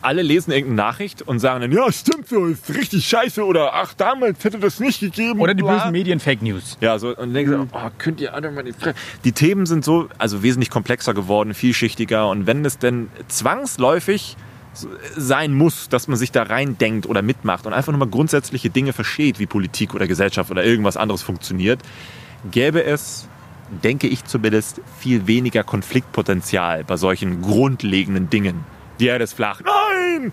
Alle 0.00 0.22
lesen 0.22 0.52
irgendeine 0.52 0.88
Nachricht 0.88 1.22
und 1.22 1.38
sagen 1.38 1.60
dann, 1.60 1.72
ja, 1.72 1.90
stimmt 1.92 2.28
so, 2.28 2.46
ist 2.46 2.68
richtig 2.74 3.06
scheiße 3.06 3.44
oder 3.44 3.74
ach, 3.74 3.94
damals 3.94 4.42
hätte 4.44 4.58
das 4.58 4.80
nicht 4.80 5.00
gegeben. 5.00 5.40
Oder 5.40 5.54
die 5.54 5.62
bla. 5.62 5.78
bösen 5.78 5.92
Medien 5.92 6.20
Fake 6.20 6.42
News. 6.42 6.78
Ja, 6.80 6.98
so, 6.98 7.08
und 7.08 7.18
dann 7.18 7.34
denkst 7.34 7.52
du, 7.52 7.68
oh, 7.72 7.90
könnt 7.98 8.20
ihr 8.20 8.34
alle 8.34 8.50
mal 8.50 8.64
die 8.64 8.74
Die 9.24 9.32
Themen 9.32 9.66
sind 9.66 9.84
so, 9.84 10.08
also 10.18 10.42
wesentlich 10.42 10.70
komplexer 10.70 11.14
geworden, 11.14 11.54
vielschichtiger. 11.54 12.28
Und 12.28 12.46
wenn 12.46 12.64
es 12.64 12.78
denn 12.78 13.08
zwangsläufig 13.28 14.36
so 14.74 14.88
sein 15.16 15.52
muss, 15.52 15.88
dass 15.88 16.08
man 16.08 16.16
sich 16.16 16.32
da 16.32 16.44
reindenkt 16.44 17.06
oder 17.06 17.22
mitmacht 17.22 17.66
und 17.66 17.72
einfach 17.72 17.92
nur 17.92 17.98
mal 17.98 18.08
grundsätzliche 18.08 18.70
Dinge 18.70 18.92
versteht, 18.92 19.38
wie 19.38 19.46
Politik 19.46 19.94
oder 19.94 20.06
Gesellschaft 20.06 20.50
oder 20.50 20.64
irgendwas 20.64 20.96
anderes 20.96 21.22
funktioniert, 21.22 21.80
gäbe 22.50 22.82
es, 22.82 23.28
denke 23.82 24.06
ich 24.06 24.24
zumindest, 24.24 24.80
viel 24.98 25.26
weniger 25.26 25.62
Konfliktpotenzial 25.62 26.84
bei 26.84 26.96
solchen 26.96 27.42
grundlegenden 27.42 28.30
Dingen. 28.30 28.64
Die 28.98 29.06
Erde 29.06 29.24
ist 29.24 29.34
flach. 29.34 29.60
Nein! 30.18 30.32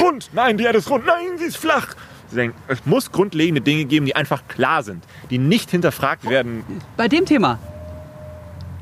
Rund! 0.00 0.30
Nein, 0.32 0.56
die 0.56 0.64
Erde 0.64 0.78
ist 0.78 0.90
rund! 0.90 1.06
Nein, 1.06 1.38
sie 1.38 1.44
ist 1.46 1.56
flach! 1.56 1.94
Sie 2.28 2.36
denken, 2.36 2.56
Es 2.68 2.84
muss 2.86 3.12
grundlegende 3.12 3.60
Dinge 3.60 3.84
geben, 3.84 4.06
die 4.06 4.16
einfach 4.16 4.42
klar 4.48 4.82
sind, 4.82 5.04
die 5.30 5.38
nicht 5.38 5.70
hinterfragt 5.70 6.28
werden. 6.28 6.64
Bei 6.96 7.06
dem 7.06 7.24
Thema, 7.24 7.58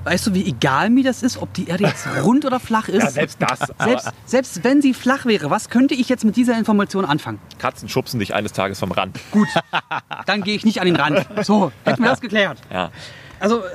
weißt 0.04 0.28
du, 0.28 0.34
wie 0.34 0.46
egal 0.46 0.88
mir 0.88 1.04
das 1.04 1.22
ist, 1.22 1.36
ob 1.36 1.52
die 1.52 1.68
Erde 1.68 1.84
jetzt 1.84 2.06
rund 2.22 2.44
oder 2.46 2.58
flach 2.58 2.88
ist? 2.88 3.02
Ja, 3.02 3.10
selbst 3.10 3.36
das. 3.40 3.58
Selbst, 3.78 4.08
selbst 4.24 4.64
wenn 4.64 4.80
sie 4.80 4.94
flach 4.94 5.26
wäre, 5.26 5.50
was 5.50 5.68
könnte 5.68 5.94
ich 5.94 6.08
jetzt 6.08 6.24
mit 6.24 6.36
dieser 6.36 6.56
Information 6.58 7.04
anfangen? 7.04 7.38
Katzen 7.58 7.88
schubsen 7.88 8.18
dich 8.20 8.34
eines 8.34 8.52
Tages 8.52 8.78
vom 8.78 8.92
Rand. 8.92 9.18
Gut, 9.30 9.48
dann 10.26 10.42
gehe 10.42 10.56
ich 10.56 10.64
nicht 10.64 10.80
an 10.80 10.86
den 10.86 10.96
Rand. 10.96 11.26
So, 11.44 11.70
hätten 11.84 12.02
wir 12.02 12.10
das 12.10 12.20
geklärt. 12.22 12.58
Ja. 12.72 12.90
Also, 13.40 13.58
äh, 13.60 13.68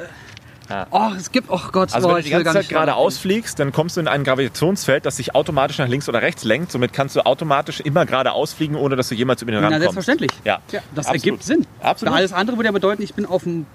Ja. 0.70 0.88
oh, 0.92 1.12
es 1.18 1.32
gibt, 1.32 1.50
oh 1.50 1.60
Gott, 1.72 1.94
Also 1.94 2.08
oh, 2.08 2.12
wenn 2.12 2.18
du 2.18 2.24
die 2.24 2.30
ganze 2.30 2.54
Zeit 2.54 2.70
geradeaus 2.70 3.18
fliegst, 3.18 3.60
dann 3.60 3.72
kommst 3.72 3.98
du 3.98 4.02
in 4.02 4.08
ein 4.08 4.24
Gravitationsfeld, 4.24 5.06
das 5.06 5.18
sich 5.18 5.34
automatisch 5.36 5.78
nach 5.80 5.88
links 5.88 6.08
oder 6.08 6.22
rechts 6.22 6.44
lenkt. 6.44 6.72
Somit 6.72 6.94
kannst 6.94 7.16
du 7.16 7.26
automatisch 7.26 7.80
immer 7.80 8.06
geradeaus 8.06 8.54
fliegen, 8.54 8.76
ohne 8.76 8.96
dass 8.96 9.10
du 9.10 9.16
jemals 9.16 9.42
über 9.42 9.52
den 9.52 9.62
Rand 9.64 9.72
Na, 9.72 9.78
kommst. 9.86 9.94
selbstverständlich. 9.94 10.32
Ja, 10.46 10.60
das 10.70 11.08
Absolut. 11.08 11.26
ergibt 11.26 11.44
Sinn. 11.44 11.66
Absolut. 11.82 12.14
Alles 12.16 12.34
andere 12.34 12.58
würde 12.58 12.68
ja 12.68 12.72
bedeuten, 12.72 13.02
ich 13.02 13.14
bin, 13.14 13.26
auf 13.26 13.44
dem, 13.44 13.66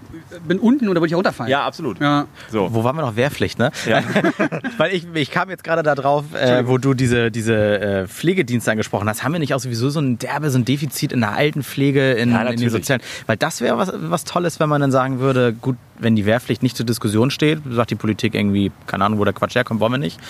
bin 0.46 0.58
unten 0.58 0.88
oder 0.88 1.00
würde 1.00 1.08
ich 1.08 1.14
runterfallen. 1.14 1.50
Ja, 1.50 1.64
absolut. 1.66 2.00
Ja. 2.00 2.26
So. 2.50 2.72
Wo 2.72 2.84
waren 2.84 2.96
wir 2.96 3.02
noch? 3.02 3.16
Wehrpflicht, 3.16 3.58
ne? 3.58 3.70
Ja. 3.86 4.02
Weil 4.78 4.92
ich, 4.94 5.06
ich 5.14 5.30
kam 5.30 5.50
jetzt 5.50 5.64
gerade 5.64 5.82
da 5.82 5.94
drauf, 5.94 6.24
äh, 6.34 6.66
wo 6.66 6.78
du 6.78 6.94
diese, 6.94 7.30
diese 7.30 7.54
äh, 7.80 8.06
Pflegedienste 8.08 8.70
angesprochen 8.70 9.08
hast. 9.08 9.24
Haben 9.24 9.32
wir 9.32 9.40
nicht 9.40 9.54
auch 9.54 9.60
sowieso 9.60 9.90
so 9.90 10.00
ein 10.00 10.18
derbe, 10.18 10.50
so 10.50 10.58
ein 10.58 10.64
Defizit 10.64 11.12
in 11.12 11.20
der 11.20 11.32
Altenpflege, 11.32 12.12
in, 12.12 12.30
Ja, 12.30 12.40
in 12.40 12.46
den 12.46 12.54
natürlich. 12.54 12.72
sozialen? 12.72 13.02
Weil 13.26 13.36
das 13.36 13.60
wäre 13.60 13.78
was, 13.78 13.92
was 13.94 14.24
Tolles, 14.24 14.60
wenn 14.60 14.68
man 14.68 14.80
dann 14.80 14.90
sagen 14.92 15.18
würde, 15.18 15.52
gut, 15.52 15.76
wenn 15.98 16.16
die 16.16 16.26
Wehrpflicht 16.26 16.62
nicht 16.62 16.76
zur 16.84 16.86
Diskussion 16.86 17.30
steht, 17.30 17.60
sagt 17.70 17.90
die 17.90 17.94
Politik 17.96 18.34
irgendwie, 18.34 18.70
keine 18.86 19.04
Ahnung, 19.04 19.18
wo 19.18 19.24
der 19.24 19.32
Quatsch 19.32 19.54
herkommt, 19.54 19.80
wollen 19.80 19.92
wir 19.92 19.98
nicht, 19.98 20.20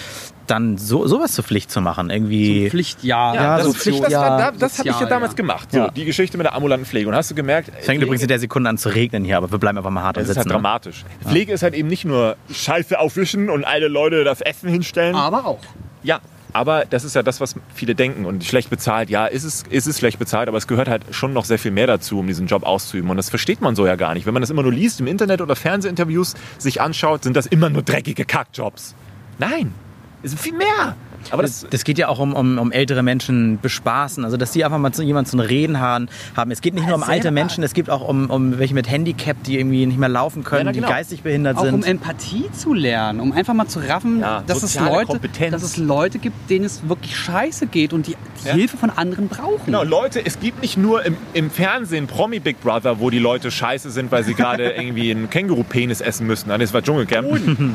dann 0.46 0.78
so, 0.78 1.06
sowas 1.06 1.32
zur 1.32 1.44
Pflicht 1.44 1.70
zu 1.70 1.80
machen. 1.80 2.10
Irgendwie. 2.10 2.70
Pflichtjahr. 2.70 3.34
Ja, 3.34 3.56
das 3.58 3.66
so 3.66 3.72
Pflicht, 3.72 4.04
das, 4.04 4.12
war, 4.12 4.52
das 4.52 4.78
habe 4.78 4.88
ich 4.88 5.00
ja 5.00 5.06
damals 5.06 5.32
ja. 5.32 5.36
gemacht. 5.36 5.72
So, 5.72 5.78
Ja. 5.78 5.90
Die 5.90 6.04
Geschichte 6.04 6.36
mit 6.36 6.46
der 6.46 6.54
ambulanten 6.54 6.86
Pflege. 6.86 7.08
Und 7.08 7.14
hast 7.14 7.30
du 7.30 7.34
gemerkt, 7.34 7.70
Es 7.78 7.86
fängt 7.86 8.02
übrigens 8.02 8.22
in 8.22 8.28
der 8.28 8.38
Sekunde 8.38 8.70
an 8.70 8.78
zu 8.78 8.88
regnen 8.88 9.24
hier, 9.24 9.36
aber 9.36 9.50
wir 9.50 9.58
bleiben 9.58 9.78
einfach 9.78 9.90
mal 9.90 10.02
hart 10.02 10.16
das 10.16 10.28
ist 10.28 10.36
halt 10.36 10.50
dramatisch. 10.50 11.04
Pflege 11.26 11.52
ist 11.52 11.62
halt 11.62 11.74
eben 11.74 11.88
nicht 11.88 12.04
nur 12.04 12.36
Scheiße 12.50 12.98
aufwischen 12.98 13.50
und 13.50 13.64
alle 13.64 13.88
Leute 13.88 14.24
das 14.24 14.40
Essen 14.40 14.68
hinstellen. 14.68 15.14
Aber 15.14 15.46
auch. 15.46 15.60
Ja, 16.02 16.20
aber 16.54 16.84
das 16.84 17.02
ist 17.02 17.14
ja 17.14 17.22
das, 17.24 17.40
was 17.40 17.56
viele 17.74 17.96
denken. 17.96 18.24
Und 18.24 18.44
schlecht 18.44 18.70
bezahlt, 18.70 19.10
ja, 19.10 19.26
ist 19.26 19.42
es, 19.42 19.64
ist 19.68 19.86
es 19.86 19.98
schlecht 19.98 20.20
bezahlt, 20.20 20.48
aber 20.48 20.56
es 20.56 20.68
gehört 20.68 20.88
halt 20.88 21.02
schon 21.10 21.32
noch 21.32 21.44
sehr 21.44 21.58
viel 21.58 21.72
mehr 21.72 21.88
dazu, 21.88 22.20
um 22.20 22.26
diesen 22.28 22.46
Job 22.46 22.62
auszuüben. 22.62 23.10
Und 23.10 23.16
das 23.16 23.28
versteht 23.28 23.60
man 23.60 23.74
so 23.74 23.86
ja 23.86 23.96
gar 23.96 24.14
nicht. 24.14 24.24
Wenn 24.24 24.34
man 24.34 24.40
das 24.40 24.50
immer 24.50 24.62
nur 24.62 24.72
liest 24.72 25.00
im 25.00 25.08
Internet 25.08 25.40
oder 25.40 25.56
Fernsehinterviews 25.56 26.34
sich 26.56 26.80
anschaut, 26.80 27.24
sind 27.24 27.36
das 27.36 27.46
immer 27.46 27.70
nur 27.70 27.82
dreckige 27.82 28.24
Kackjobs. 28.24 28.94
Nein, 29.38 29.74
es 30.22 30.30
sind 30.30 30.40
viel 30.40 30.56
mehr. 30.56 30.96
Aber 31.30 31.42
das, 31.42 31.66
Das 31.70 31.84
geht 31.84 31.98
ja 31.98 32.08
auch 32.08 32.18
um, 32.18 32.34
um, 32.34 32.58
um 32.58 32.72
ältere 32.72 33.02
Menschen 33.02 33.58
bespaßen, 33.60 34.24
also 34.24 34.36
dass 34.36 34.52
die 34.52 34.64
einfach 34.64 34.78
mal 34.78 34.92
zu 34.92 35.02
jemand 35.02 35.28
zum 35.28 35.40
Reden 35.40 35.80
haben. 35.80 36.08
haben. 36.36 36.50
Es 36.50 36.60
geht 36.60 36.74
nicht 36.74 36.86
nur 36.86 36.96
um 36.96 37.02
alte 37.02 37.30
Menschen, 37.30 37.64
es 37.64 37.74
geht 37.74 37.90
auch 37.90 38.06
um, 38.08 38.30
um 38.30 38.58
welche 38.58 38.74
mit 38.74 38.90
Handicap, 38.90 39.36
die 39.44 39.58
irgendwie 39.58 39.86
nicht 39.86 39.98
mehr 39.98 40.08
laufen 40.08 40.44
können, 40.44 40.60
Ja, 40.60 40.64
na 40.66 40.72
genau. 40.72 40.86
die 40.86 40.92
geistig 40.92 41.22
behindert 41.22 41.56
Auch 41.56 41.62
um 41.64 41.82
sind. 41.82 41.86
Empathie 41.86 42.50
zu 42.52 42.74
lernen, 42.74 43.20
um 43.20 43.32
einfach 43.32 43.54
mal 43.54 43.66
zu 43.66 43.78
raffen, 43.80 44.20
Ja, 44.20 44.42
dass, 44.46 44.62
es 44.62 44.78
Leute, 44.78 45.06
Kompetenz. 45.06 45.52
dass 45.52 45.62
es 45.62 45.76
Leute 45.76 46.18
gibt, 46.18 46.50
denen 46.50 46.64
es 46.64 46.88
wirklich 46.88 47.16
scheiße 47.16 47.66
geht 47.66 47.92
und 47.92 48.06
die, 48.06 48.16
die 48.42 48.48
Ja. 48.48 48.54
Hilfe 48.54 48.76
von 48.76 48.90
anderen 48.90 49.28
brauchen. 49.28 49.66
Genau, 49.66 49.82
Leute, 49.82 50.24
es 50.24 50.38
gibt 50.40 50.62
nicht 50.62 50.76
nur 50.76 51.04
im, 51.04 51.16
im 51.32 51.50
Fernsehen 51.50 52.06
Promi 52.06 52.40
Big 52.40 52.60
Brother, 52.60 53.00
wo 53.00 53.10
die 53.10 53.18
Leute 53.18 53.50
scheiße 53.50 53.90
sind, 53.90 54.10
weil 54.12 54.24
sie 54.24 54.34
gerade 54.34 54.70
irgendwie 54.76 55.10
einen 55.10 55.30
Känguru-Penis 55.30 56.00
essen 56.00 56.26
müssen. 56.26 56.48
Nein, 56.48 56.60
das 56.60 56.72
war 56.74 56.82
Dschungelcamp. 56.82 57.28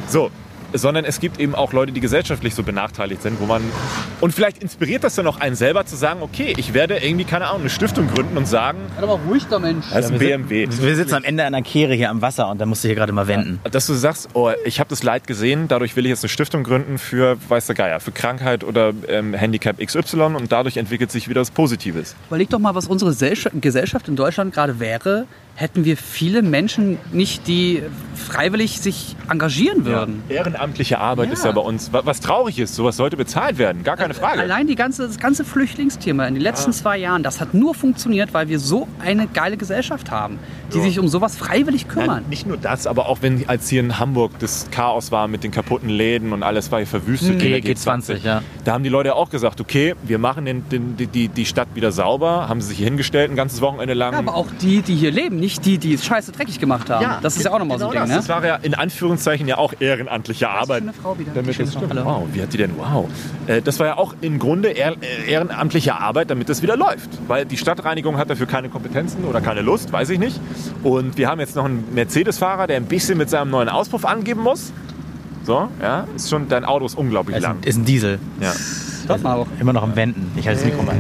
So. 0.08 0.30
Sondern 0.74 1.06
es 1.06 1.20
gibt 1.20 1.40
eben 1.40 1.56
auch 1.56 1.74
Leute, 1.74 1.92
die 1.92 2.00
gesellschaftlich 2.00 2.54
so 2.56 2.64
benachteiligt 2.64 3.22
sind, 3.22 3.40
wo 3.40 3.46
man. 3.46 3.62
Und 4.22 4.34
vielleicht 4.34 4.60
inspiriert 4.62 5.04
das 5.04 5.16
dann 5.16 5.26
auch 5.28 5.40
einen 5.40 5.56
selber 5.56 5.86
zu 5.86 5.96
sagen, 5.96 6.22
okay, 6.22 6.54
ich 6.58 6.74
werde 6.74 6.98
irgendwie, 6.98 7.26
keine 7.26 7.48
Ahnung, 7.48 7.62
eine 7.62 7.70
Stiftung 7.70 8.08
gründen 8.08 8.38
und 8.38 8.48
sagen, 8.48 8.78
doch 9.00 9.08
mal 9.08 9.20
ruhig, 9.28 9.46
der 9.48 9.60
Mensch. 9.60 9.86
das 9.92 10.06
ist 10.06 10.12
ein 10.12 10.20
wir, 10.20 10.38
BMW. 10.38 10.68
Wir 10.70 10.96
sitzen 10.96 11.16
am 11.16 11.24
Ende 11.24 11.44
einer 11.44 11.62
Kehre 11.62 11.94
hier 11.94 12.10
am 12.10 12.22
Wasser 12.22 12.50
und 12.50 12.60
da 12.60 12.66
musst 12.66 12.84
du 12.84 12.88
hier 12.88 12.96
gerade 12.96 13.14
mal 13.14 13.28
wenden. 13.28 13.60
Dass 13.72 13.88
du 13.88 13.94
sagst, 13.94 14.30
oh, 14.34 14.52
ich 14.66 14.80
habe 14.80 14.90
das 14.90 15.04
Leid 15.04 15.26
gesehen, 15.28 15.68
dadurch 15.68 15.96
will 15.96 16.06
ich 16.06 16.10
jetzt 16.10 16.24
eine 16.24 16.30
Stiftung 16.30 16.64
gründen 16.64 16.98
für, 16.98 17.38
weiß 17.50 17.66
der 17.68 17.76
Geier, 17.76 18.00
für 18.00 18.12
Krankheit 18.12 18.64
oder 18.64 18.94
ähm, 19.08 19.34
Handicap 19.34 19.78
XY 19.84 20.22
und 20.36 20.52
dadurch 20.52 20.78
entwickelt 20.78 21.12
sich 21.12 21.30
wieder 21.30 21.42
was 21.42 21.52
Positives. 21.52 22.16
Überleg 22.28 22.50
doch 22.50 22.60
mal, 22.60 22.76
was 22.76 22.88
unsere 22.88 23.12
Gesellschaft- 23.12 23.56
Gesellschaft 23.62 24.08
in 24.08 24.16
Deutschland 24.16 24.54
gerade 24.54 24.80
wäre, 24.80 25.26
hätten 25.60 25.84
wir 25.84 25.98
viele 25.98 26.42
Menschen 26.42 26.98
nicht, 27.12 27.46
die 27.48 27.84
freiwillig 28.16 28.80
sich 28.80 29.16
engagieren 29.30 29.84
würden. 29.86 30.24
Ehrenamtliche 30.30 31.00
Arbeit 31.00 31.28
Ja. 31.28 31.34
ist 31.34 31.44
ja 31.44 31.52
bei 31.52 31.60
uns, 31.62 31.92
wa- 31.92 32.02
was 32.06 32.22
traurig 32.22 32.60
ist, 32.60 32.76
sowas 32.76 32.96
sollte 32.96 33.18
bezahlt 33.18 33.58
werden, 33.58 33.84
gar 33.84 33.98
keine 33.98 34.14
Frage. 34.14 34.40
Allein 34.42 34.68
die 34.68 34.76
ganze, 34.76 35.06
das 35.06 35.20
ganze 35.20 35.44
Flüchtlingsthema 35.44 36.26
in 36.28 36.36
den 36.36 36.44
letzten 36.44 36.72
zwei 36.72 36.98
Jahren, 36.98 37.24
das 37.24 37.42
hat 37.42 37.54
nur 37.54 37.76
funktioniert, 37.76 38.34
weil 38.34 38.48
wir 38.48 38.58
so 38.60 38.88
eine 39.04 39.28
geile 39.28 39.58
Gesellschaft 39.58 40.12
haben, 40.12 40.40
die 40.74 40.78
Ja. 40.78 40.84
sich 40.84 40.98
um 41.00 41.10
sowas 41.10 41.36
freiwillig 41.36 41.90
kümmern. 41.90 42.22
Nein, 42.22 42.30
nicht 42.30 42.48
nur 42.48 42.56
das, 42.58 42.88
aber 42.88 43.08
auch 43.10 43.18
wenn 43.22 43.48
als 43.50 43.68
hier 43.68 43.82
in 43.82 44.00
Hamburg 44.00 44.32
das 44.40 44.68
Chaos 44.72 45.12
war 45.12 45.28
mit 45.28 45.44
den 45.44 45.52
kaputten 45.52 45.90
Läden 45.90 46.32
und 46.32 46.42
alles 46.42 46.72
war 46.72 46.80
hier 46.80 46.88
verwüstet. 46.88 47.40
G- 47.40 47.54
in 47.58 47.64
der 47.64 47.76
G20, 47.76 48.24
ja. 48.24 48.42
Da 48.64 48.72
haben 48.74 48.84
die 48.84 48.90
Leute 48.90 49.14
auch 49.16 49.30
gesagt, 49.30 49.60
okay, 49.60 49.94
wir 50.04 50.20
machen 50.20 50.46
den, 50.46 50.70
den, 50.70 50.96
die- 50.96 51.08
die, 51.08 51.28
die 51.28 51.46
Stadt 51.46 51.68
wieder 51.76 51.92
sauber, 51.92 52.48
haben 52.48 52.62
sie 52.62 52.70
sich 52.70 52.78
hier 52.78 52.86
hingestellt 52.88 53.30
ein 53.30 53.36
ganzes 53.36 53.60
Wochenende 53.60 53.94
lang. 53.94 54.14
Ja, 54.14 54.20
aber 54.20 54.36
auch 54.36 54.48
die, 54.62 54.82
die 54.82 54.96
hier 54.96 55.12
leben, 55.12 55.38
nicht 55.38 55.49
die, 55.60 55.78
die 55.78 55.94
es 55.94 56.06
scheiße 56.06 56.32
dreckig 56.32 56.60
gemacht 56.60 56.90
haben. 56.90 57.06
das 57.22 57.38
ist 57.38 57.44
ja 57.46 57.52
auch 57.52 57.60
nochmal 57.60 57.80
so 57.80 57.86
ein 57.86 57.92
genau 57.92 58.04
Ding, 58.06 58.16
das. 58.16 58.28
ne? 58.28 58.28
Das 58.28 58.30
war 58.30 58.46
ja 58.46 58.56
in 58.58 58.74
Anführungszeichen 58.76 59.48
ja 59.48 59.58
auch 59.58 59.74
ehrenamtliche 59.80 60.50
Arbeit. 60.50 60.80
schöne 60.84 60.94
Frau 60.94 61.18
wieder. 61.18 61.32
Damit 61.34 61.60
das 61.60 61.74
Frau. 61.74 61.86
stimmt. 61.86 62.06
Wow, 62.06 62.24
wie 62.34 62.42
hat 62.42 62.54
die 62.54 62.58
denn? 62.58 62.72
Wow. 62.78 63.10
Äh, 63.48 63.62
Das 63.62 63.80
war 63.80 63.88
ja 63.88 63.98
auch 63.98 64.14
im 64.22 64.38
Grunde 64.40 64.70
äh, 64.78 64.96
ehrenamtliche 65.28 65.96
Arbeit, 65.96 66.30
damit 66.30 66.50
das 66.50 66.62
wieder 66.62 66.78
läuft. 66.78 67.10
Weil 67.28 67.46
die 67.46 67.58
Stadtreinigung 67.58 68.18
hat 68.18 68.30
dafür 68.30 68.46
keine 68.48 68.70
Kompetenzen 68.70 69.24
oder 69.26 69.42
keine 69.42 69.62
Lust, 69.62 69.92
weiß 69.92 70.10
ich 70.12 70.20
nicht. 70.20 70.40
Und 70.84 71.18
wir 71.18 71.28
haben 71.28 71.40
jetzt 71.40 71.56
noch 71.56 71.66
einen 71.66 71.86
Mercedes-Fahrer, 71.94 72.68
der 72.68 72.78
ein 72.78 72.86
bisschen 72.86 73.18
mit 73.18 73.30
seinem 73.30 73.50
neuen 73.50 73.70
Auspuff 73.70 74.06
angeben 74.06 74.42
muss. 74.44 74.72
So, 75.46 75.68
ja, 75.82 76.06
ist 76.16 76.30
schon, 76.30 76.48
dein 76.50 76.66
Auto 76.66 76.86
ist 76.86 76.96
unglaublich 76.98 77.38
Ist 77.38 77.44
lang. 77.44 77.58
ein, 77.58 77.64
ist 77.64 77.78
ein 77.78 77.86
Diesel. 77.86 78.20
Ja. 78.40 78.52
Mal 79.24 79.36
auch. 79.38 79.48
Immer 79.60 79.74
noch 79.74 79.82
am 79.82 79.96
Wenden. 79.96 80.32
Ich 80.36 80.48
halte 80.48 80.62
das 80.62 80.70
Mikro 80.72 80.84
mal. 80.84 80.96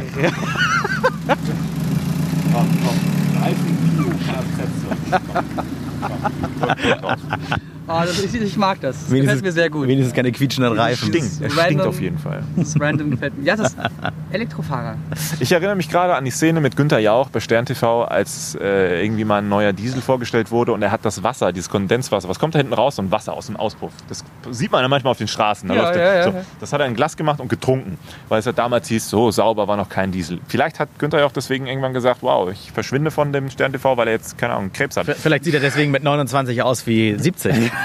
Absätze. 4.39 4.88
Komm, 6.02 6.19
komm, 6.60 6.95
komm. 7.02 7.79
Ah, 7.89 8.06
das, 8.06 8.23
ich, 8.23 8.34
ich 8.39 8.56
mag 8.56 8.80
das. 8.82 8.97
Das 9.06 9.10
gefällt 9.12 9.41
mir 9.41 9.52
sehr 9.52 9.69
gut. 9.69 9.88
Wenigstens 9.88 10.15
keine 10.15 10.32
quietschenden 10.32 10.78
Reifen. 10.78 11.08
Stinkt, 11.10 11.41
er 11.41 11.47
Random. 11.49 11.63
stinkt 11.65 11.86
auf 11.86 11.99
jeden 12.02 12.17
Fall. 12.19 12.43
Das 12.56 12.80
random 12.80 13.10
gefällt 13.12 13.38
mir. 13.38 13.45
Ja, 13.45 13.56
das 13.56 13.75
Elektrofahrer. 14.32 14.95
Ich 15.39 15.52
erinnere 15.52 15.75
mich 15.75 15.89
gerade 15.89 16.13
an 16.15 16.23
die 16.23 16.30
Szene 16.32 16.62
mit 16.62 16.75
Günther 16.75 16.99
Jauch 16.99 17.30
bei 17.30 17.39
Stern 17.39 17.65
TV, 17.65 18.04
als 18.04 18.56
äh, 18.62 19.04
irgendwie 19.04 19.25
mal 19.25 19.39
ein 19.39 19.49
neuer 19.49 19.73
Diesel 19.73 20.02
vorgestellt 20.02 20.52
wurde 20.52 20.71
und 20.73 20.84
er 20.84 20.91
hat 20.91 21.04
das 21.04 21.23
Wasser, 21.23 21.52
dieses 21.52 21.69
Kondenswasser, 21.69 22.30
was 22.30 22.38
kommt 22.38 22.54
da 22.54 22.60
hinten 22.60 22.73
raus? 22.73 22.97
So 22.97 23.02
ein 23.02 23.12
Wasser 23.12 23.34
aus 23.34 23.47
dem 23.47 23.56
Auspuff. 23.56 23.91
Das 24.08 24.23
sieht 24.52 24.71
man 24.71 24.84
ja 24.84 24.88
manchmal 24.88 25.12
auf 25.12 25.17
den 25.17 25.28
Straßen. 25.28 25.67
Da 25.67 25.73
Ja, 25.75 25.82
läuft 25.82 25.95
ja, 25.95 26.15
ja, 26.15 26.23
so, 26.25 26.34
das 26.60 26.71
hat 26.71 26.82
er 26.82 26.86
in 26.86 26.91
ein 26.93 26.95
Glas 26.95 27.17
gemacht 27.17 27.39
und 27.39 27.47
getrunken, 27.49 27.97
weil 28.28 28.38
es 28.39 28.45
ja 28.45 28.52
damals 28.52 28.88
hieß, 28.88 29.10
so 29.10 29.32
sauber 29.32 29.67
war 29.67 29.78
noch 29.78 29.89
kein 29.89 30.12
Diesel. 30.12 30.39
Vielleicht 30.47 30.80
hat 30.80 30.89
Günther 30.99 31.19
Jauch 31.21 31.32
deswegen 31.32 31.65
irgendwann 31.65 31.93
gesagt, 31.93 32.19
wow, 32.21 32.52
ich 32.52 32.71
verschwinde 32.71 33.10
von 33.10 33.34
dem 33.34 33.49
Stern 33.49 33.71
TV, 33.71 33.97
weil 33.97 34.08
er 34.10 34.13
jetzt, 34.13 34.38
keine 34.38 34.54
Ahnung, 34.54 34.71
Krebs 34.73 34.95
hat. 34.95 35.08
Vielleicht 35.08 35.43
sieht 35.45 35.56
er 35.56 35.60
deswegen 35.60 35.89
mit 35.89 36.04
29 36.04 36.62
aus 36.62 36.86
wie 36.86 37.17
70. 37.17 37.71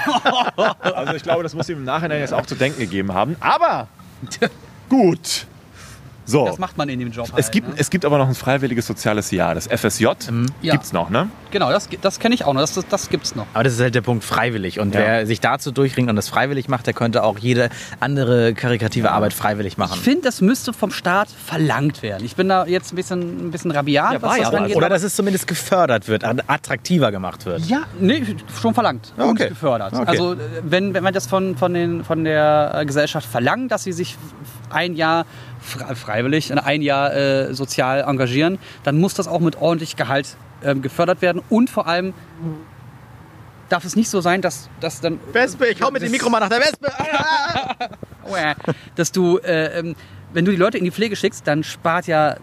Also 0.81 1.13
ich 1.13 1.23
glaube, 1.23 1.43
das 1.43 1.53
muss 1.53 1.69
ihm 1.69 1.77
im 1.79 1.83
Nachhinein 1.83 2.19
jetzt 2.19 2.33
auch 2.33 2.45
zu 2.45 2.55
denken 2.55 2.79
gegeben 2.79 3.13
haben. 3.13 3.35
Aber 3.39 3.87
gut. 4.89 5.47
So. 6.25 6.45
Das 6.47 6.57
macht 6.57 6.77
man 6.77 6.89
in 6.89 6.99
dem 6.99 7.11
Job. 7.11 7.27
Es 7.27 7.33
halt, 7.45 7.51
gibt, 7.51 7.67
ne? 7.69 7.73
es 7.77 7.89
gibt 7.89 8.03
aber 8.05 8.17
noch 8.17 8.27
ein 8.27 8.35
freiwilliges 8.35 8.87
soziales 8.87 9.31
Jahr, 9.31 9.55
das 9.55 9.67
FSJ. 9.67 10.07
Ja. 10.61 10.73
Gibt's 10.73 10.91
noch, 10.91 11.09
ne? 11.09 11.29
Genau, 11.51 11.69
das, 11.71 11.87
das 12.01 12.19
kenne 12.19 12.35
ich 12.35 12.45
auch 12.45 12.53
noch. 12.53 12.61
Das, 12.61 12.73
das, 12.73 12.87
das 12.87 13.09
gibt's 13.09 13.35
noch. 13.35 13.45
Aber 13.53 13.63
das 13.63 13.73
ist 13.73 13.79
halt 13.79 13.95
der 13.95 14.01
Punkt 14.01 14.23
freiwillig. 14.23 14.79
Und 14.79 14.93
Ja. 14.93 15.01
wer 15.01 15.27
sich 15.27 15.39
dazu 15.39 15.71
durchringt 15.71 16.09
und 16.09 16.15
das 16.15 16.27
freiwillig 16.27 16.67
macht, 16.67 16.87
der 16.87 16.93
könnte 16.93 17.23
auch 17.23 17.37
jede 17.37 17.69
andere 17.99 18.53
karikative 18.53 19.11
Arbeit 19.11 19.33
freiwillig 19.33 19.77
machen. 19.77 19.93
Ich 19.95 20.01
finde, 20.01 20.21
das 20.23 20.41
müsste 20.41 20.73
vom 20.73 20.91
Staat 20.91 21.29
verlangt 21.29 22.01
werden. 22.01 22.25
Ich 22.25 22.35
bin 22.35 22.49
da 22.49 22.65
jetzt 22.65 22.91
ein 22.91 22.95
bisschen, 22.95 23.47
ein 23.47 23.51
bisschen 23.51 23.71
rabiat, 23.71 24.21
was 24.21 24.37
das 24.37 24.53
angeht. 24.53 24.75
Oder 24.75 24.89
dass 24.89 25.03
es 25.03 25.15
zumindest 25.15 25.47
gefördert 25.47 26.07
wird, 26.07 26.23
attraktiver 26.23 27.11
gemacht 27.11 27.45
wird. 27.45 27.65
Ja, 27.65 27.83
nee, 27.99 28.23
schon 28.61 28.73
verlangt 28.73 29.13
Ja, 29.17 29.25
okay. 29.25 29.43
und 29.43 29.49
gefördert. 29.49 29.93
Okay. 29.93 30.03
Also 30.07 30.35
wenn, 30.63 30.93
wenn 30.93 31.03
man 31.03 31.13
das 31.13 31.27
von, 31.27 31.55
von, 31.55 31.73
den, 31.73 32.03
von 32.03 32.23
der 32.23 32.83
Gesellschaft 32.85 33.29
verlangt, 33.29 33.71
dass 33.71 33.83
sie 33.83 33.93
sich 33.93 34.17
ein 34.69 34.95
Jahr 34.95 35.25
freiwillig, 35.65 36.51
in 36.51 36.59
ein 36.59 36.81
Jahr 36.81 37.13
äh, 37.13 37.53
sozial 37.53 38.01
engagieren, 38.01 38.59
dann 38.83 38.97
muss 38.97 39.13
das 39.13 39.27
auch 39.27 39.39
mit 39.39 39.57
ordentlich 39.57 39.95
Gehalt 39.95 40.37
ähm, 40.63 40.81
gefördert 40.81 41.21
werden 41.21 41.41
und 41.49 41.69
vor 41.69 41.87
allem 41.87 42.13
darf 43.69 43.83
es 43.83 43.95
nicht 43.95 44.09
so 44.09 44.21
sein, 44.21 44.41
dass, 44.41 44.69
dass 44.79 45.01
dann 45.01 45.19
Wespe, 45.33 45.67
ich 45.67 45.81
hau 45.81 45.91
mit 45.91 46.01
dem 46.01 46.11
Mikro 46.11 46.29
mal 46.29 46.39
nach 46.39 46.49
der 46.49 46.59
Wespe. 46.59 46.91
Dass 48.95 49.11
du, 49.11 49.37
äh, 49.37 49.79
ähm, 49.79 49.95
wenn 50.33 50.45
du 50.45 50.51
die 50.51 50.57
Leute 50.57 50.77
in 50.77 50.83
die 50.83 50.91
Pflege 50.91 51.15
schickst, 51.15 51.45
dann 51.47 51.63
spart 51.63 52.07
ja 52.07 52.37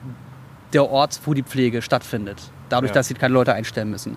der 0.72 0.88
Ort, 0.88 1.20
wo 1.24 1.34
die 1.34 1.42
Pflege 1.42 1.82
stattfindet. 1.82 2.38
Dadurch, 2.68 2.90
Ja. 2.90 2.94
dass 2.94 3.08
sie 3.08 3.14
keine 3.14 3.34
Leute 3.34 3.52
einstellen 3.52 3.90
müssen. 3.90 4.16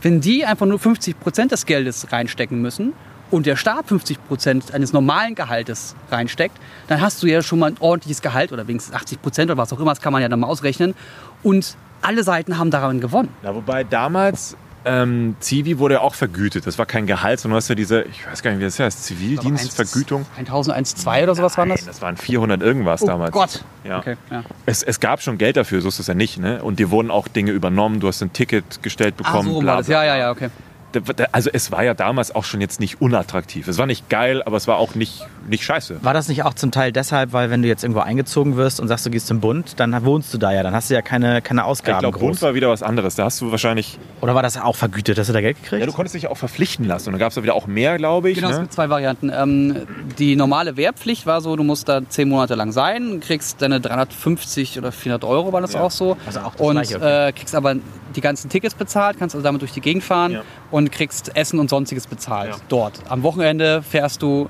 Wenn 0.00 0.20
die 0.20 0.44
einfach 0.44 0.66
nur 0.66 0.78
50 0.78 1.20
Prozent 1.20 1.52
des 1.52 1.66
Geldes 1.66 2.10
reinstecken 2.12 2.60
müssen 2.62 2.92
und 3.32 3.46
der 3.46 3.56
Staat 3.56 3.88
50 3.88 4.28
Prozent 4.28 4.72
eines 4.72 4.92
normalen 4.92 5.34
Gehaltes 5.34 5.96
reinsteckt, 6.10 6.56
dann 6.86 7.00
hast 7.00 7.20
du 7.22 7.26
ja 7.26 7.42
schon 7.42 7.58
mal 7.58 7.70
ein 7.70 7.76
ordentliches 7.80 8.22
Gehalt 8.22 8.52
oder 8.52 8.68
wenigstens 8.68 8.94
80 8.94 9.20
Prozent 9.20 9.50
oder 9.50 9.56
was 9.60 9.72
auch 9.72 9.80
immer, 9.80 9.90
das 9.90 10.00
kann 10.00 10.12
man 10.12 10.22
ja 10.22 10.28
dann 10.28 10.38
mal 10.38 10.46
ausrechnen. 10.46 10.94
Und 11.42 11.76
alle 12.02 12.22
Seiten 12.22 12.58
haben 12.58 12.70
daran 12.70 13.00
gewonnen. 13.00 13.30
Na, 13.42 13.54
wobei 13.54 13.84
damals 13.84 14.56
ähm, 14.84 15.36
Zivi 15.38 15.78
wurde 15.78 15.94
ja 15.94 16.00
auch 16.00 16.14
vergütet. 16.16 16.66
Das 16.66 16.76
war 16.76 16.86
kein 16.86 17.06
Gehalt, 17.06 17.38
sondern 17.38 17.54
du 17.54 17.58
hast 17.58 17.68
ja 17.68 17.74
diese, 17.76 18.02
ich 18.02 18.26
weiß 18.26 18.42
gar 18.42 18.50
nicht, 18.50 18.58
wie 18.60 18.64
das 18.64 18.78
heißt, 18.80 19.04
Zivildienstvergütung. 19.04 20.26
1001,2 20.44 21.22
oder 21.22 21.34
sowas 21.36 21.56
waren 21.56 21.68
das? 21.68 21.84
das 21.84 22.02
waren 22.02 22.16
400 22.16 22.60
irgendwas 22.60 23.02
Oh 23.02 23.06
damals. 23.06 23.30
Gott. 23.32 23.64
Ja. 23.84 23.98
Okay, 23.98 24.16
ja. 24.30 24.42
Es, 24.66 24.82
es 24.82 24.98
gab 25.00 25.22
schon 25.22 25.38
Geld 25.38 25.56
dafür, 25.56 25.80
so 25.80 25.88
ist 25.88 26.00
es 26.00 26.06
ja 26.08 26.14
nicht. 26.14 26.38
Ne? 26.38 26.62
Und 26.62 26.78
dir 26.80 26.90
wurden 26.90 27.10
auch 27.10 27.28
Dinge 27.28 27.52
übernommen. 27.52 28.00
Du 28.00 28.08
hast 28.08 28.22
ein 28.22 28.32
Ticket 28.32 28.82
gestellt 28.82 29.14
Ah, 29.18 29.22
bekommen. 29.22 29.48
so 29.48 29.54
rum 29.54 29.64
bla, 29.64 29.76
das. 29.76 29.86
bla, 29.86 30.04
Ja, 30.04 30.04
ja, 30.04 30.14
bla. 30.14 30.22
ja, 30.24 30.30
okay. 30.32 30.50
Da- 30.92 31.00
da- 31.00 31.26
Also 31.32 31.50
es 31.52 31.70
war 31.72 31.82
ja 31.84 31.94
damals 31.94 32.34
auch 32.34 32.44
schon 32.44 32.60
jetzt 32.60 32.80
nicht 32.80 33.00
unattraktiv. 33.00 33.66
Es 33.68 33.78
war 33.78 33.86
nicht 33.86 34.08
geil, 34.08 34.42
aber 34.42 34.56
es 34.56 34.68
war 34.68 34.76
auch 34.78 34.94
nicht, 34.94 35.26
nicht 35.48 35.64
scheiße. 35.64 35.98
War 36.04 36.14
das 36.14 36.28
nicht 36.28 36.42
auch 36.44 36.54
zum 36.54 36.70
Teil 36.70 36.92
deshalb, 36.92 37.32
weil 37.32 37.50
wenn 37.50 37.62
du 37.62 37.68
jetzt 37.68 37.82
irgendwo 37.84 38.00
eingezogen 38.00 38.56
wirst 38.56 38.80
und 38.80 38.88
sagst, 38.88 39.06
du 39.06 39.10
gehst 39.10 39.26
zum 39.26 39.40
Bund, 39.40 39.80
dann 39.80 40.04
wohnst 40.04 40.32
du 40.34 40.38
da 40.38 40.52
ja, 40.52 40.62
dann 40.62 40.74
hast 40.74 40.90
du 40.90 40.94
ja 40.94 41.02
keine, 41.02 41.42
keine 41.42 41.62
Ich 41.62 41.66
Ausgaben 41.66 42.00
glaube, 42.00 42.18
groß. 42.18 42.28
Bund 42.28 42.42
war 42.42 42.54
wieder 42.54 42.68
was 42.68 42.82
anderes. 42.82 43.14
Da 43.14 43.24
hast 43.24 43.40
du 43.40 43.50
wahrscheinlich. 43.50 43.98
Oder 44.20 44.34
war 44.34 44.42
das 44.42 44.56
auch 44.60 44.76
vergütet? 44.76 45.18
Hast 45.18 45.28
du 45.28 45.32
da 45.32 45.40
Geld 45.40 45.62
gekriegt? 45.62 45.80
Ja, 45.80 45.86
du 45.86 45.92
konntest 45.92 46.14
dich 46.14 46.24
ja 46.24 46.30
auch 46.30 46.36
verpflichten 46.36 46.84
lassen. 46.86 47.08
Und 47.08 47.12
dann 47.14 47.20
gab 47.20 47.30
es 47.30 47.34
da 47.36 47.42
wieder 47.42 47.54
auch 47.54 47.66
mehr, 47.66 47.96
glaube 47.98 48.30
ich. 48.30 48.36
Genau, 48.36 48.50
es 48.50 48.56
ne? 48.56 48.62
gibt 48.62 48.74
zwei 48.74 48.88
Varianten. 48.90 49.30
Ähm, 49.34 49.76
die 50.18 50.36
normale 50.36 50.76
Wehrpflicht 50.76 51.26
war 51.26 51.40
so, 51.40 51.56
du 51.56 51.64
musst 51.64 51.88
da 51.88 52.00
zehn 52.08 52.28
Monate 52.28 52.54
lang 52.54 52.72
sein, 52.72 53.20
kriegst 53.20 53.62
deine 53.62 53.80
350 53.80 54.78
oder 54.78 54.92
400 54.92 55.24
Euro, 55.24 55.52
war 55.52 55.60
das 55.60 55.72
Ja. 55.74 55.80
auch 55.82 55.90
so. 55.90 56.16
Also 56.26 56.40
auch 56.40 56.52
das 56.54 56.60
und 56.60 56.72
Gleiche, 56.74 56.96
okay. 56.96 57.28
äh, 57.28 57.32
kriegst 57.32 57.54
aber 57.54 57.74
die 58.14 58.20
ganzen 58.20 58.50
Tickets 58.50 58.74
bezahlt, 58.74 59.18
kannst 59.18 59.34
also 59.34 59.42
damit 59.44 59.62
durch 59.62 59.72
die 59.72 59.80
Gegend 59.80 60.04
fahren 60.04 60.32
Ja. 60.32 60.42
und 60.70 60.81
kriegst 60.90 61.34
Essen 61.36 61.58
und 61.58 61.70
sonstiges 61.70 62.06
bezahlt 62.06 62.50
Ja. 62.50 62.56
dort. 62.68 63.00
Am 63.08 63.22
Wochenende 63.22 63.82
fährst 63.82 64.22
du 64.22 64.48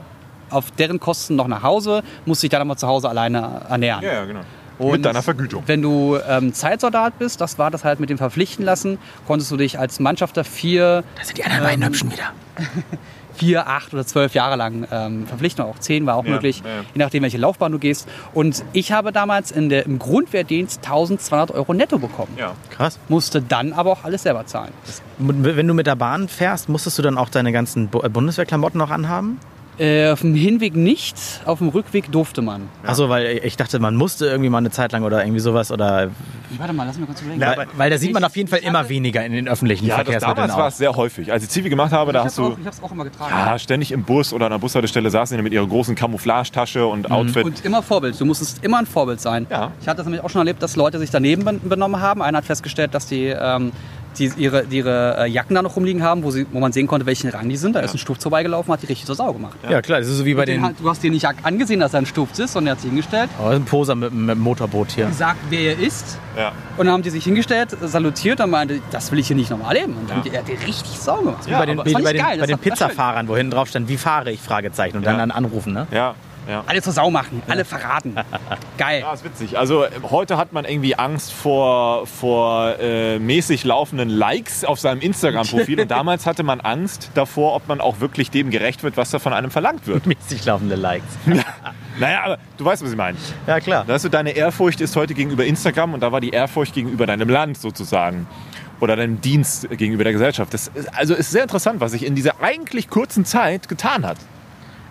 auf 0.50 0.70
deren 0.72 1.00
Kosten 1.00 1.36
noch 1.36 1.48
nach 1.48 1.62
Hause, 1.62 2.02
musst 2.26 2.42
dich 2.42 2.50
dann 2.50 2.60
nochmal 2.60 2.76
zu 2.76 2.86
Hause 2.86 3.08
alleine 3.08 3.62
ernähren. 3.68 4.02
Ja, 4.02 4.12
ja, 4.12 4.24
genau. 4.24 4.40
Und 4.78 4.92
Mit 4.92 5.04
deiner 5.04 5.22
Vergütung. 5.22 5.62
Wenn 5.66 5.80
du 5.82 6.18
ähm, 6.28 6.52
Zeitsoldat 6.54 7.18
bist, 7.18 7.40
das 7.40 7.58
war 7.58 7.70
das 7.70 7.84
halt 7.84 8.00
mit 8.00 8.10
dem 8.10 8.18
Verpflichten 8.18 8.64
lassen, 8.64 8.98
konntest 9.26 9.50
du 9.50 9.56
dich 9.56 9.78
als 9.78 10.00
Mannschafter 10.00 10.44
vier 10.44 11.04
da 11.18 11.24
sind 11.24 11.38
die 11.38 11.44
anderen 11.44 11.64
beiden 11.64 11.82
Ähm, 11.82 11.88
Hübschen 11.88 12.10
wieder. 12.12 12.32
vier, 13.34 13.66
acht 13.68 13.92
oder 13.94 14.06
zwölf 14.06 14.34
Jahre 14.34 14.56
lang 14.56 14.86
ähm, 14.90 15.26
verpflichten, 15.26 15.64
auch 15.64 15.78
zehn 15.78 16.06
war 16.06 16.16
auch 16.16 16.24
Ja, 16.24 16.32
möglich, 16.32 16.62
ja, 16.64 16.82
je 16.94 16.98
nachdem, 16.98 17.22
welche 17.22 17.38
Laufbahn 17.38 17.72
du 17.72 17.78
gehst. 17.78 18.08
Und 18.34 18.64
ich 18.72 18.92
habe 18.92 19.12
damals 19.12 19.50
in 19.50 19.68
der, 19.68 19.86
im 19.86 19.98
Grundwehrdienst 19.98 20.84
1200 20.84 21.50
Euro 21.52 21.74
netto 21.74 21.98
bekommen. 21.98 22.32
Ja. 22.38 22.52
Krass. 22.70 22.98
Musste 23.08 23.40
dann 23.42 23.72
aber 23.72 23.92
auch 23.92 24.04
alles 24.04 24.22
selber 24.22 24.46
zahlen. 24.46 24.72
Wenn 25.18 25.66
du 25.66 25.74
mit 25.74 25.86
der 25.86 25.96
Bahn 25.96 26.28
fährst, 26.28 26.68
musstest 26.68 26.98
du 26.98 27.02
dann 27.02 27.18
auch 27.18 27.28
deine 27.28 27.52
ganzen 27.52 27.88
äh, 28.02 28.08
Bundeswehrklamotten 28.08 28.78
noch 28.78 28.90
anhaben? 28.90 29.38
Äh, 29.78 30.10
auf 30.10 30.20
dem 30.20 30.34
Hinweg 30.34 30.76
nicht, 30.76 31.16
auf 31.46 31.58
dem 31.58 31.68
Rückweg 31.70 32.12
durfte 32.12 32.42
man. 32.42 32.68
Achso, 32.84 33.08
weil 33.08 33.40
ich 33.42 33.56
dachte, 33.56 33.78
man 33.78 33.96
musste 33.96 34.26
irgendwie 34.26 34.50
mal 34.50 34.58
eine 34.58 34.70
Zeit 34.70 34.92
lang 34.92 35.02
oder 35.02 35.22
irgendwie 35.24 35.40
sowas 35.40 35.72
oder. 35.72 36.10
Warte 36.58 36.74
mal, 36.74 36.84
lass 36.86 36.98
mich 36.98 37.06
kurz 37.06 37.22
überlegen. 37.22 37.40
Ja, 37.40 37.56
weil, 37.56 37.66
weil 37.74 37.90
da 37.90 37.96
sieht 37.96 38.12
man 38.12 38.22
auf 38.22 38.36
jeden 38.36 38.48
Fall 38.50 38.58
immer 38.58 38.86
weniger 38.90 39.24
in 39.24 39.32
den 39.32 39.48
öffentlichen 39.48 39.86
Ja, 39.86 39.96
das, 39.96 40.04
Verkehrsmitteln 40.04 40.36
damals 40.48 40.58
war 40.60 40.68
es 40.68 40.76
sehr 40.76 40.94
häufig. 40.94 41.32
Als 41.32 41.42
ich 41.44 41.48
Zivi 41.48 41.70
gemacht 41.70 41.90
habe, 41.90 42.12
da 42.12 42.18
ich 42.20 42.24
hast 42.26 42.38
habe 42.38 42.48
du 42.48 42.54
auch, 42.54 42.58
ich 42.60 42.66
hab's 42.66 42.82
auch 42.82 42.92
immer 42.92 43.04
getragen. 43.04 43.32
ja, 43.34 43.58
ständig 43.58 43.92
im 43.92 44.04
Bus 44.04 44.34
oder 44.34 44.44
an 44.46 44.52
der 44.52 44.58
Bushaltestelle 44.58 45.08
saßen 45.10 45.38
die 45.38 45.42
mit 45.42 45.54
ihrer 45.54 45.66
großen 45.66 45.94
Camouflagetasche 45.94 46.86
und 46.86 47.10
Outfit. 47.10 47.44
Und 47.44 47.64
immer 47.64 47.82
Vorbild. 47.82 48.20
Du 48.20 48.26
musstest 48.26 48.62
immer 48.62 48.78
ein 48.78 48.86
Vorbild 48.86 49.22
sein. 49.22 49.46
Ja. 49.50 49.72
Ich 49.80 49.88
hatte 49.88 49.96
das 49.96 50.06
nämlich 50.06 50.22
auch 50.22 50.28
schon 50.30 50.40
erlebt, 50.40 50.62
dass 50.62 50.76
Leute 50.76 50.98
sich 50.98 51.08
daneben 51.10 51.44
ben- 51.46 51.60
benommen 51.66 51.98
haben. 52.02 52.20
Einer 52.20 52.38
hat 52.38 52.44
festgestellt, 52.44 52.92
dass 52.94 53.06
die, 53.06 53.26
ähm, 53.26 53.72
die 54.18 54.30
ihre, 54.36 54.64
die 54.66 54.78
ihre 54.78 55.16
äh, 55.18 55.26
Jacken 55.28 55.54
da 55.54 55.62
noch 55.62 55.76
rumliegen 55.76 56.02
haben, 56.02 56.22
wo, 56.22 56.30
sie, 56.30 56.46
wo 56.52 56.60
man 56.60 56.72
sehen 56.72 56.86
konnte, 56.86 57.06
welchen 57.06 57.30
Rang 57.30 57.48
die 57.48 57.56
sind. 57.56 57.74
Da 57.74 57.80
ist 57.80 57.94
ein 57.94 57.98
Stuft 57.98 58.22
vorbeigelaufen, 58.22 58.72
hat 58.72 58.82
die 58.82 58.86
richtig 58.86 59.06
zur 59.06 59.14
Sau 59.14 59.32
gemacht. 59.32 59.56
Ja, 59.68 59.80
klar, 59.82 59.98
das 60.00 60.08
ist 60.08 60.18
so 60.18 60.24
wie 60.24 60.34
bei 60.34 60.44
Den, 60.44 60.62
den. 60.62 60.76
du 60.80 60.88
hast 60.90 61.02
dir 61.02 61.10
nicht 61.10 61.26
angesehen, 61.42 61.80
dass 61.80 61.94
er 61.94 62.00
ein 62.00 62.06
Stuft 62.06 62.38
ist, 62.38 62.52
sondern 62.52 62.68
er 62.68 62.76
hat 62.76 62.80
sich 62.80 62.90
hingestellt, 62.90 63.30
Oh, 63.42 63.48
ein 63.48 63.64
Poser 63.64 63.94
mit, 63.94 64.12
mit 64.12 64.30
dem 64.36 64.40
Motorboot 64.40 64.92
hier. 64.92 65.06
gesagt, 65.06 65.38
wer 65.50 65.76
er 65.76 65.78
ist. 65.78 66.18
Ja. 66.36 66.52
Und 66.76 66.86
dann 66.86 66.94
haben 66.94 67.02
die 67.02 67.10
sich 67.10 67.24
hingestellt, 67.24 67.76
salutiert 67.82 68.40
und 68.40 68.50
meinte, 68.50 68.80
das 68.90 69.10
will 69.12 69.18
ich 69.18 69.26
hier 69.26 69.36
nicht 69.36 69.50
nochmal 69.50 69.76
erleben. 69.76 69.96
Und 69.96 70.08
dann 70.10 70.18
hat 70.18 70.24
die- 70.24 70.30
er 70.30 70.38
hat 70.40 70.48
die 70.48 70.52
richtig 70.52 70.98
Sau 70.98 71.18
gemacht. 71.18 71.46
Wie 71.46 71.50
bei 71.52 71.66
den, 71.66 71.76
bei 71.76 71.84
ich 71.86 71.94
den, 71.94 72.04
geil, 72.04 72.16
bei 72.18 72.36
das 72.38 72.46
den. 72.48 72.58
Pizzafahrern, 72.58 73.28
wo 73.28 73.36
hinten 73.36 73.52
drauf 73.52 73.68
stand, 73.68 73.88
wie 73.88 73.96
fahre 73.96 74.30
ich? 74.32 74.40
Fragezeichen. 74.40 74.96
Und 74.98 75.02
Ja. 75.04 75.10
dann, 75.10 75.18
dann 75.18 75.30
anrufen, 75.30 75.72
ne? 75.72 75.86
Ja. 75.90 76.14
Ja. 76.48 76.64
Alle 76.66 76.82
zur 76.82 76.92
Sau 76.92 77.10
machen, 77.10 77.42
alle 77.46 77.64
verraten. 77.64 78.16
Geil. 78.78 79.00
Ja, 79.00 79.12
ist 79.12 79.24
witzig. 79.24 79.58
Also 79.58 79.86
heute 80.10 80.36
hat 80.36 80.52
man 80.52 80.64
irgendwie 80.64 80.96
Angst 80.96 81.32
vor, 81.32 82.06
vor 82.06 82.78
äh, 82.80 83.18
mäßig 83.18 83.64
laufenden 83.64 84.08
Likes 84.08 84.64
auf 84.64 84.80
seinem 84.80 85.00
Instagram-Profil 85.00 85.80
und 85.80 85.90
damals 85.90 86.26
hatte 86.26 86.42
man 86.42 86.60
Angst 86.60 87.10
davor, 87.14 87.54
ob 87.54 87.68
man 87.68 87.80
auch 87.80 88.00
wirklich 88.00 88.30
dem 88.30 88.50
gerecht 88.50 88.82
wird, 88.82 88.96
was 88.96 89.10
da 89.10 89.18
von 89.18 89.32
einem 89.32 89.50
verlangt 89.50 89.86
wird. 89.86 90.06
Mäßig 90.12 90.44
laufende 90.44 90.74
Likes. 90.74 91.06
naja, 91.98 92.22
aber 92.24 92.38
du 92.56 92.64
weißt, 92.64 92.82
was 92.82 92.90
ich 92.90 92.96
meine. 92.96 93.16
Ja, 93.46 93.60
klar. 93.60 93.86
Weißt 93.86 94.04
du, 94.04 94.08
deine 94.08 94.30
Ehrfurcht 94.30 94.80
ist 94.80 94.96
heute 94.96 95.14
gegenüber 95.14 95.44
Instagram 95.44 95.94
und 95.94 96.00
da 96.00 96.12
war 96.12 96.20
die 96.20 96.30
Ehrfurcht 96.30 96.74
gegenüber 96.74 97.06
deinem 97.06 97.28
Land 97.28 97.58
sozusagen. 97.58 98.26
Oder 98.80 98.96
deinem 98.96 99.20
Dienst 99.20 99.70
gegenüber 99.70 100.02
der 100.02 100.12
Gesellschaft. 100.12 100.52
Das 100.52 100.66
ist, 100.74 100.92
also 100.92 101.14
ist 101.14 101.30
sehr 101.30 101.42
interessant, 101.42 101.78
was 101.78 101.92
sich 101.92 102.04
in 102.04 102.16
dieser 102.16 102.42
eigentlich 102.42 102.90
kurzen 102.90 103.24
Zeit 103.24 103.68
getan 103.68 104.04
hat. 104.04 104.16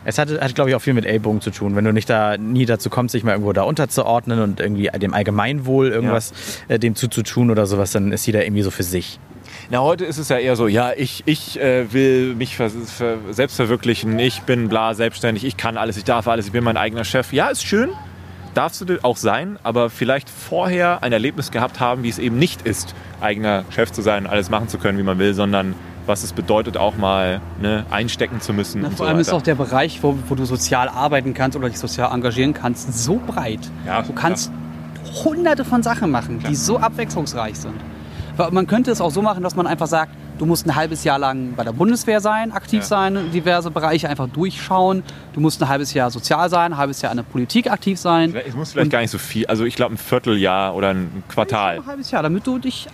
Es 0.03 0.17
hat, 0.17 0.29
hat 0.29 0.55
glaube 0.55 0.69
ich, 0.69 0.75
auch 0.75 0.81
viel 0.81 0.93
mit 0.93 1.05
Ellbogen 1.05 1.41
zu 1.41 1.51
tun. 1.51 1.75
Wenn 1.75 1.85
du 1.85 1.93
nicht 1.93 2.09
da 2.09 2.37
nie 2.37 2.65
dazu 2.65 2.89
kommst, 2.89 3.11
sich 3.11 3.23
mal 3.23 3.31
irgendwo 3.31 3.53
da 3.53 3.63
unterzuordnen 3.63 4.41
und 4.41 4.59
irgendwie 4.59 4.89
dem 4.99 5.13
Allgemeinwohl 5.13 5.89
irgendwas 5.89 6.33
äh, 6.67 6.79
dem 6.79 6.95
zuzutun 6.95 7.51
oder 7.51 7.65
sowas, 7.65 7.91
dann 7.91 8.11
ist 8.11 8.25
jeder 8.25 8.43
irgendwie 8.43 8.63
so 8.63 8.71
für 8.71 8.83
sich. 8.83 9.19
Na, 9.69 9.81
heute 9.81 10.05
ist 10.05 10.17
es 10.17 10.29
ja 10.29 10.37
eher 10.37 10.55
so, 10.55 10.67
ja, 10.67 10.91
ich, 10.95 11.23
ich 11.25 11.59
äh, 11.59 11.91
will 11.93 12.35
mich 12.35 12.55
ver 12.55 12.69
ver 12.69 13.17
selbst 13.31 13.55
verwirklichen, 13.55 14.17
ich 14.19 14.41
bin 14.41 14.69
bla, 14.69 14.93
selbstständig, 14.93 15.45
ich 15.45 15.57
kann 15.57 15.77
alles, 15.77 15.97
ich 15.97 16.03
darf 16.03 16.27
alles, 16.27 16.47
ich 16.47 16.51
bin 16.51 16.63
mein 16.63 16.77
eigener 16.77 17.03
Chef. 17.03 17.31
Ja, 17.33 17.49
ist 17.49 17.65
schön, 17.65 17.89
darfst 18.53 18.81
du 18.81 19.03
auch 19.03 19.17
sein, 19.17 19.59
aber 19.63 19.89
vielleicht 19.89 20.29
vorher 20.29 21.03
ein 21.03 21.13
Erlebnis 21.13 21.51
gehabt 21.51 21.79
haben, 21.79 22.03
wie 22.03 22.09
es 22.09 22.19
eben 22.19 22.37
nicht 22.37 22.63
ist, 22.63 22.95
eigener 23.21 23.65
Chef 23.69 23.91
zu 23.91 24.01
sein, 24.01 24.27
alles 24.27 24.49
machen 24.49 24.67
zu 24.67 24.77
können, 24.77 24.97
wie 24.97 25.03
man 25.03 25.19
will, 25.19 25.33
sondern 25.33 25.75
was 26.05 26.23
es 26.23 26.33
bedeutet, 26.33 26.77
auch 26.77 26.97
mal 26.97 27.41
ne, 27.61 27.85
einstecken 27.89 28.41
zu 28.41 28.53
müssen. 28.53 28.81
Na, 28.81 28.87
und 28.87 28.97
vor 28.97 29.05
so 29.05 29.09
allem 29.09 29.19
ist 29.19 29.27
weiter. 29.27 29.37
auch 29.37 29.41
der 29.41 29.55
Bereich, 29.55 30.01
wo, 30.01 30.17
wo 30.27 30.35
du 30.35 30.45
sozial 30.45 30.89
arbeiten 30.89 31.33
kannst 31.33 31.57
oder 31.57 31.69
dich 31.69 31.79
sozial 31.79 32.11
engagieren 32.13 32.53
kannst, 32.53 32.93
so 33.03 33.19
breit. 33.25 33.59
Ja, 33.85 34.01
du 34.01 34.13
kannst 34.13 34.51
hunderte 35.23 35.65
von 35.65 35.83
Sachen 35.83 36.11
machen, 36.11 36.39
die 36.47 36.55
so 36.55 36.77
abwechslungsreich 36.79 37.57
sind. 37.59 37.75
Man 38.51 38.65
könnte 38.65 38.91
es 38.91 39.01
auch 39.01 39.11
so 39.11 39.21
machen, 39.21 39.43
dass 39.43 39.55
man 39.55 39.67
einfach 39.67 39.87
sagt, 39.87 40.13
du 40.39 40.45
musst 40.45 40.65
ein 40.65 40.75
halbes 40.75 41.03
Jahr 41.03 41.19
lang 41.19 41.53
bei 41.55 41.63
der 41.63 41.73
Bundeswehr 41.73 42.21
sein, 42.21 42.51
aktiv 42.53 42.79
Ja. 42.79 42.85
sein, 42.85 43.31
diverse 43.31 43.69
Bereiche 43.69 44.09
einfach 44.09 44.27
durchschauen. 44.29 45.03
Du 45.33 45.41
musst 45.41 45.61
ein 45.61 45.67
halbes 45.69 45.93
Jahr 45.93 46.09
sozial 46.09 46.49
sein, 46.49 46.73
ein 46.73 46.77
halbes 46.77 47.01
Jahr 47.01 47.11
in 47.11 47.17
der 47.17 47.23
Politik 47.23 47.69
aktiv 47.69 47.99
sein. 47.99 48.33
Es 48.47 48.55
muss 48.55 48.71
vielleicht 48.71 48.89
gar 48.89 49.01
nicht 49.01 49.11
so 49.11 49.17
viel, 49.19 49.45
also 49.47 49.65
ich 49.65 49.75
glaube 49.75 49.95
ein 49.95 49.97
Vierteljahr 49.97 50.73
oder 50.73 50.89
ein 50.91 51.23
Quartal. 51.27 51.77
Ein 51.79 51.85
halbes 51.85 52.09
Jahr, 52.09 52.23
damit 52.23 52.47
du 52.47 52.57
dich 52.57 52.87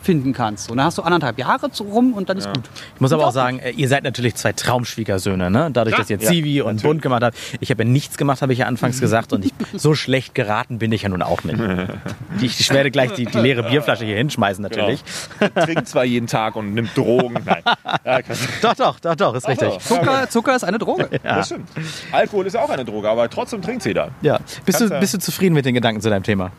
einfinden 0.00 0.32
kannst. 0.32 0.70
Und 0.70 0.78
dann 0.78 0.86
hast 0.86 0.98
du 0.98 1.02
anderthalb 1.02 1.38
Jahre 1.38 1.70
zu- 1.70 1.84
rum 1.84 2.12
und 2.14 2.28
dann 2.28 2.38
ist 2.38 2.46
gut. 2.46 2.62
Ich 2.94 3.00
muss 3.00 3.12
aber 3.12 3.26
auch 3.26 3.32
sagen, 3.32 3.58
äh, 3.58 3.70
ihr 3.70 3.88
seid 3.88 4.04
natürlich 4.04 4.34
zwei 4.34 4.52
Traumschwiegersöhne, 4.52 5.50
ne? 5.50 5.70
Dadurch, 5.72 5.94
Ja, 5.94 5.98
dass 6.00 6.10
ihr 6.10 6.18
ja, 6.18 6.28
Zivi 6.28 6.60
und 6.60 6.66
natürlich. 6.76 6.82
Bund 6.82 7.02
gemacht 7.02 7.22
habt. 7.22 7.36
Ich 7.60 7.70
habe 7.70 7.82
ja 7.84 7.88
nichts 7.88 8.16
gemacht, 8.16 8.42
habe 8.42 8.52
ich 8.52 8.60
ja 8.60 8.66
anfangs 8.66 9.00
gesagt. 9.00 9.32
Und 9.32 9.44
ich, 9.44 9.52
so 9.76 9.94
schlecht 9.94 10.34
geraten 10.34 10.78
bin 10.78 10.92
ich 10.92 11.02
ja 11.02 11.08
nun 11.08 11.22
auch 11.22 11.44
nicht. 11.44 11.58
Ich, 12.40 12.60
ich 12.60 12.70
werde 12.70 12.90
gleich 12.90 13.12
die, 13.12 13.26
die 13.26 13.38
leere 13.38 13.62
Bierflasche 13.64 14.04
hier 14.04 14.16
hinschmeißen, 14.16 14.62
natürlich. 14.62 15.02
Trinkt 15.54 15.88
zwar 15.88 16.04
jeden 16.04 16.26
Tag 16.26 16.56
und 16.56 16.74
nimmt 16.74 16.96
Drogen. 16.96 17.36
Nein. 17.44 17.62
Doch, 18.62 18.74
doch, 18.74 19.00
doch, 19.00 19.14
doch, 19.16 19.34
ist 19.34 19.48
richtig. 19.48 19.68
doch. 19.68 19.80
Zucker, 19.80 20.28
Zucker 20.30 20.56
ist 20.56 20.64
eine 20.64 20.78
Droge. 20.78 21.08
Das 21.22 21.46
stimmt. 21.46 21.68
Alkohol 22.12 22.46
ist 22.46 22.54
ja 22.54 22.62
auch 22.62 22.70
eine 22.70 22.84
Droge, 22.84 23.08
aber 23.08 23.28
trotzdem 23.30 23.62
trinkt 23.62 23.84
jeder. 23.84 24.10
Ja. 24.22 24.38
Bist, 24.64 24.78
Kannst 24.78 24.94
du, 24.94 25.00
bist 25.00 25.14
du 25.14 25.18
zufrieden 25.18 25.54
mit 25.54 25.64
den 25.64 25.74
Gedanken 25.74 26.00
zu 26.00 26.10
deinem 26.10 26.22
Thema? 26.22 26.50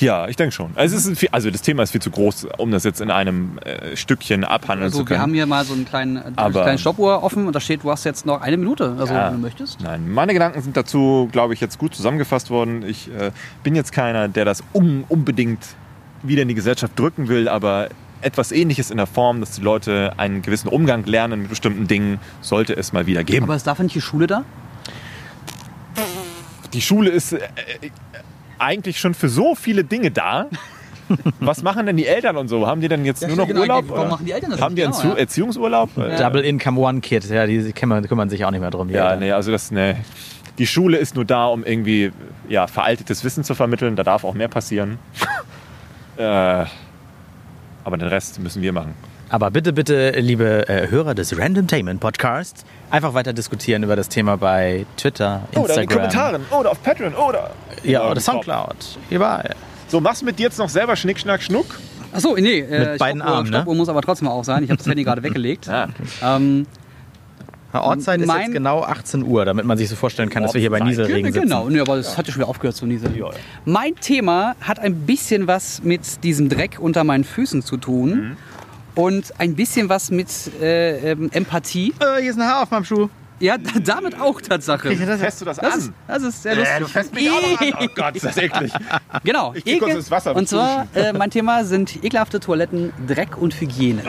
Ja, 0.00 0.26
ich 0.28 0.36
denke 0.36 0.52
schon. 0.52 0.70
Also, 0.76 0.96
es 0.96 1.04
ist 1.06 1.18
viel, 1.18 1.28
also 1.30 1.50
das 1.50 1.62
Thema 1.62 1.82
ist 1.82 1.90
viel 1.92 2.00
zu 2.00 2.10
groß, 2.10 2.48
um 2.58 2.70
das 2.70 2.84
jetzt 2.84 3.00
in 3.00 3.10
einem 3.10 3.58
äh, 3.58 3.94
Stückchen 3.96 4.44
abhandeln 4.44 4.90
zu 4.90 4.98
Also, 5.00 5.08
wir 5.10 5.18
haben 5.18 5.24
können. 5.26 5.34
hier 5.34 5.46
mal 5.46 5.64
so 5.64 5.74
einen 5.74 5.84
kleinen, 5.84 6.16
äh, 6.16 6.22
Aber- 6.36 6.62
kleine 6.62 6.78
Stoppuhr 6.78 7.22
offen 7.22 7.46
und 7.46 7.54
da 7.54 7.60
steht, 7.60 7.84
du 7.84 7.90
hast 7.90 8.04
jetzt 8.04 8.24
noch 8.26 8.40
eine 8.40 8.56
Minute, 8.56 8.94
also 8.98 9.12
Ja. 9.12 9.26
wenn 9.26 9.34
du 9.34 9.38
möchtest. 9.40 9.80
Nein, 9.80 10.10
meine 10.10 10.32
Gedanken 10.32 10.62
sind 10.62 10.76
dazu, 10.76 11.28
glaube 11.30 11.54
ich, 11.54 11.60
jetzt 11.60 11.78
gut 11.78 11.94
zusammengefasst 11.94 12.50
worden. 12.50 12.82
Ich 12.82 13.08
äh, 13.12 13.30
bin 13.62 13.74
jetzt 13.74 13.92
keiner, 13.92 14.28
der 14.28 14.44
das 14.44 14.64
un 14.74 15.04
unbedingt 15.08 15.60
wieder 16.22 16.42
in 16.42 16.48
die 16.48 16.54
Gesellschaft 16.54 16.98
drücken 16.98 17.28
will, 17.28 17.48
aber 17.48 17.88
etwas 18.22 18.52
ähnliches 18.52 18.90
in 18.90 18.96
der 18.98 19.06
Form, 19.06 19.40
dass 19.40 19.52
die 19.52 19.62
Leute 19.62 20.12
einen 20.18 20.42
gewissen 20.42 20.68
Umgang 20.68 21.04
lernen 21.04 21.40
mit 21.40 21.48
bestimmten 21.50 21.86
Dingen, 21.86 22.18
sollte 22.42 22.74
es 22.76 22.92
mal 22.92 23.06
wieder 23.06 23.24
geben. 23.24 23.44
Aber 23.44 23.56
ist 23.56 23.66
dafür 23.66 23.82
nicht 23.84 23.94
die 23.94 24.00
Schule 24.02 24.26
da? 24.26 24.44
die 26.72 26.80
Schule 26.82 27.10
ist 27.10 27.32
äh, 27.32 27.38
äh, 27.38 27.90
eigentlich 28.60 28.98
schon 29.00 29.14
für 29.14 29.28
so 29.28 29.54
viele 29.54 29.84
Dinge 29.84 30.10
da. 30.10 30.46
Was 31.40 31.62
machen 31.64 31.86
denn 31.86 31.96
die 31.96 32.06
Eltern 32.06 32.36
und 32.36 32.46
so? 32.48 32.66
Haben 32.68 32.80
die 32.80 32.86
denn 32.88 33.04
jetzt 33.04 33.22
Ja, 33.22 33.28
nur 33.28 33.38
noch 33.38 33.48
genau, 33.48 33.62
Urlaub? 33.62 33.84
warum 33.88 34.08
machen 34.10 34.26
die 34.26 34.30
Eltern 34.32 34.52
das 34.52 34.60
Haben 34.60 34.76
die 34.76 34.84
einen 34.84 34.92
Genau, 34.92 35.14
ja. 35.14 35.18
Erziehungsurlaub? 35.18 35.90
Ja. 35.96 36.16
Double 36.16 36.42
Income 36.44 36.80
One 36.80 37.00
Kid, 37.00 37.28
ja, 37.28 37.46
die 37.46 37.72
kümmern, 37.72 38.06
kümmern 38.06 38.30
sich 38.30 38.44
auch 38.44 38.50
nicht 38.52 38.60
mehr 38.60 38.70
drum. 38.70 38.86
die 38.88 38.94
Ja, 38.94 39.06
Eltern. 39.06 39.18
nee, 39.20 39.32
also 39.32 39.50
das, 39.50 39.72
nee. 39.72 39.96
Die 40.58 40.66
Schule 40.68 40.98
ist 40.98 41.16
nur 41.16 41.24
da, 41.24 41.46
um 41.46 41.64
irgendwie 41.64 42.12
ja, 42.48 42.66
veraltetes 42.68 43.24
Wissen 43.24 43.42
zu 43.42 43.54
vermitteln. 43.56 43.96
Da 43.96 44.04
darf 44.04 44.22
auch 44.24 44.34
mehr 44.34 44.46
passieren. 44.48 44.98
äh, 46.16 46.22
aber 46.22 47.96
den 47.96 48.08
Rest 48.08 48.38
müssen 48.38 48.62
wir 48.62 48.72
machen. 48.72 48.94
Aber 49.32 49.52
bitte, 49.52 49.72
bitte, 49.72 50.10
liebe 50.18 50.68
äh, 50.68 50.90
Hörer 50.90 51.14
des 51.14 51.38
Randomtainment 51.38 52.00
Podcasts, 52.00 52.64
einfach 52.90 53.14
weiter 53.14 53.32
diskutieren 53.32 53.84
über 53.84 53.94
das 53.94 54.08
Thema 54.08 54.36
bei 54.36 54.86
Twitter, 54.96 55.42
Instagram. 55.52 55.64
Oder 55.64 55.74
in 55.74 55.80
den 55.80 55.88
Kommentaren. 55.88 56.42
Oder 56.50 56.70
auf 56.72 56.82
Patreon. 56.82 57.14
Oder. 57.14 57.50
Ja, 57.84 57.90
Ja, 57.92 58.10
oder 58.10 58.20
Soundcloud. 58.20 58.98
Überall. 59.08 59.54
So, 59.86 60.00
machst 60.00 60.22
du 60.22 60.26
mit 60.26 60.38
dir 60.40 60.44
jetzt 60.44 60.58
noch 60.58 60.68
selber 60.68 60.96
Schnick, 60.96 61.20
Schnack, 61.20 61.42
Schnuck? 61.42 61.78
Achso, 62.12 62.34
nee. 62.34 62.58
Äh, 62.58 62.90
Mit 62.90 62.98
beiden 62.98 63.20
Stoppuhr, 63.20 63.36
Armen, 63.36 63.50
ne? 63.50 63.56
Stoppuhr 63.58 63.74
muss 63.76 63.88
aber 63.88 64.02
trotzdem 64.02 64.26
auch 64.26 64.42
sein. 64.42 64.64
Ich 64.64 64.70
habe 64.70 64.78
das 64.78 64.86
Handy 64.88 65.04
gerade 65.04 65.22
weggelegt. 65.22 65.66
Ja. 65.70 65.88
Ähm, 66.36 66.66
Ortszeit 67.72 68.20
ist 68.20 68.28
jetzt 68.28 68.52
genau 68.52 68.82
18 68.82 69.22
Uhr, 69.22 69.44
damit 69.44 69.64
man 69.64 69.78
sich 69.78 69.88
so 69.88 69.94
vorstellen 69.94 70.28
kann, 70.28 70.42
dass 70.42 70.54
wir 70.54 70.60
hier 70.60 70.70
bei. 70.70 70.80
Nieselregen 70.80 71.32
sitzen. 71.32 71.42
genau, 71.48 71.68
nee, 71.68 71.78
aber 71.78 71.98
das 71.98 72.18
hat 72.18 72.26
ja 72.26 72.32
schon 72.32 72.40
wieder 72.40 72.48
aufgehört 72.48 72.74
zu 72.74 72.84
nieseln. 72.84 73.14
Ja, 73.16 73.26
ja. 73.26 73.32
Mein 73.64 73.94
Thema 73.94 74.56
hat 74.60 74.80
ein 74.80 75.06
bisschen 75.06 75.46
was 75.46 75.80
mit 75.84 76.24
diesem 76.24 76.48
Dreck 76.48 76.78
unter 76.80 77.04
meinen 77.04 77.22
Füßen 77.22 77.62
zu 77.62 77.76
tun. 77.76 78.10
Mhm. 78.10 78.36
Und 79.00 79.32
ein 79.38 79.54
bisschen 79.54 79.88
was 79.88 80.10
mit 80.10 80.28
äh, 80.60 81.12
ähm, 81.12 81.30
Empathie. 81.32 81.94
Äh, 82.00 82.20
hier 82.20 82.32
ist 82.32 82.38
ein 82.38 82.46
Haar 82.46 82.64
auf 82.64 82.70
meinem 82.70 82.84
Schuh. 82.84 83.08
Ja, 83.38 83.56
damit 83.84 84.20
auch 84.20 84.42
Tatsache. 84.42 84.94
Fährst 84.94 85.40
du 85.40 85.46
das, 85.46 85.56
Das 85.56 85.72
an? 85.72 85.78
ist, 85.78 85.92
das 86.06 86.22
ist 86.22 86.42
sehr 86.42 86.56
lustig. 86.56 86.76
Äh, 86.76 86.80
du 86.80 86.86
fährst 86.86 87.14
mich 87.14 87.30
auch 87.30 87.40
noch 87.40 87.60
an. 87.60 87.72
Oh 87.80 87.86
Gott, 87.96 88.16
ist 88.16 88.26
das 88.26 88.36
eklig. 88.36 88.70
Genau. 89.24 89.52
Ich 89.54 89.64
geh 89.64 89.78
kurz 89.78 89.94
ins 89.94 90.10
Wasser 90.10 90.36
Und 90.36 90.48
zwar, 90.48 90.86
äh, 90.94 91.14
mein 91.14 91.30
Thema 91.30 91.64
sind 91.64 92.04
ekelhafte 92.04 92.40
Toiletten, 92.40 92.92
Dreck 93.08 93.38
und 93.38 93.58
Hygiene. 93.58 94.02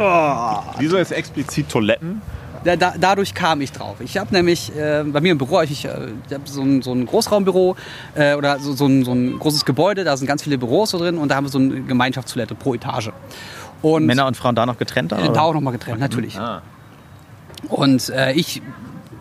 Wieso 0.78 0.98
jetzt 0.98 1.14
explizit 1.14 1.70
Toiletten? 1.70 2.22
Da, 2.64 2.76
da, 2.76 2.94
dadurch 3.00 3.34
kam 3.34 3.62
ich 3.62 3.72
drauf. 3.72 3.96
Ich 4.02 4.18
habe 4.18 4.34
nämlich 4.34 4.76
äh, 4.76 5.04
bei 5.04 5.20
mir 5.20 5.32
im 5.32 5.38
Büro, 5.40 5.62
ich, 5.62 5.72
ich, 5.72 5.86
äh, 5.86 6.10
ich 6.28 6.34
habe 6.34 6.44
so 6.46 6.62
ein, 6.62 6.82
so 6.84 6.94
ein 6.94 7.08
Großraumbüro 7.08 7.76
äh, 8.14 8.36
oder 8.36 8.60
so, 8.60 8.74
so, 8.74 8.86
ein, 8.86 9.04
so 9.04 9.14
ein 9.14 9.40
großes 9.40 9.66
Gebäude, 9.66 10.04
da 10.04 10.16
sind 10.16 10.28
ganz 10.28 10.44
viele 10.44 10.60
Büros 10.60 10.92
so 10.92 11.00
drin 11.00 11.18
und 11.18 11.30
da 11.30 11.36
haben 11.36 11.46
wir 11.46 11.50
so 11.50 11.58
eine 11.58 11.82
Gemeinschaftstoilette 11.82 12.54
pro 12.54 12.76
Etage. 12.76 13.12
Und 13.82 14.06
Männer 14.06 14.28
und 14.28 14.38
Frauen 14.38 14.56
da 14.56 14.66
noch 14.66 14.78
getrennt? 14.78 15.12
äh, 15.12 15.16
Oder? 15.16 15.30
da 15.34 15.42
auch 15.42 15.54
nochmal 15.54 15.74
getrennt, 15.74 16.00
natürlich. 16.00 16.38
Ah. 16.40 16.62
Und 17.68 18.10
äh, 18.10 18.34
ich 18.34 18.62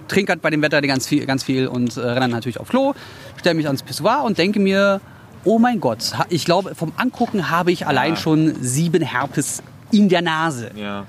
trinke 0.08 0.32
halt 0.32 0.42
bei 0.42 0.50
dem 0.50 0.62
Wetter 0.62 0.80
ganz 0.82 1.06
viel, 1.06 1.24
ganz 1.26 1.44
viel 1.44 1.66
und 1.66 1.96
äh, 1.96 2.00
renne 2.00 2.20
dann 2.20 2.30
natürlich 2.30 2.58
auf 2.60 2.68
Klo, 2.68 2.94
stelle 3.38 3.54
mich 3.54 3.66
ans 3.66 3.82
Pissoir 3.82 4.22
und 4.24 4.38
denke 4.38 4.58
mir, 4.60 5.00
oh 5.44 5.58
mein 5.58 5.80
Gott, 5.80 6.12
ich 6.28 6.44
glaube, 6.44 6.74
vom 6.74 6.92
Angucken 6.96 7.50
habe 7.50 7.70
ich 7.72 7.86
allein 7.86 8.16
schon 8.16 8.54
sieben 8.60 9.02
Herpes 9.02 9.62
in 9.92 10.08
der 10.08 10.22
Nase. 10.22 10.70
Ja. 10.74 11.04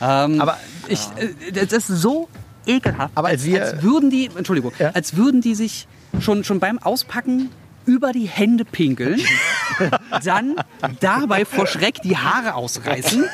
Ähm, 0.00 0.40
Aber- 0.40 0.58
ich, 0.88 1.00
äh, 1.16 1.52
das 1.52 1.72
ist 1.72 1.86
so 1.88 2.28
ekelhaft. 2.66 3.12
Aber 3.16 3.28
als 3.28 3.44
wir- 3.44 3.62
als 3.62 3.82
würden 3.82 4.10
die, 4.10 4.30
Entschuldigung, 4.36 4.72
Ja. 4.78 4.90
als 4.90 5.16
würden 5.16 5.40
die 5.40 5.54
sich 5.54 5.88
schon, 6.20 6.44
schon 6.44 6.60
beim 6.60 6.78
Auspacken 6.78 7.50
über 7.86 8.12
die 8.12 8.26
Hände 8.26 8.64
pinkeln, 8.64 9.20
dann 10.24 10.56
dabei 11.00 11.44
vor 11.44 11.66
Schreck 11.66 12.02
die 12.02 12.16
Haare 12.16 12.54
ausreißen 12.54 13.24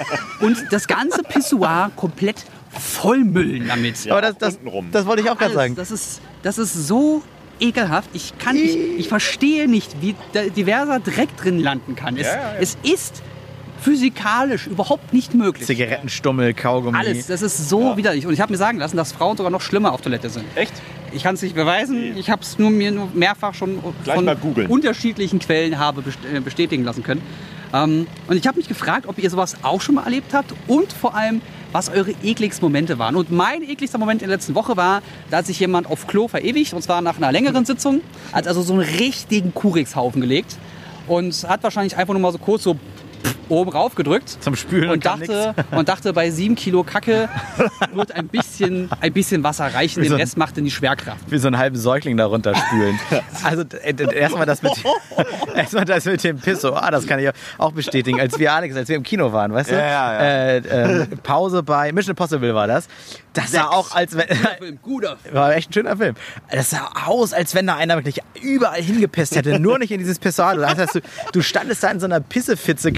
und 0.40 0.58
das 0.70 0.86
ganze 0.86 1.22
Pissoir 1.22 1.90
komplett 1.96 2.44
vollmüllen 2.78 3.68
damit. 3.68 4.10
Aber 4.10 4.22
das, 4.22 4.38
das, 4.38 4.58
das 4.92 5.06
wollte 5.06 5.22
ich 5.22 5.30
auch 5.30 5.38
gerade 5.38 5.52
Alles. 5.52 5.54
sagen. 5.54 5.74
Das 5.74 5.90
ist, 5.90 6.20
das 6.42 6.58
ist 6.58 6.74
so 6.74 7.22
ekelhaft. 7.60 8.10
Ich 8.12 8.36
kann, 8.38 8.56
ich, 8.56 8.76
ich 8.98 9.08
verstehe 9.08 9.68
nicht, 9.68 10.00
wie 10.00 10.14
diverser 10.56 11.00
Dreck 11.00 11.36
drin 11.36 11.58
landen 11.58 11.96
kann. 11.96 12.16
Es, 12.16 12.26
Ja, 12.26 12.34
ja, 12.34 12.40
ja. 12.40 12.54
es 12.60 12.76
ist 12.82 13.22
physikalisch 13.82 14.66
überhaupt 14.66 15.12
nicht 15.12 15.34
möglich. 15.34 15.66
Zigarettenstummel, 15.66 16.54
Kaugummi. 16.54 16.96
Alles, 16.96 17.26
das 17.26 17.42
ist 17.42 17.68
so 17.68 17.96
widerlich. 17.96 18.26
Und 18.26 18.32
ich 18.32 18.40
habe 18.40 18.52
mir 18.52 18.58
sagen 18.58 18.78
lassen, 18.78 18.96
dass 18.96 19.12
Frauen 19.12 19.36
sogar 19.36 19.50
noch 19.50 19.60
schlimmer 19.60 19.92
auf 19.92 20.00
Toilette 20.00 20.30
sind. 20.30 20.44
Echt? 20.54 20.72
Ich 21.12 21.24
kann 21.24 21.34
es 21.34 21.42
nicht 21.42 21.54
beweisen. 21.54 22.16
Ich 22.16 22.30
habe 22.30 22.42
es 22.42 22.58
nur 22.58 22.70
mir 22.70 22.90
nur 22.92 23.08
mehrfach 23.12 23.54
schon 23.54 23.80
Gleich 24.04 24.16
von 24.16 24.66
unterschiedlichen 24.68 25.40
Quellen 25.40 25.78
habe 25.78 26.02
äh, 26.32 26.40
bestätigen 26.40 26.84
lassen 26.84 27.02
können. 27.02 27.22
Ähm, 27.74 28.06
und 28.28 28.36
ich 28.36 28.46
habe 28.46 28.58
mich 28.58 28.68
gefragt, 28.68 29.06
ob 29.06 29.18
ihr 29.18 29.28
sowas 29.28 29.56
auch 29.62 29.80
schon 29.80 29.96
mal 29.96 30.04
erlebt 30.04 30.32
habt 30.32 30.54
und 30.68 30.92
vor 30.92 31.14
allem, 31.14 31.40
was 31.72 31.88
eure 31.88 32.12
ekligsten 32.22 32.64
Momente 32.64 32.98
waren. 32.98 33.16
Und 33.16 33.30
mein 33.30 33.62
ekligster 33.62 33.98
Moment 33.98 34.22
in 34.22 34.28
der 34.28 34.36
letzten 34.36 34.54
Woche 34.54 34.76
war, 34.76 35.02
da 35.30 35.38
hat 35.38 35.46
sich 35.46 35.58
jemand 35.58 35.86
auf 35.86 36.06
Klo 36.06 36.28
verewigt 36.28 36.72
und 36.74 36.82
zwar 36.82 37.00
nach 37.00 37.16
einer 37.16 37.32
längeren 37.32 37.64
Sitzung, 37.64 38.00
hat 38.32 38.46
also 38.46 38.62
so 38.62 38.74
einen 38.74 38.82
richtigen 38.82 39.54
Kurixhaufen 39.54 40.20
gelegt 40.20 40.56
und 41.06 41.48
hat 41.48 41.62
wahrscheinlich 41.62 41.96
einfach 41.96 42.14
nur 42.14 42.20
mal 42.20 42.32
so 42.32 42.38
kurz 42.38 42.62
so 42.62 42.76
oben 43.52 43.70
rauf 43.70 43.94
gedrückt 43.94 44.38
Zum 44.40 44.56
Spülen 44.56 44.88
und 44.90 44.94
und 44.94 45.04
dachte, 45.04 45.54
und 45.70 45.88
dachte, 45.88 46.12
bei 46.12 46.30
sieben 46.30 46.54
Kilo 46.54 46.82
Kacke 46.84 47.28
wird 47.92 48.12
ein 48.12 48.28
bisschen, 48.28 48.88
ein 49.00 49.12
bisschen 49.12 49.42
Wasser 49.44 49.66
reichen, 49.72 50.02
Wie 50.02 50.08
den 50.08 50.16
Rest 50.16 50.36
macht 50.36 50.56
dann 50.56 50.64
die 50.64 50.70
Schwerkraft. 50.70 51.20
wie 51.30 51.38
so 51.38 51.48
einen 51.48 51.58
halben 51.58 51.76
Säugling 51.76 52.16
darunter 52.16 52.54
spülen. 52.54 52.98
Also 53.44 53.64
erstmal 53.64 54.46
das 54.46 54.62
mit 54.62 54.72
erstmal 55.56 55.84
das 55.84 56.04
mit 56.04 56.22
dem 56.22 56.38
Pisso. 56.38 56.74
Ah, 56.74 56.90
das 56.90 57.06
kann 57.06 57.18
ich 57.18 57.30
auch 57.58 57.72
bestätigen. 57.72 58.20
Als 58.20 58.38
wir 58.38 58.52
Alex, 58.52 58.76
als 58.76 58.88
wir 58.88 58.96
im 58.96 59.02
Kino 59.02 59.32
waren, 59.32 59.52
weißt 59.52 59.70
du? 59.70 59.74
Ja, 59.74 59.80
ja, 59.80 60.12
ja. 60.14 60.20
Äh, 60.20 60.56
äh, 61.02 61.06
Pause 61.22 61.62
bei 61.62 61.92
Mission 61.92 62.12
Impossible 62.12 62.54
war 62.54 62.66
das. 62.66 62.86
Das 63.32 63.50
sah 63.52 63.68
auch 63.68 63.94
als 63.94 64.16
wenn 64.16 64.26
Guter. 64.82 65.16
war 65.32 65.54
echt 65.54 65.70
ein 65.70 65.72
schöner 65.72 65.96
Film. 65.96 66.14
Das 66.50 66.70
sah 66.70 66.90
aus, 67.06 67.32
als 67.32 67.54
wenn 67.54 67.66
da 67.66 67.76
einer 67.76 67.96
wirklich 67.96 68.20
überall 68.42 68.80
hingepisst 68.82 69.34
hätte, 69.36 69.58
nur 69.58 69.78
nicht 69.78 69.90
in 69.90 69.98
dieses 69.98 70.18
Pissoir. 70.18 70.54
Das 70.56 70.78
heißt, 70.78 70.94
du, 70.96 71.00
du 71.32 71.42
standest 71.42 71.82
da 71.82 71.90
in 71.90 71.98
so 72.00 72.06
einer 72.06 72.20
Pissefitze, 72.20 72.92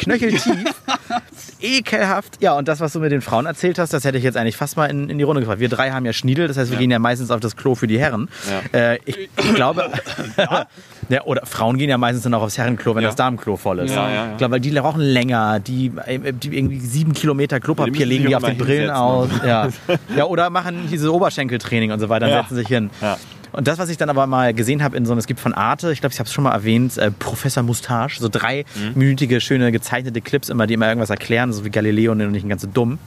ekelhaft. 1.61 2.41
Ja, 2.41 2.55
und 2.55 2.69
das, 2.69 2.81
was 2.81 2.93
du 2.93 3.01
mit 3.01 3.13
den 3.13 3.21
Frauen 3.21 3.47
erzählt 3.47 3.79
hast, 3.79 3.93
das 3.93 4.05
hätte 4.05 4.19
ich 4.19 4.25
jetzt 4.25 4.37
eigentlich 4.37 4.57
fast 4.57 4.77
mal 4.77 4.87
in, 4.87 5.09
in 5.09 5.19
die 5.19 5.25
Runde 5.25 5.41
gefragt. 5.41 5.61
Wir 5.61 5.69
drei 5.69 5.91
haben 5.91 6.05
ja 6.07 6.13
Schniedel, 6.13 6.49
das 6.49 6.57
heißt, 6.57 6.71
wir 6.71 6.79
gehen 6.79 6.91
ja 6.91 6.99
meistens 6.99 7.31
auf 7.31 7.41
das 7.41 7.57
Klo 7.57 7.75
für 7.75 7.87
die 7.87 7.99
Herren. 7.99 8.29
Äh, 8.73 8.99
ich, 9.05 9.29
ich 9.37 9.55
glaube, 9.55 9.91
ja, 11.09 11.23
oder 11.25 11.47
Frauen 11.47 11.79
gehen 11.79 11.89
ja 11.91 11.99
meistens 11.99 12.25
dann 12.25 12.35
auch 12.35 12.43
aufs 12.43 12.59
Herrenklo, 12.59 12.95
wenn 12.95 13.03
Ja. 13.03 13.09
das 13.09 13.17
Damenklo 13.17 13.57
voll 13.57 13.81
ist. 13.81 13.95
Ja, 13.95 14.09
ja, 14.09 14.15
ja. 14.15 14.33
Ich 14.33 14.39
glaube, 14.39 14.53
weil 14.55 14.61
die 14.61 14.77
rauchen 14.77 15.01
länger, 15.01 15.61
die, 15.61 15.93
äh, 16.07 16.33
die 16.33 16.57
irgendwie 16.57 16.81
sieben 16.81 17.13
Kilometer 17.15 17.61
Klopapier 17.61 18.07
legen 18.07 18.27
die 18.27 18.37
auf 18.37 18.43
den 18.45 18.59
Brillen 18.59 18.91
aus. 18.91 19.29
hinsetzen. 19.31 19.49
Ja. 19.49 19.69
ja, 20.17 20.25
oder 20.25 20.51
machen 20.51 20.89
dieses 20.91 21.09
Oberschenkeltraining 21.09 21.93
und 21.93 22.01
so 22.01 22.09
weiter, 22.09 22.27
dann 22.27 22.31
Ja. 22.35 22.43
setzen 22.43 22.57
sich 22.57 22.69
hin. 22.69 22.91
Und 23.55 23.69
das, 23.69 23.79
was 23.79 23.89
ich 23.89 23.97
dann 23.97 24.11
aber 24.11 24.27
mal 24.27 24.53
gesehen 24.53 24.83
habe 24.83 24.97
in 24.97 25.07
so 25.07 25.13
einem, 25.13 25.19
es 25.19 25.27
gibt 25.27 25.41
von 25.41 25.55
Arte, 25.55 25.93
ich 25.93 26.01
glaube, 26.01 26.13
ich 26.13 26.19
habe 26.19 26.27
es 26.27 26.33
schon 26.33 26.45
mal 26.45 26.53
erwähnt, 26.53 26.99
äh, 26.99 27.11
Professor 27.11 27.63
Mustache, 27.63 28.21
so 28.21 28.29
dreiminütige, 28.29 29.41
schöne 29.41 29.73
gezeichnete 29.73 30.21
Clips 30.21 30.49
immer, 30.49 30.67
die 30.67 30.75
immer 30.75 30.89
irgendwas 30.89 31.11
erklären, 31.11 31.53
so 31.53 31.65
wie 31.65 31.71
Galileo 31.71 32.13
und 32.13 32.19
nicht 32.33 32.49
ganz 32.49 32.63
so 32.63 32.69
dumm. 32.69 32.99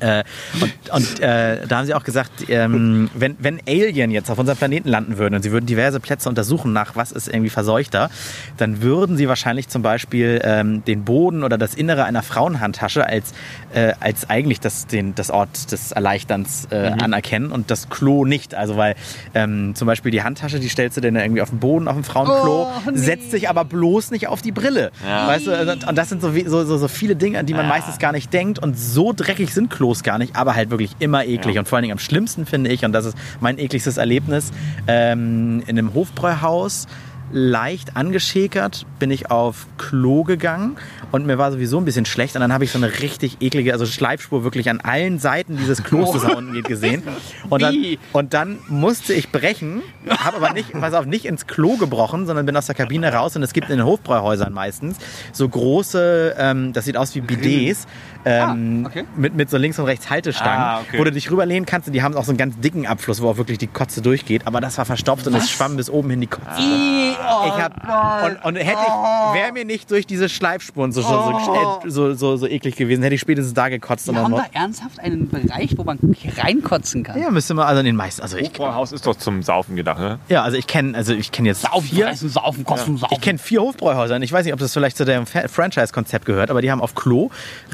Äh, 0.00 0.22
und 0.60 0.72
und 0.92 1.20
äh, 1.20 1.66
da 1.66 1.78
haben 1.78 1.86
sie 1.86 1.94
auch 1.94 2.04
gesagt, 2.04 2.48
ähm, 2.48 3.10
wenn, 3.14 3.36
wenn 3.38 3.60
Alien 3.66 4.10
jetzt 4.10 4.30
auf 4.30 4.38
unserem 4.38 4.58
Planeten 4.58 4.88
landen 4.88 5.18
würden 5.18 5.34
und 5.34 5.42
sie 5.42 5.52
würden 5.52 5.66
diverse 5.66 6.00
Plätze 6.00 6.28
untersuchen 6.28 6.72
nach, 6.72 6.96
was 6.96 7.12
ist 7.12 7.28
irgendwie 7.28 7.50
verseuchter, 7.50 8.10
dann 8.56 8.82
würden 8.82 9.16
sie 9.16 9.28
wahrscheinlich 9.28 9.68
zum 9.68 9.82
Beispiel 9.82 10.40
ähm, 10.42 10.84
den 10.84 11.04
Boden 11.04 11.42
oder 11.44 11.58
das 11.58 11.74
Innere 11.74 12.04
einer 12.04 12.22
Frauenhandtasche 12.22 13.06
als, 13.06 13.32
äh, 13.74 13.92
als 14.00 14.28
eigentlich 14.28 14.60
das, 14.60 14.86
den, 14.86 15.14
das 15.14 15.30
Ort 15.30 15.72
des 15.72 15.92
Erleichterns 15.92 16.68
äh, 16.70 16.76
anerkennen 16.76 17.50
und 17.52 17.70
das 17.70 17.88
Klo 17.88 18.24
nicht. 18.24 18.54
Also 18.54 18.76
weil 18.76 18.94
ähm, 19.34 19.67
zum 19.74 19.86
Beispiel 19.86 20.10
die 20.12 20.22
Handtasche, 20.22 20.60
die 20.60 20.68
stellst 20.68 20.96
du 20.96 21.00
dann 21.00 21.16
irgendwie 21.16 21.42
auf 21.42 21.50
den 21.50 21.58
Boden 21.58 21.88
auf 21.88 21.94
dem 21.94 22.04
Frauenklo, 22.04 22.68
Oh, 22.68 22.90
nee. 22.90 22.96
setzt 22.98 23.30
sich 23.30 23.48
aber 23.48 23.64
bloß 23.64 24.10
nicht 24.10 24.28
auf 24.28 24.42
die 24.42 24.52
Brille. 24.52 24.90
Ja. 25.06 25.26
Weißt 25.26 25.46
du, 25.46 25.52
und 25.72 25.86
und 25.88 25.98
das 25.98 26.08
sind 26.08 26.20
so, 26.22 26.32
so, 26.46 26.76
so 26.78 26.88
viele 26.88 27.16
Dinge, 27.16 27.38
an 27.38 27.46
die 27.46 27.54
man 27.54 27.64
Ja. 27.66 27.68
meistens 27.68 27.98
gar 27.98 28.12
nicht 28.12 28.32
denkt 28.32 28.58
und 28.58 28.78
so 28.78 29.12
dreckig 29.14 29.52
sind 29.54 29.70
Klos 29.70 30.02
gar 30.02 30.18
nicht, 30.18 30.36
aber 30.36 30.54
halt 30.54 30.70
wirklich 30.70 30.92
immer 30.98 31.24
eklig 31.24 31.54
Ja. 31.56 31.60
und 31.62 31.68
vor 31.68 31.76
allen 31.76 31.82
Dingen 31.82 31.92
am 31.92 31.98
schlimmsten 31.98 32.46
finde 32.46 32.70
ich, 32.70 32.84
und 32.84 32.92
das 32.92 33.04
ist 33.06 33.16
mein 33.40 33.58
ekligstes 33.58 33.96
Erlebnis, 33.96 34.50
ähm, 34.86 35.62
in 35.66 35.78
einem 35.78 35.94
Hofbräuhaus 35.94 36.86
leicht 37.32 37.96
angeschäkert 37.96 38.86
bin 38.98 39.10
ich 39.10 39.30
auf 39.30 39.66
Klo 39.76 40.22
gegangen 40.24 40.76
und 41.12 41.26
mir 41.26 41.38
war 41.38 41.52
sowieso 41.52 41.78
ein 41.78 41.84
bisschen 41.84 42.04
schlecht 42.06 42.34
und 42.34 42.40
dann 42.40 42.52
habe 42.52 42.64
ich 42.64 42.70
so 42.72 42.78
eine 42.78 43.00
richtig 43.00 43.38
eklige, 43.40 43.72
also 43.72 43.86
Schleifspur 43.86 44.44
wirklich 44.44 44.68
an 44.70 44.80
allen 44.80 45.18
Seiten 45.18 45.56
dieses 45.56 45.82
Klos, 45.84 46.12
das 46.12 46.22
da 46.22 46.32
unten 46.34 46.52
geht, 46.54 46.64
gesehen. 46.64 47.02
Und 47.50 47.62
dann, 47.62 47.76
und 48.12 48.34
dann 48.34 48.58
musste 48.68 49.12
ich 49.14 49.30
brechen, 49.30 49.82
habe 50.08 50.36
aber 50.38 50.52
nicht, 50.52 50.72
pass 50.72 50.94
auf, 50.94 51.06
nicht 51.06 51.24
ins 51.26 51.46
Klo 51.46 51.76
gebrochen, 51.76 52.26
sondern 52.26 52.46
bin 52.46 52.56
aus 52.56 52.66
der 52.66 52.74
Kabine 52.74 53.12
raus 53.12 53.36
und 53.36 53.42
es 53.42 53.52
gibt 53.52 53.70
in 53.70 53.76
den 53.78 53.86
Hofbräuhäusern 53.86 54.52
meistens 54.52 54.96
so 55.32 55.48
große, 55.48 56.34
ähm, 56.38 56.72
das 56.72 56.84
sieht 56.86 56.96
aus 56.96 57.14
wie 57.14 57.20
Bidets, 57.20 57.86
ähm, 58.24 58.82
Ah, 58.84 58.88
okay. 58.88 59.04
mit, 59.16 59.34
mit 59.34 59.48
so 59.50 59.56
links 59.56 59.78
und 59.78 59.84
rechts 59.86 60.10
Haltestangen, 60.10 60.60
Ah, 60.62 60.80
okay. 60.80 60.98
wo 60.98 61.04
du 61.04 61.12
dich 61.12 61.30
rüberlehnen 61.30 61.66
kannst 61.66 61.86
und 61.88 61.92
die 61.94 62.02
haben 62.02 62.14
auch 62.16 62.24
so 62.24 62.30
einen 62.32 62.38
ganz 62.38 62.58
dicken 62.60 62.86
Abfluss, 62.86 63.22
wo 63.22 63.28
auch 63.28 63.36
wirklich 63.36 63.58
die 63.58 63.66
Kotze 63.68 64.02
durchgeht, 64.02 64.46
aber 64.46 64.60
das 64.60 64.76
war 64.78 64.84
verstopft 64.84 65.26
und 65.26 65.34
es 65.34 65.50
schwamm 65.50 65.76
bis 65.76 65.88
oben 65.88 66.10
hin 66.10 66.20
die 66.20 66.26
Kotze. 66.26 66.46
Oh, 66.58 67.14
Ich 67.18 67.62
hab, 67.62 68.24
und, 68.26 68.44
und 68.44 68.56
hätte 68.56 68.80
ich, 68.80 69.34
wäre 69.34 69.52
mir 69.52 69.64
nicht 69.64 69.90
durch 69.90 70.06
diese 70.06 70.28
Schleifspuren 70.28 70.92
so, 70.92 71.02
so, 71.02 71.80
so, 71.86 72.14
so, 72.14 72.36
so 72.36 72.46
eklig 72.46 72.76
gewesen, 72.76 73.02
hätte 73.02 73.14
ich 73.14 73.20
spätestens 73.20 73.54
da 73.54 73.68
gekotzt. 73.68 74.08
Und 74.08 74.16
dann 74.16 74.24
haben 74.24 74.30
noch, 74.32 74.44
da 74.44 74.60
ernsthaft 74.60 75.00
einen 75.00 75.28
Bereich, 75.28 75.76
wo 75.76 75.84
man 75.84 75.98
reinkotzen 76.36 77.02
kann. 77.02 77.20
ja, 77.20 77.30
müsste 77.30 77.54
man 77.54 77.66
also 77.66 77.80
in 77.80 77.86
den 77.86 77.96
meisten, 77.96 78.22
also 78.22 78.36
ich, 78.36 78.48
Hofbräuhaus 78.48 78.92
ist 78.92 79.06
doch 79.06 79.16
zum 79.16 79.42
Saufen 79.42 79.76
gedacht, 79.76 79.98
ne? 79.98 80.18
ja, 80.28 80.42
also 80.42 80.56
ich 80.56 80.66
kenne, 80.66 80.96
also 80.96 81.12
ich 81.12 81.32
kenne 81.32 81.48
jetzt 81.48 81.66
vier, 81.82 82.06
fressen, 82.06 82.28
saufen, 82.28 82.64
kotzen, 82.64 82.96
saufen. 82.96 83.14
ich 83.14 83.20
kenne 83.20 83.38
vier 83.38 83.62
Hofbräuhäuser 83.62 84.16
und 84.16 84.22
ich 84.22 84.32
weiß 84.32 84.44
nicht, 84.44 84.54
ob 84.54 84.60
das 84.60 84.72
vielleicht 84.72 84.96
zu 84.96 85.04
dem 85.04 85.26
Franchise-Konzept 85.26 86.26
gehört, 86.26 86.50
aber 86.50 86.62
die 86.62 86.70
haben 86.70 86.80
auf 86.80 86.94
Klo 86.94 87.30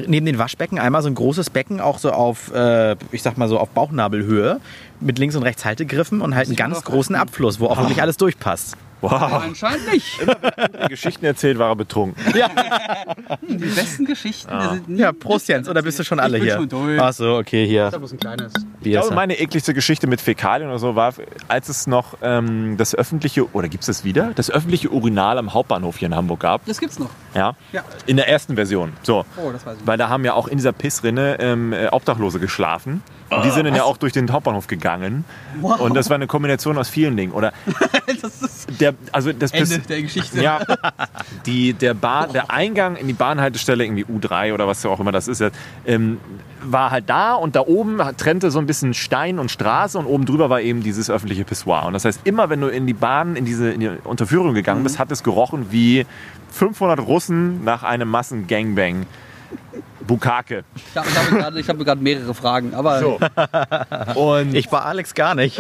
neben 0.07 0.26
den 0.26 0.38
Waschbecken 0.38 0.78
einmal 0.78 1.03
so 1.03 1.09
ein 1.09 1.14
großes 1.14 1.51
Becken, 1.51 1.80
auch 1.80 1.99
so 1.99 2.11
auf, 2.11 2.53
äh, 2.53 2.97
ich 3.12 3.22
sag 3.22 3.36
mal 3.36 3.49
so 3.49 3.59
auf 3.59 3.70
Bauchnabelhöhe 3.70 4.61
mit 5.01 5.18
links 5.18 5.36
und 5.36 5.42
rechts 5.42 5.64
Haltegriffen 5.64 6.20
und 6.20 6.34
halt 6.34 6.49
einen 6.49 6.57
ganz 6.57 6.82
großen 6.82 7.14
Abfluss, 7.14 7.61
wo 7.61 7.66
auch 7.66 7.78
wirklich 7.78 8.01
alles 8.01 8.16
durchpasst. 8.16 8.76
Aber 9.11 9.30
Wow. 9.30 9.42
anscheinend 9.44 9.92
nicht. 9.92 10.20
Die 10.20 10.88
Geschichten 10.88 11.24
erzählt, 11.24 11.59
war 11.59 11.70
er 11.70 11.76
betrunken. 11.76 12.22
Die 13.48 13.55
besten 13.57 14.05
Geschichten 14.05 14.52
nie 14.86 15.00
Ja, 15.00 15.12
Prost 15.12 15.48
Jens, 15.48 15.68
oder 15.68 15.82
bist 15.82 15.98
du 15.98 16.05
schon 16.05 16.20
alle 16.20 16.38
hier? 16.38 16.55
Schon 16.55 16.68
durch. 16.68 17.00
Ach 17.00 17.12
so, 17.12 17.36
okay, 17.36 17.66
hier. 17.66 17.84
Das 17.84 17.94
ist 17.94 17.98
bloß 18.00 18.12
ein 18.12 18.18
kleines. 18.20 18.52
Ich 18.80 18.90
glaube, 18.92 19.09
er. 19.09 19.14
meine 19.14 19.38
ekligste 19.38 19.74
Geschichte 19.74 20.07
mit 20.07 20.20
Fäkalien 20.20 20.68
oder 20.68 20.78
so 20.78 20.94
war, 20.96 21.14
als 21.48 21.68
es 21.68 21.86
noch 21.86 22.16
ähm, 22.22 22.76
das 22.76 22.94
öffentliche, 22.94 23.52
oder 23.55 23.68
gibt 23.68 23.82
es 23.82 23.86
das 23.86 24.05
wieder? 24.05 24.32
Das 24.34 24.50
öffentliche 24.50 24.90
Urinal 24.90 25.38
am 25.38 25.52
Hauptbahnhof 25.55 25.96
hier 25.98 26.07
in 26.07 26.14
Hamburg 26.14 26.40
gab. 26.40 26.64
Das 26.66 26.78
gibt's 26.78 26.98
noch. 26.98 27.11
Ja. 27.34 27.57
Ja. 27.72 27.82
In 28.07 28.16
der 28.16 28.28
ersten 28.28 28.55
Version. 28.55 28.92
So. 29.02 29.24
Oh, 29.36 29.50
das 29.52 29.64
weiß 29.66 29.76
ich. 29.80 29.86
Weil 29.86 29.98
da 29.98 30.09
haben 30.09 30.24
ja 30.24 30.34
auch 30.34 30.48
in 30.48 30.57
dieser 30.59 30.72
Pissrinne 30.72 31.36
ähm, 31.40 31.72
äh, 31.72 31.88
Obdachlose 31.88 32.38
geschlafen. 32.40 33.02
Und 33.37 33.45
die 33.45 33.51
sind 33.51 33.64
dann 33.64 33.74
ja 33.74 33.85
auch 33.85 33.97
durch 33.97 34.12
den 34.12 34.30
Hauptbahnhof 34.30 34.66
gegangen. 34.66 35.24
Und 35.61 35.95
das 35.95 36.11
war 36.11 36.16
eine 36.16 36.26
Kombination 36.26 36.78
aus 36.78 36.89
vielen 36.89 37.16
Dingen. 37.16 37.32
Oder 37.32 37.53
Das 38.22 38.43
ist 38.43 38.80
der, 38.80 38.95
also 39.12 39.32
das 39.32 39.53
Ende 39.53 39.78
der 39.78 40.03
Geschichte. 40.03 40.43
Ja, 40.43 40.61
die, 41.47 41.72
der, 41.72 41.95
Bahn, 41.95 42.32
der 42.32 42.51
Eingang 42.51 42.97
in 42.97 43.07
die 43.07 43.12
Bahnhaltestelle, 43.12 43.85
irgendwie 43.85 44.05
U3 44.05 44.53
oder 44.55 44.66
was 44.66 44.85
auch 44.87 45.01
immer 45.01 45.12
das 45.12 45.28
ist, 45.28 45.43
ähm, 45.87 46.20
war 46.62 46.91
halt 46.91 47.09
da 47.09 47.35
und 47.35 47.57
da 47.57 47.61
oben 47.61 48.01
trennte 48.16 48.51
so 48.51 48.59
ein 48.59 48.66
bisschen 48.66 48.95
Stein 48.95 49.39
und 49.39 49.51
Straße 49.51 49.99
und 49.99 50.07
oben 50.07 50.24
drüber 50.24 50.51
war 50.51 50.61
eben 50.61 50.82
dieses 50.82 51.11
öffentliche 51.11 51.45
Pissoir. 51.45 51.85
Und 51.87 51.93
das 51.93 52.05
heißt, 52.05 52.20
immer 52.24 52.51
wenn 52.51 52.61
du 52.61 52.68
in 52.68 52.87
die 52.87 52.95
Bahn, 52.95 53.37
in 53.37 53.45
diese 53.45 53.70
in 53.70 53.80
die 53.80 53.91
Unterführung 54.05 54.55
gegangen 54.55 54.82
bist, 54.82 54.99
hat 54.99 55.11
es 55.12 55.22
gerochen 55.22 55.66
wie 55.70 56.07
500 56.53 57.01
Russen 57.01 57.64
nach 57.64 57.82
einem 57.82 58.09
Massengangbang. 58.09 59.07
Bukake. 60.07 60.64
Ich 60.76 60.96
habe 60.96 61.09
hab 61.09 61.28
gerade 61.30 61.62
hab 61.62 61.78
gerade 61.78 62.02
mehrere 62.02 62.34
Fragen, 62.34 62.74
aber 62.74 63.00
So. 63.00 63.18
Und 64.20 64.55
Ich 64.55 64.70
war 64.70 64.84
Alex 64.84 65.14
gar 65.14 65.34
nicht. 65.34 65.59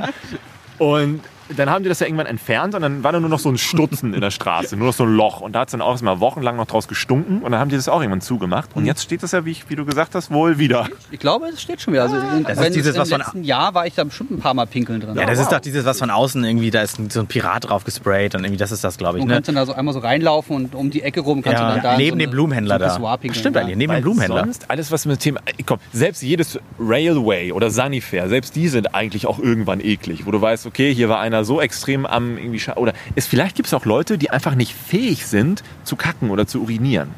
Und 0.78 1.20
dann 1.56 1.70
haben 1.70 1.82
die 1.82 1.88
das 1.88 2.00
ja 2.00 2.06
irgendwann 2.06 2.26
entfernt 2.26 2.74
und 2.74 2.82
dann 2.82 3.02
war 3.04 3.12
da 3.12 3.20
nur 3.20 3.28
noch 3.30 3.38
so 3.38 3.48
ein 3.48 3.58
Stutzen 3.58 4.14
in 4.14 4.20
der 4.20 4.30
Straße, 4.30 4.76
nur 4.76 4.88
noch 4.88 4.94
so 4.94 5.04
ein 5.04 5.14
Loch. 5.14 5.40
Und 5.40 5.52
da 5.52 5.60
hat 5.60 5.68
es 5.68 5.72
dann 5.72 5.82
auch 5.82 5.92
erstmal 5.92 6.20
wochenlang 6.20 6.56
noch 6.56 6.66
draus 6.66 6.88
gestunken 6.88 7.42
und 7.42 7.52
dann 7.52 7.60
haben 7.60 7.68
die 7.70 7.76
das 7.76 7.88
auch 7.88 8.00
irgendwann 8.00 8.20
zugemacht. 8.20 8.70
Und 8.74 8.86
jetzt 8.86 9.02
steht 9.02 9.22
das 9.22 9.32
ja, 9.32 9.44
wie, 9.44 9.52
ich, 9.52 9.68
wie 9.70 9.76
du 9.76 9.84
gesagt 9.84 10.14
hast, 10.14 10.30
wohl 10.30 10.58
wieder. 10.58 10.88
ich 11.10 11.18
glaube, 11.20 11.46
es 11.46 11.60
steht 11.62 11.80
schon 11.80 11.92
wieder. 11.94 12.04
Also, 12.04 12.16
in, 12.16 12.44
Das 12.44 12.58
ist 12.58 12.64
wenn 12.64 12.72
dieses, 12.72 12.94
Im 12.96 13.00
was 13.02 13.08
von- 13.10 13.18
letzten 13.20 13.44
Jahr 13.44 13.74
war 13.74 13.86
ich 13.86 13.94
da 13.94 14.04
bestimmt 14.04 14.30
ein 14.32 14.40
paar 14.40 14.54
Mal 14.54 14.66
pinkeln 14.66 15.00
drin. 15.00 15.16
Ja, 15.16 15.26
das 15.26 15.38
ist 15.38 15.52
doch 15.52 15.60
dieses, 15.60 15.84
was 15.84 15.98
von 15.98 16.10
außen 16.10 16.42
irgendwie, 16.44 16.70
da 16.70 16.82
ist 16.82 16.98
so 17.12 17.20
ein 17.20 17.26
Pirat 17.26 17.68
drauf 17.68 17.84
gesprayt 17.84 18.34
und 18.34 18.44
irgendwie, 18.44 18.58
das 18.58 18.72
ist 18.72 18.82
das, 18.84 18.98
glaube 18.98 19.18
ich, 19.18 19.22
Man 19.22 19.28
ne? 19.28 19.34
kannst 19.34 19.48
dann 19.48 19.54
da 19.56 19.66
so 19.66 19.72
einmal 19.72 19.94
so 19.94 20.00
reinlaufen 20.00 20.56
und 20.56 20.74
um 20.74 20.90
die 20.90 21.02
Ecke 21.02 21.20
rum 21.20 21.42
kannst 21.42 21.58
du 21.60 21.62
Ja, 21.64 21.72
dann 21.74 21.82
da 21.82 21.96
neben 21.96 22.16
so 22.18 22.24
dem 22.26 22.30
Blumenhändler 22.30 22.78
so 22.90 23.02
da. 23.02 23.18
Stimmt 23.32 23.56
ja. 23.56 23.62
eigentlich, 23.62 23.76
neben 23.76 23.90
dem 23.90 23.96
Weil 23.96 24.02
Blumenhändler. 24.02 24.40
Sonst 24.44 24.70
alles, 24.70 24.90
was 24.90 25.06
mit 25.06 25.16
dem 25.16 25.20
Thema. 25.20 25.40
Komm, 25.64 25.78
selbst 25.92 26.22
jedes 26.22 26.58
Railway 26.78 27.52
oder 27.52 27.70
Sanifair, 27.70 28.28
selbst 28.28 28.56
die 28.56 28.68
sind 28.68 28.94
eigentlich 28.94 29.26
auch 29.26 29.38
irgendwann 29.38 29.80
eklig, 29.80 30.26
wo 30.26 30.30
du 30.30 30.40
weißt, 30.40 30.66
okay, 30.66 30.94
hier 30.94 31.08
war 31.08 31.20
einer 31.20 31.35
so 31.44 31.60
extrem 31.60 32.06
am 32.06 32.38
irgendwie. 32.38 32.58
scha- 32.58 32.76
Oder 32.76 32.92
es, 33.14 33.26
vielleicht 33.26 33.56
gibt 33.56 33.66
es 33.66 33.74
auch 33.74 33.84
Leute, 33.84 34.18
die 34.18 34.30
einfach 34.30 34.54
nicht 34.54 34.74
fähig 34.74 35.26
sind, 35.26 35.62
zu 35.84 35.96
kacken 35.96 36.30
oder 36.30 36.46
zu 36.46 36.62
urinieren. 36.62 37.10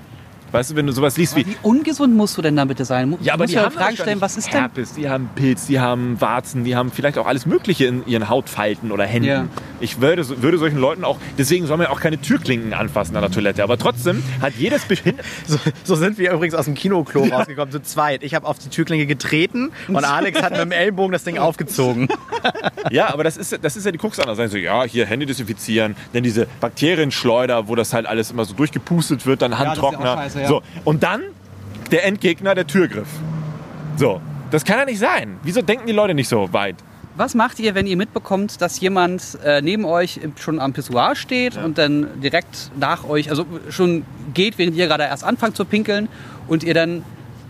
Weißt 0.53 0.71
du, 0.71 0.77
wenn 0.77 0.87
du 0.87 0.93
sowas 0.93 1.17
liest 1.17 1.37
wie. 1.37 1.47
Wie 1.47 1.57
ungesund 1.63 2.15
musst 2.15 2.37
du 2.37 2.43
denn 2.43 2.57
da 2.57 2.65
bitte 2.65 2.85
sein? 2.85 3.17
Ja, 3.21 3.35
aber 3.35 3.45
musst 3.45 3.53
die 3.53 3.59
du 3.59 3.65
haben 3.65 3.73
Fragen 3.73 3.97
stellen, 3.97 4.21
was 4.21 4.37
ist 4.37 4.53
denn? 4.53 4.61
Herpes, 4.61 4.95
die 4.95 5.09
haben 5.09 5.29
Pilz, 5.35 5.67
die 5.67 5.81
haben 5.81 6.21
Warzen, 6.21 6.65
die 6.65 6.77
haben 6.77 6.91
vielleicht 6.91 7.19
auch 7.19 7.27
alles 7.27 7.47
Mögliche 7.47 7.87
in 7.87 8.07
ihren 8.07 8.29
Hautfalten 8.29 8.93
oder 8.93 9.05
Händen. 9.05 9.29
Ja. 9.29 9.45
Ich 9.81 10.01
würde, 10.01 10.27
würde 10.43 10.59
solchen 10.59 10.79
Leuten 10.79 11.05
auch, 11.05 11.19
deswegen 11.37 11.67
soll 11.67 11.77
man 11.77 11.87
auch 11.89 12.01
keine 12.01 12.21
Türklinken 12.21 12.73
anfassen 12.73 13.15
an 13.17 13.23
der 13.23 13.31
Toilette. 13.31 13.63
Aber 13.63 13.79
trotzdem 13.79 14.23
hat 14.41 14.55
jedes 14.55 14.87
So, 15.47 15.59
so 15.85 15.95
sind 15.95 16.19
wir 16.19 16.33
übrigens 16.33 16.55
aus 16.55 16.65
dem 16.65 16.75
Kinoklo 16.75 17.25
rausgekommen, 17.25 17.71
zu 17.71 17.83
zweit. 17.83 18.23
Ich 18.23 18.35
habe 18.35 18.47
auf 18.47 18.59
die 18.59 18.69
Türklinge 18.69 19.07
getreten 19.07 19.71
und 19.89 19.97
Alex 20.05 20.43
hat 20.43 20.53
mit 20.53 20.61
dem 20.61 20.73
Ellbogen 20.73 21.13
das 21.13 21.25
Ding 21.25 21.39
aufgezogen. 21.39 22.09
Ja, 22.91 23.13
aber 23.13 23.25
das 23.25 23.37
ist, 23.37 23.59
das 23.63 23.77
ist 23.77 23.85
ja 23.85 23.93
die 23.93 23.99
Krux 23.99 24.19
an. 24.19 24.27
Da 24.27 24.35
sagen 24.35 24.49
sie, 24.49 24.61
ja, 24.61 24.85
hier 24.85 25.05
Hände 25.05 25.27
desinfizieren, 25.27 25.95
dann 26.13 26.23
diese 26.23 26.47
Bakterienschleuder, 26.61 27.69
wo 27.69 27.75
das 27.75 27.93
halt 27.93 28.07
alles 28.07 28.31
immer 28.31 28.45
so 28.45 28.55
durchgepustet 28.55 29.27
wird, 29.27 29.43
dann 29.43 29.51
das 29.51 29.61
ist 29.61 29.65
ja 29.67 29.73
auch 29.73 29.93
Handtrockner. 29.93 30.17
Scheiße, 30.39 30.43
ja. 30.43 30.49
So. 30.49 30.63
Und 30.85 31.03
dann 31.03 31.23
der 31.91 32.05
Endgegner, 32.07 32.55
der 32.55 32.67
Türgriff. 32.67 33.09
So. 33.97 34.21
Das 34.51 34.65
kann 34.65 34.79
ja 34.79 34.85
nicht 34.87 34.99
sein. 34.99 35.37
Wieso 35.43 35.61
denken 35.61 35.87
die 35.87 35.93
Leute 35.93 36.15
nicht 36.15 36.29
so 36.29 36.51
weit? 36.53 36.77
Was 37.17 37.35
macht 37.35 37.59
ihr, 37.59 37.75
wenn 37.75 37.87
ihr 37.87 37.97
mitbekommt, 37.97 38.61
dass 38.63 38.81
jemand 38.81 39.39
äh, 39.45 39.61
neben 39.61 39.85
euch 39.85 40.21
schon 40.39 40.61
am 40.61 40.73
Pissoir 40.73 41.17
steht 41.17 41.57
und 41.57 41.77
dann 41.77 42.21
direkt 42.23 42.71
nach 42.79 43.05
euch, 43.09 43.29
also 43.29 43.45
schon 43.71 44.05
geht, 44.35 44.57
während 44.57 44.77
ihr 44.77 44.87
gerade 44.87 45.03
erst 45.05 45.25
anfangt 45.25 45.57
zu 45.57 45.65
pinkeln 45.65 46.09
und 46.47 46.63
ihr 46.63 46.75
dann 46.75 47.03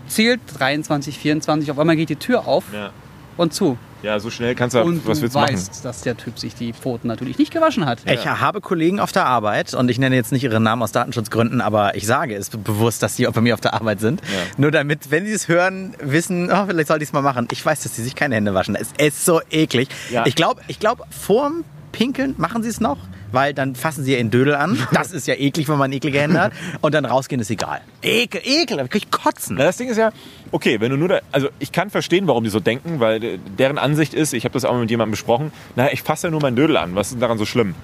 zählt 0.07 0.41
23, 0.57 1.17
24, 1.19 1.69
auf 1.71 1.77
einmal 1.79 1.95
geht 1.95 2.09
die 2.09 2.15
Tür 2.15 2.47
auf 2.47 2.63
Ja. 2.73 2.89
und 3.37 3.53
zu. 3.53 3.77
Ja, 4.01 4.19
so 4.19 4.29
schnell 4.29 4.55
kannst 4.55 4.75
du, 4.75 4.81
Und 4.81 5.05
was 5.05 5.17
du 5.17 5.23
willst 5.23 5.35
du 5.35 5.39
machen? 5.39 5.53
weißt, 5.53 5.83
dass 5.83 6.01
der 6.01 6.15
Typ 6.15 6.39
sich 6.39 6.55
die 6.55 6.71
Pfoten 6.73 7.07
natürlich 7.07 7.37
nicht 7.37 7.51
gewaschen 7.51 7.85
hat. 7.85 7.99
Ich 8.09 8.25
habe 8.25 8.61
Kollegen 8.61 8.99
auf 8.99 9.11
der 9.11 9.25
Arbeit 9.25 9.73
und 9.73 9.89
ich 9.91 9.99
nenne 9.99 10.15
jetzt 10.15 10.31
nicht 10.31 10.43
ihre 10.43 10.59
Namen 10.59 10.81
aus 10.81 10.91
Datenschutzgründen, 10.93 11.59
aber 11.61 11.95
ich 11.95 12.07
sage 12.07 12.35
es 12.35 12.49
bewusst, 12.49 13.03
dass 13.03 13.15
sie 13.17 13.25
bei 13.25 13.41
mir 13.41 13.53
auf 13.53 13.61
der 13.61 13.73
Arbeit 13.73 13.99
sind. 13.99 14.21
Nur 14.57 14.71
damit, 14.71 15.11
wenn 15.11 15.25
sie 15.25 15.33
es 15.33 15.47
hören, 15.47 15.95
wissen, 16.01 16.49
oh, 16.51 16.65
vielleicht 16.67 16.87
sollte 16.87 17.03
ich 17.03 17.09
es 17.09 17.13
mal 17.13 17.21
machen. 17.21 17.47
Ich 17.51 17.65
weiß, 17.65 17.83
dass 17.83 17.95
sie 17.95 18.03
sich 18.03 18.15
keine 18.15 18.35
Hände 18.35 18.53
waschen. 18.53 18.75
Es 18.75 18.89
ist 18.97 19.25
so 19.25 19.41
eklig. 19.51 19.89
Ja. 20.11 20.25
Ich 20.25 20.35
glaube, 20.35 20.61
ich 20.67 20.79
glaub, 20.79 21.05
vorm 21.11 21.63
Pinkeln 21.91 22.35
machen 22.37 22.63
sie 22.63 22.69
es 22.69 22.79
noch, 22.79 22.97
weil 23.31 23.53
dann 23.53 23.75
fassen 23.75 24.03
sie 24.03 24.13
ihren 24.13 24.31
Dödel 24.31 24.55
an. 24.55 24.77
Das 24.93 25.11
ist 25.11 25.27
ja 25.27 25.35
eklig, 25.35 25.67
wenn 25.69 25.77
man 25.77 25.91
eklige 25.91 26.19
Hände 26.19 26.41
hat. 26.41 26.51
Und 26.81 26.93
dann 26.93 27.05
rausgehen 27.05 27.39
ist 27.41 27.49
egal. 27.49 27.81
Ekel, 28.01 28.41
ekel, 28.43 28.77
da 28.77 28.87
kann 28.87 28.97
ich 28.97 29.11
kotzen. 29.11 29.55
Na, 29.57 29.65
das 29.65 29.77
Ding 29.77 29.89
ist 29.89 29.97
ja, 29.97 30.11
okay, 30.51 30.79
wenn 30.79 30.91
du 30.91 30.97
nur 30.97 31.07
da, 31.07 31.19
also 31.31 31.49
ich 31.59 31.71
kann 31.71 31.89
verstehen, 31.89 32.27
warum 32.27 32.43
die 32.43 32.49
so 32.49 32.59
denken, 32.59 32.99
weil 32.99 33.37
deren 33.37 33.77
Ansicht 33.77 34.13
ist, 34.13 34.33
ich 34.33 34.45
habe 34.45 34.53
das 34.53 34.65
auch 34.65 34.73
mal 34.73 34.81
mit 34.81 34.91
jemandem 34.91 35.11
besprochen, 35.11 35.51
naja, 35.75 35.89
ich 35.93 36.03
fasse 36.03 36.27
ja 36.27 36.31
nur 36.31 36.41
meinen 36.41 36.55
Dödel 36.55 36.77
an, 36.77 36.95
was 36.95 37.07
ist 37.07 37.13
denn 37.13 37.21
daran 37.21 37.37
so 37.37 37.45
schlimm? 37.45 37.75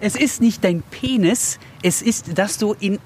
Es 0.00 0.14
ist 0.14 0.40
nicht 0.40 0.62
dein 0.62 0.82
Penis, 0.82 1.58
es 1.82 2.02
ist, 2.02 2.38
dass 2.38 2.58
du 2.58 2.74
in 2.78 2.98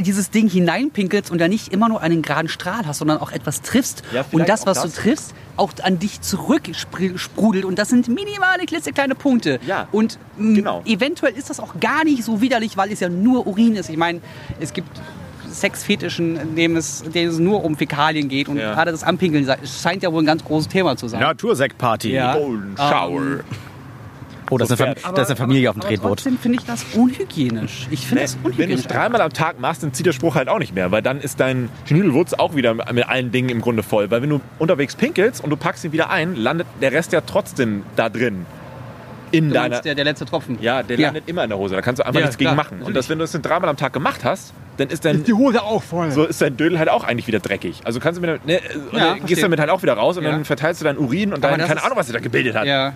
dieses 0.00 0.30
Ding 0.30 0.48
hineinpinkelst 0.48 1.30
und 1.30 1.38
da 1.40 1.48
nicht 1.48 1.72
immer 1.72 1.88
nur 1.88 2.00
einen 2.00 2.22
geraden 2.22 2.48
Strahl 2.48 2.86
hast, 2.86 2.98
sondern 2.98 3.18
auch 3.18 3.32
etwas 3.32 3.62
triffst. 3.62 4.02
Ja, 4.12 4.24
und 4.32 4.48
das, 4.48 4.66
was 4.66 4.82
das. 4.82 4.92
du 4.94 5.00
triffst, 5.02 5.34
auch 5.56 5.72
an 5.82 5.98
dich 5.98 6.20
zurücksprudelt. 6.20 7.64
Und 7.64 7.78
das 7.78 7.88
sind 7.88 8.08
minimale, 8.08 8.64
klitzekleine 8.66 9.14
Punkte. 9.14 9.58
Ja, 9.66 9.88
Und 9.92 10.18
mh, 10.38 10.54
genau. 10.54 10.82
eventuell 10.86 11.34
ist 11.34 11.50
das 11.50 11.60
auch 11.60 11.78
gar 11.80 12.04
nicht 12.04 12.24
so 12.24 12.40
widerlich, 12.40 12.76
weil 12.76 12.92
es 12.92 13.00
ja 13.00 13.08
nur 13.08 13.46
Urin 13.46 13.76
ist. 13.76 13.90
Ich 13.90 13.96
meine, 13.96 14.20
es 14.60 14.72
gibt 14.72 14.88
Sexfetischen, 15.52 16.36
in 16.40 16.54
dem 16.56 16.76
es, 16.76 17.02
in 17.02 17.12
denen 17.12 17.30
es 17.30 17.38
nur 17.38 17.64
um 17.64 17.76
Fäkalien 17.76 18.28
geht. 18.28 18.48
Und 18.48 18.56
Ja. 18.58 18.72
gerade 18.74 18.92
das 18.92 19.02
Anpinkeln 19.02 19.48
scheint 19.82 20.02
ja 20.02 20.12
wohl 20.12 20.22
ein 20.22 20.26
ganz 20.26 20.44
großes 20.44 20.68
Thema 20.68 20.96
zu 20.96 21.08
sein. 21.08 21.20
Natursektparty. 21.20 22.12
Ja. 22.12 22.36
Golden 22.36 22.76
Shower. 22.76 23.40
Oh, 24.50 24.58
das 24.58 24.70
ist, 24.70 24.80
eine, 24.80 24.94
So 24.96 25.00
Fam 25.00 25.14
das 25.14 25.22
ist 25.24 25.30
eine 25.30 25.36
Familie 25.36 25.70
auf 25.70 25.76
dem 25.76 25.80
aber 25.80 25.88
Tretboot. 25.88 26.18
Trotzdem 26.18 26.38
finde 26.38 26.58
ich 26.58 26.64
das 26.66 26.84
unhygienisch. 26.94 27.86
Ich 27.90 28.06
finde 28.06 28.22
das 28.24 28.34
Wenn 28.34 28.42
du 28.42 28.48
unhygienisch. 28.48 28.80
es 28.80 28.86
dreimal 28.86 29.20
am 29.20 29.32
Tag 29.32 29.60
machst, 29.60 29.82
dann 29.82 29.92
zieht 29.94 30.06
der 30.06 30.12
Spruch 30.12 30.34
halt 30.34 30.48
auch 30.48 30.58
nicht 30.58 30.74
mehr, 30.74 30.90
weil 30.90 31.02
dann 31.02 31.20
ist 31.20 31.40
dein 31.40 31.68
Schnüdelwurz 31.86 32.34
auch 32.34 32.54
wieder 32.54 32.74
mit 32.74 33.08
allen 33.08 33.30
Dingen 33.30 33.48
im 33.48 33.60
Grunde 33.60 33.82
voll. 33.82 34.10
Weil 34.10 34.22
wenn 34.22 34.30
du 34.30 34.40
unterwegs 34.58 34.96
pinkelst 34.96 35.42
und 35.42 35.50
du 35.50 35.56
packst 35.56 35.84
ihn 35.84 35.92
wieder 35.92 36.10
ein, 36.10 36.34
landet 36.36 36.66
der 36.80 36.92
Rest 36.92 37.12
ja 37.12 37.20
trotzdem 37.20 37.84
da 37.96 38.08
drin. 38.08 38.44
In 39.32 39.48
Du 39.48 39.54
deiner. 39.54 39.80
der, 39.80 39.94
der 39.94 40.04
letzte 40.04 40.24
Tropfen. 40.24 40.58
ja, 40.60 40.82
der 40.82 40.98
landet 40.98 41.24
immer 41.28 41.44
in 41.44 41.50
der 41.50 41.58
Hose. 41.58 41.76
Da 41.76 41.82
kannst 41.82 42.00
du 42.00 42.04
einfach 42.04 42.18
Ja, 42.18 42.26
nichts 42.26 42.36
gegen 42.38 42.48
klar, 42.48 42.56
machen. 42.56 42.72
Und 42.74 42.78
natürlich. 42.80 42.96
das, 42.96 43.08
wenn 43.10 43.18
du 43.18 43.24
es 43.24 43.30
dann 43.32 43.42
dreimal 43.42 43.70
am 43.70 43.76
Tag 43.76 43.92
gemacht 43.92 44.24
hast, 44.24 44.52
dann 44.80 44.88
ist 44.88 45.04
dein, 45.04 45.24
Hose 45.32 45.62
auch 45.62 45.82
voll. 45.82 46.10
so 46.10 46.24
ist 46.24 46.40
dein 46.40 46.56
Dödel 46.56 46.78
halt 46.78 46.88
auch 46.88 47.04
eigentlich 47.04 47.26
wieder 47.26 47.38
dreckig. 47.38 47.80
Also 47.84 48.00
kannst 48.00 48.20
du 48.20 48.26
mit, 48.26 48.44
ne, 48.46 48.60
Ja, 48.92 49.14
dann 49.14 49.26
gehst 49.26 49.42
damit 49.42 49.60
halt 49.60 49.70
auch 49.70 49.82
wieder 49.82 49.94
raus 49.94 50.16
und 50.16 50.24
Ja. 50.24 50.30
dann 50.32 50.44
verteilst 50.44 50.80
du 50.80 50.84
deinen 50.84 50.98
Urin 50.98 51.32
und 51.32 51.42
dann 51.44 51.58
keine 51.58 51.74
ist- 51.74 51.84
Ahnung, 51.84 51.96
was 51.98 52.06
sich 52.06 52.14
da 52.14 52.20
gebildet 52.20 52.56
hat. 52.56 52.66
Ja. 52.66 52.94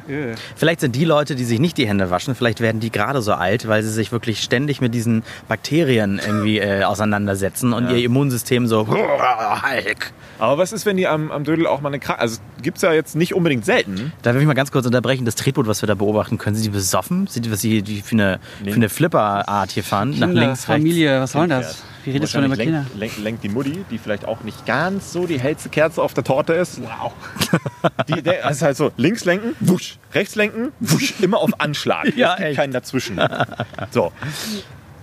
Vielleicht 0.57 0.81
sind 0.81 0.97
die 0.97 1.05
Leute, 1.05 1.35
die 1.35 1.45
sich 1.45 1.61
nicht 1.61 1.77
die 1.79 1.87
Hände 1.87 2.11
waschen, 2.11 2.35
vielleicht 2.35 2.61
werden 2.61 2.81
die 2.81 2.91
gerade 2.91 3.23
so 3.23 3.33
alt, 3.35 3.69
weil 3.69 3.83
sie 3.83 3.91
sich 3.91 4.11
wirklich 4.13 4.41
ständig 4.43 4.81
mit 4.81 4.95
diesen 4.95 5.23
Bakterien 5.49 6.21
irgendwie 6.25 6.59
äh, 6.59 6.85
auseinandersetzen 6.85 7.73
und 7.73 7.91
ihr 7.91 8.05
Immunsystem 8.05 8.67
so 8.67 8.87
Hulk. 8.89 10.13
Aber 10.39 10.59
was 10.59 10.73
ist, 10.73 10.85
wenn 10.87 10.97
die 10.97 11.07
am, 11.07 11.31
am 11.31 11.45
Dödel 11.45 11.67
auch 11.67 11.81
mal 11.81 11.89
eine 11.89 12.01
Krankheit... 12.01 12.23
Also 12.23 12.39
gibt 12.63 12.79
es 12.79 12.83
ja 12.83 12.93
jetzt 12.93 13.15
nicht 13.15 13.35
unbedingt 13.35 13.65
selten. 13.65 14.13
Da 14.23 14.35
will 14.35 14.41
ich 14.41 14.47
mal 14.47 14.55
ganz 14.55 14.73
kurz 14.73 14.87
unterbrechen. 14.87 15.25
Das 15.25 15.35
Tretboot, 15.35 15.67
was 15.67 15.83
wir 15.83 15.87
da 15.87 15.95
beobachten, 15.95 16.39
können 16.39 16.57
Sie 16.57 16.63
die 16.63 16.71
besoffen? 16.71 17.27
Sind 17.27 17.45
die, 17.47 17.53
was 17.53 17.61
Sie 17.61 17.83
die 17.83 18.01
für 18.03 18.13
eine, 18.13 18.41
für 18.65 18.73
eine 18.75 18.89
Flipper-Art 18.89 19.71
hier 19.73 19.85
fahren? 19.85 20.15
Nach 20.19 20.29
links, 20.29 20.65
Familie, 20.65 21.21
was 21.21 21.33
soll 21.33 21.47
das? 21.49 21.74
Wie 22.05 22.11
redest 22.11 22.35
du 22.35 22.39
denn 22.39 22.47
über 22.47 22.59
Wahrscheinlich 22.59 22.85
Kinder? 22.85 22.99
lenkt, 22.99 23.17
lenkt, 23.17 23.19
lenkt 23.19 23.45
die 23.45 23.49
Mutti, 23.49 23.85
die 23.91 23.99
vielleicht 23.99 24.27
auch 24.27 24.43
nicht 24.43 24.67
ganz 24.67 25.13
so 25.13 25.27
die 25.27 25.39
hellste 25.41 25.69
Kerze 25.71 26.03
auf 26.03 26.15
der 26.15 26.25
Torte 26.25 26.53
ist. 26.53 26.81
Wow. 26.83 27.13
Die, 28.09 28.23
der, 28.23 28.43
das 28.43 28.57
ist 28.57 28.63
halt 28.63 28.77
so, 28.77 28.93
links 28.97 29.25
lenken, 29.25 29.55
wusch, 29.61 29.99
rechts 30.13 30.35
lenken, 30.35 30.73
wusch, 30.81 31.15
immer 31.21 31.39
auf 31.39 31.61
Anschlag. 31.61 32.15
Ja, 32.17 32.33
es 32.33 32.37
gibt 32.37 32.49
echt. 32.49 32.57
keinen 32.59 32.73
dazwischen. 32.73 33.21
So? 33.91 34.13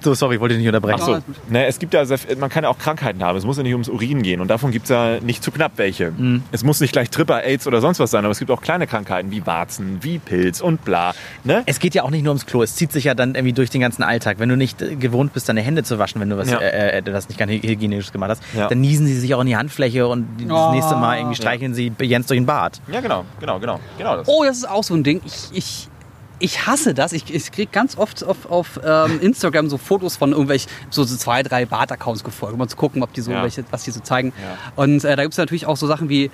So, 0.02 0.14
sorry, 0.16 0.36
ich 0.36 0.42
wollte 0.42 0.56
dich 0.56 0.60
nicht 0.64 0.68
unterbrechen. 0.74 1.00
Ach 1.02 1.06
so. 1.06 1.20
Ne, 1.50 1.66
es 1.68 1.78
gibt 1.80 1.94
ja, 1.94 2.04
man 2.40 2.50
kann 2.50 2.64
ja 2.64 2.70
auch 2.70 2.78
Krankheiten 2.78 3.24
haben. 3.24 3.38
Es 3.38 3.46
muss 3.46 3.58
ja 3.58 3.64
nicht 3.64 3.74
ums 3.74 3.88
Urin 3.90 4.22
gehen. 4.24 4.42
Und 4.42 4.48
davon 4.48 4.72
gibt 4.72 4.86
es 4.86 4.90
ja 4.90 5.20
nicht 5.20 5.44
zu 5.44 5.52
knapp 5.52 5.74
welche. 5.76 6.12
Mhm. 6.12 6.44
Es 6.52 6.64
muss 6.64 6.80
nicht 6.82 6.92
gleich 6.94 7.10
Tripper, 7.10 7.44
AIDS 7.44 7.68
oder 7.68 7.82
sonst 7.82 8.00
was 8.00 8.12
sein, 8.12 8.24
aber 8.26 8.32
es 8.32 8.40
gibt 8.40 8.50
auch 8.52 8.62
kleine 8.62 8.88
Krankheiten 8.88 9.30
wie 9.32 9.46
Warzen, 9.46 10.00
wie 10.02 10.18
Pilz 10.20 10.60
und 10.62 10.84
bla. 10.84 11.14
Ne? 11.44 11.64
Es 11.68 11.80
geht 11.80 11.94
ja 11.96 12.04
auch 12.04 12.10
nicht 12.10 12.24
nur 12.24 12.32
ums 12.32 12.46
Klo, 12.46 12.64
es 12.64 12.76
zieht 12.76 12.92
sich 12.92 13.04
ja 13.04 13.14
dann 13.14 13.36
irgendwie 13.36 13.54
durch 13.54 13.70
den 13.70 13.82
ganzen 13.82 14.04
Alltag. 14.04 14.40
Wenn 14.40 14.50
du 14.50 14.58
nicht 14.58 14.82
äh, 14.82 14.96
gewohnt 14.96 15.34
bist, 15.34 15.48
deine 15.50 15.62
Hände 15.62 15.84
zu 15.84 16.00
waschen, 16.00 16.20
wenn 16.20 16.30
du 16.30 16.38
was, 16.38 16.50
Ja. 16.50 16.58
äh, 16.60 16.98
äh, 16.98 17.02
das 17.04 17.28
nicht 17.30 17.38
ganz 17.38 17.52
hygienisch 17.52 18.12
gemacht 18.12 18.32
hast, 18.32 18.44
Ja. 18.58 18.68
dann 18.68 18.82
niesen 18.82 19.06
sie 19.06 19.20
sich 19.20 19.34
auch 19.36 19.42
in 19.42 19.48
die 19.48 19.56
Handfläche 19.58 20.08
und 20.08 20.26
das 20.40 20.52
Oh. 20.52 20.72
nächste 20.72 20.96
Mal 20.96 21.18
irgendwie 21.18 21.36
streicheln 21.36 21.74
sie 21.74 21.92
Jens 22.02 22.28
durch 22.28 22.40
den 22.40 22.46
Bart. 22.46 22.82
Ja, 22.92 23.02
genau, 23.02 23.26
genau, 23.40 23.60
genau. 23.60 23.80
genau 23.98 24.16
das. 24.18 24.28
Oh, 24.28 24.44
das 24.44 24.58
ist 24.58 24.70
auch 24.70 24.84
so 24.84 24.94
ein 24.96 25.04
Ding. 25.04 25.22
Ich, 25.26 25.50
ich, 25.54 25.88
ich 26.42 26.66
hasse 26.68 26.94
das. 26.94 27.14
Ich, 27.14 27.34
ich 27.34 27.52
kriege 27.52 27.72
ganz 27.72 27.98
oft 27.98 28.24
auf, 28.24 28.46
auf 28.50 28.80
ähm, 28.84 29.20
Instagram 29.22 29.70
so 29.70 29.78
Fotos 29.78 30.18
von 30.18 30.32
irgendwelchen, 30.32 30.70
so, 30.90 31.04
so 31.04 31.16
zwei, 31.16 31.44
drei 31.44 31.66
Bart-Accounts 31.66 32.24
gefolgt, 32.24 32.54
um 32.54 32.60
mal 32.60 32.68
zu 32.68 32.76
gucken, 32.78 33.04
ob 33.04 33.14
die 33.14 33.22
so 33.22 33.32
Ja. 33.32 33.44
welche, 33.44 33.64
was 33.72 33.84
die 33.84 33.92
so 33.92 34.00
zeigen. 34.02 34.34
Ja. 34.42 34.58
Und 34.76 35.04
äh, 35.04 35.16
da 35.16 35.24
gibt 35.24 35.34
es 35.34 35.38
natürlich 35.38 35.66
auch 35.66 35.78
so 35.78 35.88
Sachen 35.88 36.10
wie 36.10 36.32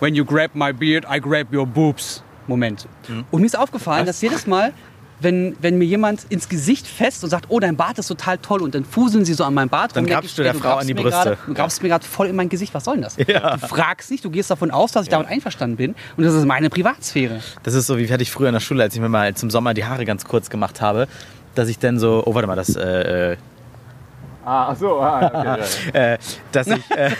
When 0.00 0.14
you 0.14 0.24
grab 0.24 0.54
my 0.54 0.72
beard, 0.72 1.04
I 1.10 1.20
grab 1.20 1.52
your 1.52 1.66
boobs. 1.66 2.22
Moment. 2.46 2.88
Mhm. 3.06 3.24
Und 3.30 3.40
mir 3.42 3.46
ist 3.46 3.56
aufgefallen, 3.56 4.06
dass 4.06 4.20
jedes 4.22 4.46
Mal, 4.46 4.72
wenn, 5.20 5.56
wenn 5.60 5.78
mir 5.78 5.84
jemand 5.84 6.24
ins 6.28 6.48
Gesicht 6.48 6.86
fest 6.86 7.22
und 7.24 7.30
sagt, 7.30 7.46
oh, 7.48 7.60
dein 7.60 7.76
Bart 7.76 7.98
ist 7.98 8.08
total 8.08 8.38
toll 8.38 8.62
und 8.62 8.74
dann 8.74 8.84
fuseln 8.84 9.24
sie 9.24 9.34
so 9.34 9.44
an 9.44 9.54
meinem 9.54 9.68
Bart 9.68 9.94
Dann 9.94 10.06
grabst 10.06 10.36
du 10.38 10.42
der 10.42 10.54
Frau 10.54 10.76
an 10.76 10.86
die 10.86 10.94
mir 10.94 11.02
Brüste. 11.02 11.20
Gerade, 11.20 11.38
du 11.46 11.54
grabst 11.54 11.82
mir 11.82 11.88
gerade 11.88 12.04
voll 12.04 12.28
in 12.28 12.36
mein 12.36 12.48
Gesicht. 12.48 12.74
Was 12.74 12.84
soll 12.84 12.94
denn 12.94 13.02
das? 13.02 13.16
Du 13.16 13.66
fragst 13.66 14.10
nicht, 14.10 14.24
du 14.24 14.30
gehst 14.30 14.50
davon 14.50 14.70
aus, 14.70 14.92
dass 14.92 15.04
ich 15.04 15.08
damit 15.10 15.28
einverstanden 15.28 15.76
bin 15.76 15.94
und 16.16 16.24
das 16.24 16.34
ist 16.34 16.46
meine 16.46 16.70
Privatsphäre. 16.70 17.40
Das 17.62 17.74
ist 17.74 17.86
so, 17.86 17.98
wie 17.98 18.10
hatte 18.10 18.22
ich 18.22 18.30
früher 18.30 18.48
in 18.48 18.54
der 18.54 18.60
Schule, 18.60 18.82
als 18.82 18.94
ich 18.94 19.00
mir 19.00 19.08
mal 19.08 19.34
zum 19.34 19.50
Sommer 19.50 19.74
die 19.74 19.84
Haare 19.84 20.04
ganz 20.04 20.24
kurz 20.24 20.50
gemacht 20.50 20.80
habe, 20.80 21.08
dass 21.54 21.68
ich 21.68 21.78
dann 21.78 21.98
so, 21.98 22.22
oh 22.26 22.34
warte 22.34 22.46
mal, 22.46 22.56
das, 22.56 22.76
äh, 22.76 23.32
äh, 23.32 23.36
Ah, 24.44 24.68
ach 24.70 24.76
so, 24.76 24.98
ah, 25.00 25.26
okay, 25.26 25.68
ja, 25.94 26.00
äh, 26.14 26.18
dass 26.52 26.66
ich, 26.68 26.90
äh, 26.90 27.10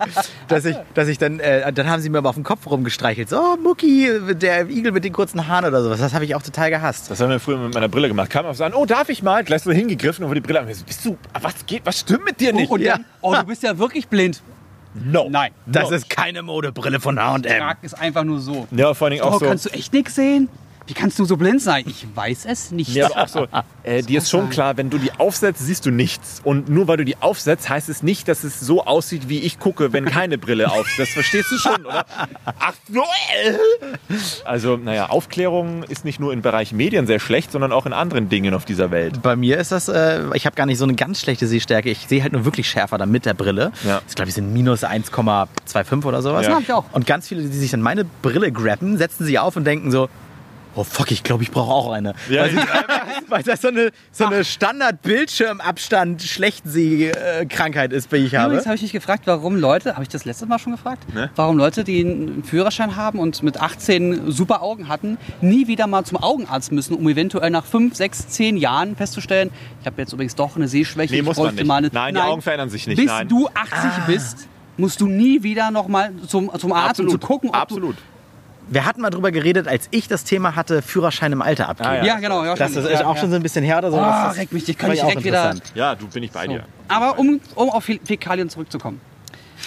dass 0.48 0.64
ich, 0.64 0.76
dass 0.94 1.08
ich 1.08 1.18
dann, 1.18 1.38
äh, 1.38 1.70
dann 1.72 1.88
haben 1.90 2.00
sie 2.00 2.08
mir 2.08 2.18
aber 2.18 2.30
auf 2.30 2.36
den 2.36 2.44
Kopf 2.44 2.66
rumgestreichelt, 2.70 3.28
so, 3.28 3.38
oh, 3.38 3.56
Mucki, 3.62 4.08
der 4.34 4.68
Igel 4.70 4.92
mit 4.92 5.04
den 5.04 5.12
kurzen 5.12 5.46
Haaren 5.46 5.66
oder 5.66 5.82
sowas. 5.82 6.00
Das 6.00 6.14
habe 6.14 6.24
ich 6.24 6.34
auch 6.34 6.42
total 6.42 6.70
gehasst. 6.70 7.10
Das 7.10 7.20
haben 7.20 7.28
wir 7.30 7.38
früher 7.38 7.58
mit 7.58 7.74
meiner 7.74 7.88
Brille 7.88 8.08
gemacht. 8.08 8.30
Kam 8.30 8.46
auf 8.46 8.56
so 8.56 8.64
an, 8.64 8.72
oh, 8.72 8.86
darf 8.86 9.10
ich 9.10 9.22
mal? 9.22 9.44
Gleich 9.44 9.62
so 9.62 9.70
hingegriffen 9.72 10.24
und 10.24 10.30
wurde 10.30 10.40
die 10.40 10.46
Brille 10.46 10.60
an. 10.60 10.66
Bist 10.66 11.04
du, 11.04 11.18
was 11.40 11.66
geht, 11.66 11.84
was 11.84 12.00
stimmt 12.00 12.24
mit 12.24 12.40
dir 12.40 12.52
nicht? 12.54 12.70
Und 12.70 12.80
Ja. 12.80 12.94
dann, 12.94 13.04
oh, 13.20 13.34
du 13.34 13.44
bist 13.44 13.62
ja 13.62 13.76
wirklich 13.78 14.08
blind. 14.08 14.40
No. 14.94 15.28
Nein. 15.30 15.52
Das 15.66 15.90
No. 15.90 15.96
ist 15.96 16.08
keine 16.10 16.42
Modebrille 16.42 16.98
von 16.98 17.20
H&M. 17.20 17.42
Frag 17.44 17.78
ist 17.82 17.94
einfach 18.00 18.24
nur 18.24 18.40
so. 18.40 18.66
Ja, 18.70 18.94
vor 18.94 19.06
allen 19.06 19.12
Dingen 19.18 19.24
Oh, 19.24 19.34
auch 19.34 19.38
so. 19.40 19.46
kannst 19.46 19.66
du 19.66 19.70
echt 19.70 19.92
nichts 19.92 20.14
sehen? 20.14 20.48
Wie 20.90 20.94
kannst 20.94 21.20
du 21.20 21.24
so 21.24 21.36
blind 21.36 21.62
sein? 21.62 21.84
Ich 21.86 22.04
weiß 22.16 22.46
es 22.46 22.72
nicht. 22.72 22.92
Ja, 22.92 23.06
aber 23.06 23.22
auch 23.22 23.28
so, 23.28 23.46
äh, 23.84 24.02
dir 24.02 24.18
ist 24.18 24.28
schon 24.28 24.46
sein. 24.46 24.50
klar, 24.50 24.76
wenn 24.76 24.90
du 24.90 24.98
die 24.98 25.12
aufsetzt, 25.12 25.64
siehst 25.64 25.86
du 25.86 25.92
nichts. 25.92 26.40
Und 26.42 26.68
nur 26.68 26.88
weil 26.88 26.96
du 26.96 27.04
die 27.04 27.16
aufsetzt, 27.20 27.68
heißt 27.68 27.88
es 27.88 28.02
nicht, 28.02 28.26
dass 28.26 28.42
es 28.42 28.58
so 28.58 28.84
aussieht, 28.84 29.28
wie 29.28 29.38
ich 29.38 29.60
gucke, 29.60 29.92
wenn 29.92 30.04
keine 30.06 30.36
Brille 30.36 30.68
auf. 30.68 30.88
Das 30.98 31.10
verstehst 31.10 31.52
du 31.52 31.58
schon, 31.58 31.86
oder? 31.86 32.04
Ach 32.44 32.74
äh. 32.90 33.52
Also, 34.44 34.76
naja, 34.78 35.10
Aufklärung 35.10 35.84
ist 35.84 36.04
nicht 36.04 36.18
nur 36.18 36.32
im 36.32 36.42
Bereich 36.42 36.72
Medien 36.72 37.06
sehr 37.06 37.20
schlecht, 37.20 37.52
sondern 37.52 37.70
auch 37.70 37.86
in 37.86 37.92
anderen 37.92 38.28
Dingen 38.28 38.52
auf 38.52 38.64
dieser 38.64 38.90
Welt. 38.90 39.22
Bei 39.22 39.36
mir 39.36 39.58
ist 39.58 39.70
das, 39.70 39.86
äh, 39.86 40.22
ich 40.34 40.44
habe 40.44 40.56
gar 40.56 40.66
nicht 40.66 40.78
so 40.78 40.84
eine 40.84 40.94
ganz 40.94 41.20
schlechte 41.20 41.46
Sehstärke. 41.46 41.88
Ich 41.88 42.08
sehe 42.08 42.20
halt 42.20 42.32
nur 42.32 42.44
wirklich 42.44 42.68
schärfer 42.68 42.98
dann 42.98 43.12
mit 43.12 43.26
der 43.26 43.34
Brille. 43.34 43.70
Ja. 43.86 44.00
Das 44.04 44.16
glaube 44.16 44.30
ich 44.30 44.34
sind 44.34 44.52
minus 44.52 44.82
1,25 44.82 46.04
oder 46.04 46.20
sowas. 46.20 46.48
Ja. 46.48 46.54
hab 46.54 46.62
ich 46.62 46.72
auch. 46.72 46.86
Und 46.90 47.06
ganz 47.06 47.28
viele, 47.28 47.42
die 47.42 47.56
sich 47.56 47.70
dann 47.70 47.80
meine 47.80 48.04
Brille 48.04 48.50
grabben, 48.50 48.98
setzen 48.98 49.24
sie 49.24 49.38
auf 49.38 49.54
und 49.54 49.62
denken 49.62 49.92
so, 49.92 50.08
oh 50.74 50.84
fuck, 50.84 51.10
ich 51.10 51.22
glaube, 51.22 51.42
ich 51.42 51.50
brauche 51.50 51.70
auch 51.72 51.92
eine. 51.92 52.14
Ja. 52.28 52.42
Weil, 52.44 52.50
weil 53.28 53.42
das 53.42 53.62
so 53.62 53.68
eine, 53.68 53.90
so 54.12 54.26
eine 54.26 54.44
Standard-Bildschirmabstand 54.44 56.22
Schlechtseh-Krankheit 56.22 57.92
ist, 57.92 58.10
die 58.12 58.16
ich 58.16 58.34
habe. 58.34 58.46
Übrigens 58.48 58.66
habe 58.66 58.76
ich 58.76 58.82
mich 58.82 58.92
gefragt, 58.92 59.22
warum 59.26 59.56
Leute, 59.56 59.94
habe 59.94 60.02
ich 60.02 60.08
das 60.08 60.24
letztes 60.24 60.48
Mal 60.48 60.58
schon 60.58 60.72
gefragt, 60.72 61.12
Ne? 61.14 61.30
warum 61.36 61.56
Leute, 61.58 61.84
die 61.84 62.00
einen 62.04 62.44
Führerschein 62.44 62.96
haben 62.96 63.18
und 63.18 63.42
mit 63.42 63.60
18 63.60 64.30
super 64.30 64.62
Augen 64.62 64.88
hatten, 64.88 65.18
nie 65.40 65.66
wieder 65.66 65.86
mal 65.86 66.04
zum 66.04 66.18
Augenarzt 66.18 66.72
müssen, 66.72 66.94
um 66.94 67.08
eventuell 67.08 67.50
nach 67.50 67.64
5, 67.64 67.94
6, 67.94 68.28
10 68.28 68.56
Jahren 68.56 68.96
festzustellen, 68.96 69.50
ich 69.80 69.86
habe 69.86 70.00
jetzt 70.00 70.12
übrigens 70.12 70.34
doch 70.34 70.56
eine 70.56 70.68
Sehschwäche, 70.68 71.12
Nee, 71.12 71.20
ich 71.20 71.24
muss 71.24 71.36
man 71.36 71.46
bräuchte 71.46 71.62
nicht. 71.62 71.68
mal 71.68 71.76
eine... 71.76 71.90
Nein, 71.92 72.14
die 72.14 72.20
Augen 72.20 72.42
verändern 72.42 72.70
sich 72.70 72.86
nicht, 72.86 72.96
Bis 72.96 73.06
nein. 73.06 73.28
du 73.28 73.48
80 73.48 74.04
bist, 74.06 74.48
musst 74.76 75.00
du 75.00 75.06
nie 75.06 75.42
wieder 75.42 75.70
noch 75.70 75.88
mal 75.88 76.12
zum, 76.26 76.50
zum 76.58 76.72
Arzt, 76.72 77.00
um 77.00 77.08
zu 77.08 77.18
gucken, 77.18 77.50
ob 77.50 77.56
absolut. 77.56 77.96
Wir 78.72 78.86
hatten 78.86 79.00
mal 79.00 79.10
drüber 79.10 79.32
geredet, 79.32 79.66
als 79.68 79.88
ich 79.90 80.06
das 80.08 80.22
Thema 80.24 80.54
hatte, 80.56 80.80
Führerschein 80.80 81.32
im 81.32 81.42
Alter 81.42 81.68
abgeben. 81.68 81.90
Ah, 81.90 82.00
du... 82.00 82.06
Ja, 82.06 82.18
genau. 82.20 82.44
Ja, 82.44 82.54
Das 82.54 82.70
ist 82.76 82.88
ja, 82.88 83.04
auch 83.04 83.16
ja. 83.16 83.20
schon 83.20 83.30
so 83.30 83.36
ein 83.36 83.42
bisschen 83.42 83.64
her 83.64 83.78
oder 83.78 83.90
so. 83.90 83.96
Oh, 83.98 84.00
das 84.00 84.36
regt 84.36 84.52
mich, 84.52 84.68
ich 84.68 84.78
kann 84.78 84.90
auch 84.90 84.94
direkt 84.94 85.24
wieder... 85.24 85.50
interessant. 85.50 85.72
Ja, 85.74 85.94
du 85.96 86.06
bin 86.06 86.22
ich 86.22 86.30
bei 86.30 86.46
So. 86.46 86.52
dir. 86.52 86.64
Aber 86.88 87.18
um, 87.18 87.40
um 87.56 87.68
auf 87.70 87.88
Fä- 87.88 88.00
Fäkalien 88.04 88.48
zurückzukommen. 88.48 89.00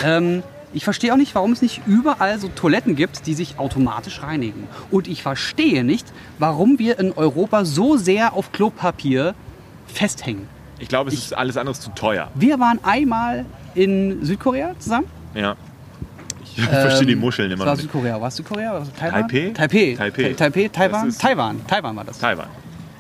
Ähm, 0.04 0.42
Ich 0.74 0.86
verstehe 0.86 1.14
auch 1.14 1.18
nicht, 1.18 1.36
warum 1.36 1.52
es 1.52 1.62
nicht 1.62 1.82
überall 1.86 2.40
so 2.40 2.48
Toiletten 2.48 2.96
gibt, 2.96 3.28
die 3.28 3.34
sich 3.36 3.60
automatisch 3.60 4.24
reinigen. 4.24 4.68
Und 4.90 5.08
ich 5.08 5.22
verstehe 5.22 5.84
nicht, 5.84 6.08
warum 6.40 6.80
wir 6.80 6.98
in 6.98 7.12
Europa 7.12 7.64
so 7.66 7.98
sehr 7.98 8.34
auf 8.34 8.52
Klopapier 8.54 9.36
festhängen. 9.86 10.48
Ich 10.80 10.88
glaube, 10.88 11.10
es 11.12 11.16
ist 11.18 11.38
alles 11.38 11.58
andere 11.58 11.76
zu 11.76 11.90
teuer. 11.92 12.30
Wir 12.36 12.60
waren 12.60 12.80
einmal 12.84 13.46
in 13.76 14.26
Südkorea 14.26 14.74
zusammen. 14.80 15.08
Ja. 15.36 15.56
Ich 16.58 16.64
verstehe 16.66 17.08
die 17.08 17.14
Ähm, 17.14 17.20
Muscheln 17.20 17.52
immer 17.52 17.66
noch 17.66 17.74
nicht. 17.74 17.82
Südkorea. 17.84 18.20
War 18.22 18.28
es 18.28 18.36
Südkorea? 18.36 18.74
War 18.74 18.82
es 18.82 18.94
Taiwan? 18.94 19.28
Taipei? 19.28 19.52
Taipei. 19.54 19.96
Taipei. 19.98 20.30
Ta- 20.30 20.36
Taipei, 20.50 20.68
Taiwan? 20.68 21.08
Ist- 21.08 21.22
Taiwan. 21.22 21.68
Taiwan 21.68 21.96
war 21.96 22.04
das. 22.04 22.20
Taiwan. 22.20 22.48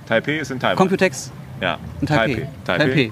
Taipei 0.08 0.38
ist 0.40 0.52
in 0.52 0.60
Taiwan. 0.60 0.78
Computex 0.78 1.32
ja. 1.62 1.78
in 2.02 2.08
Taipei. 2.08 2.48
Taipei. 2.66 2.86
Taipei. 2.86 3.12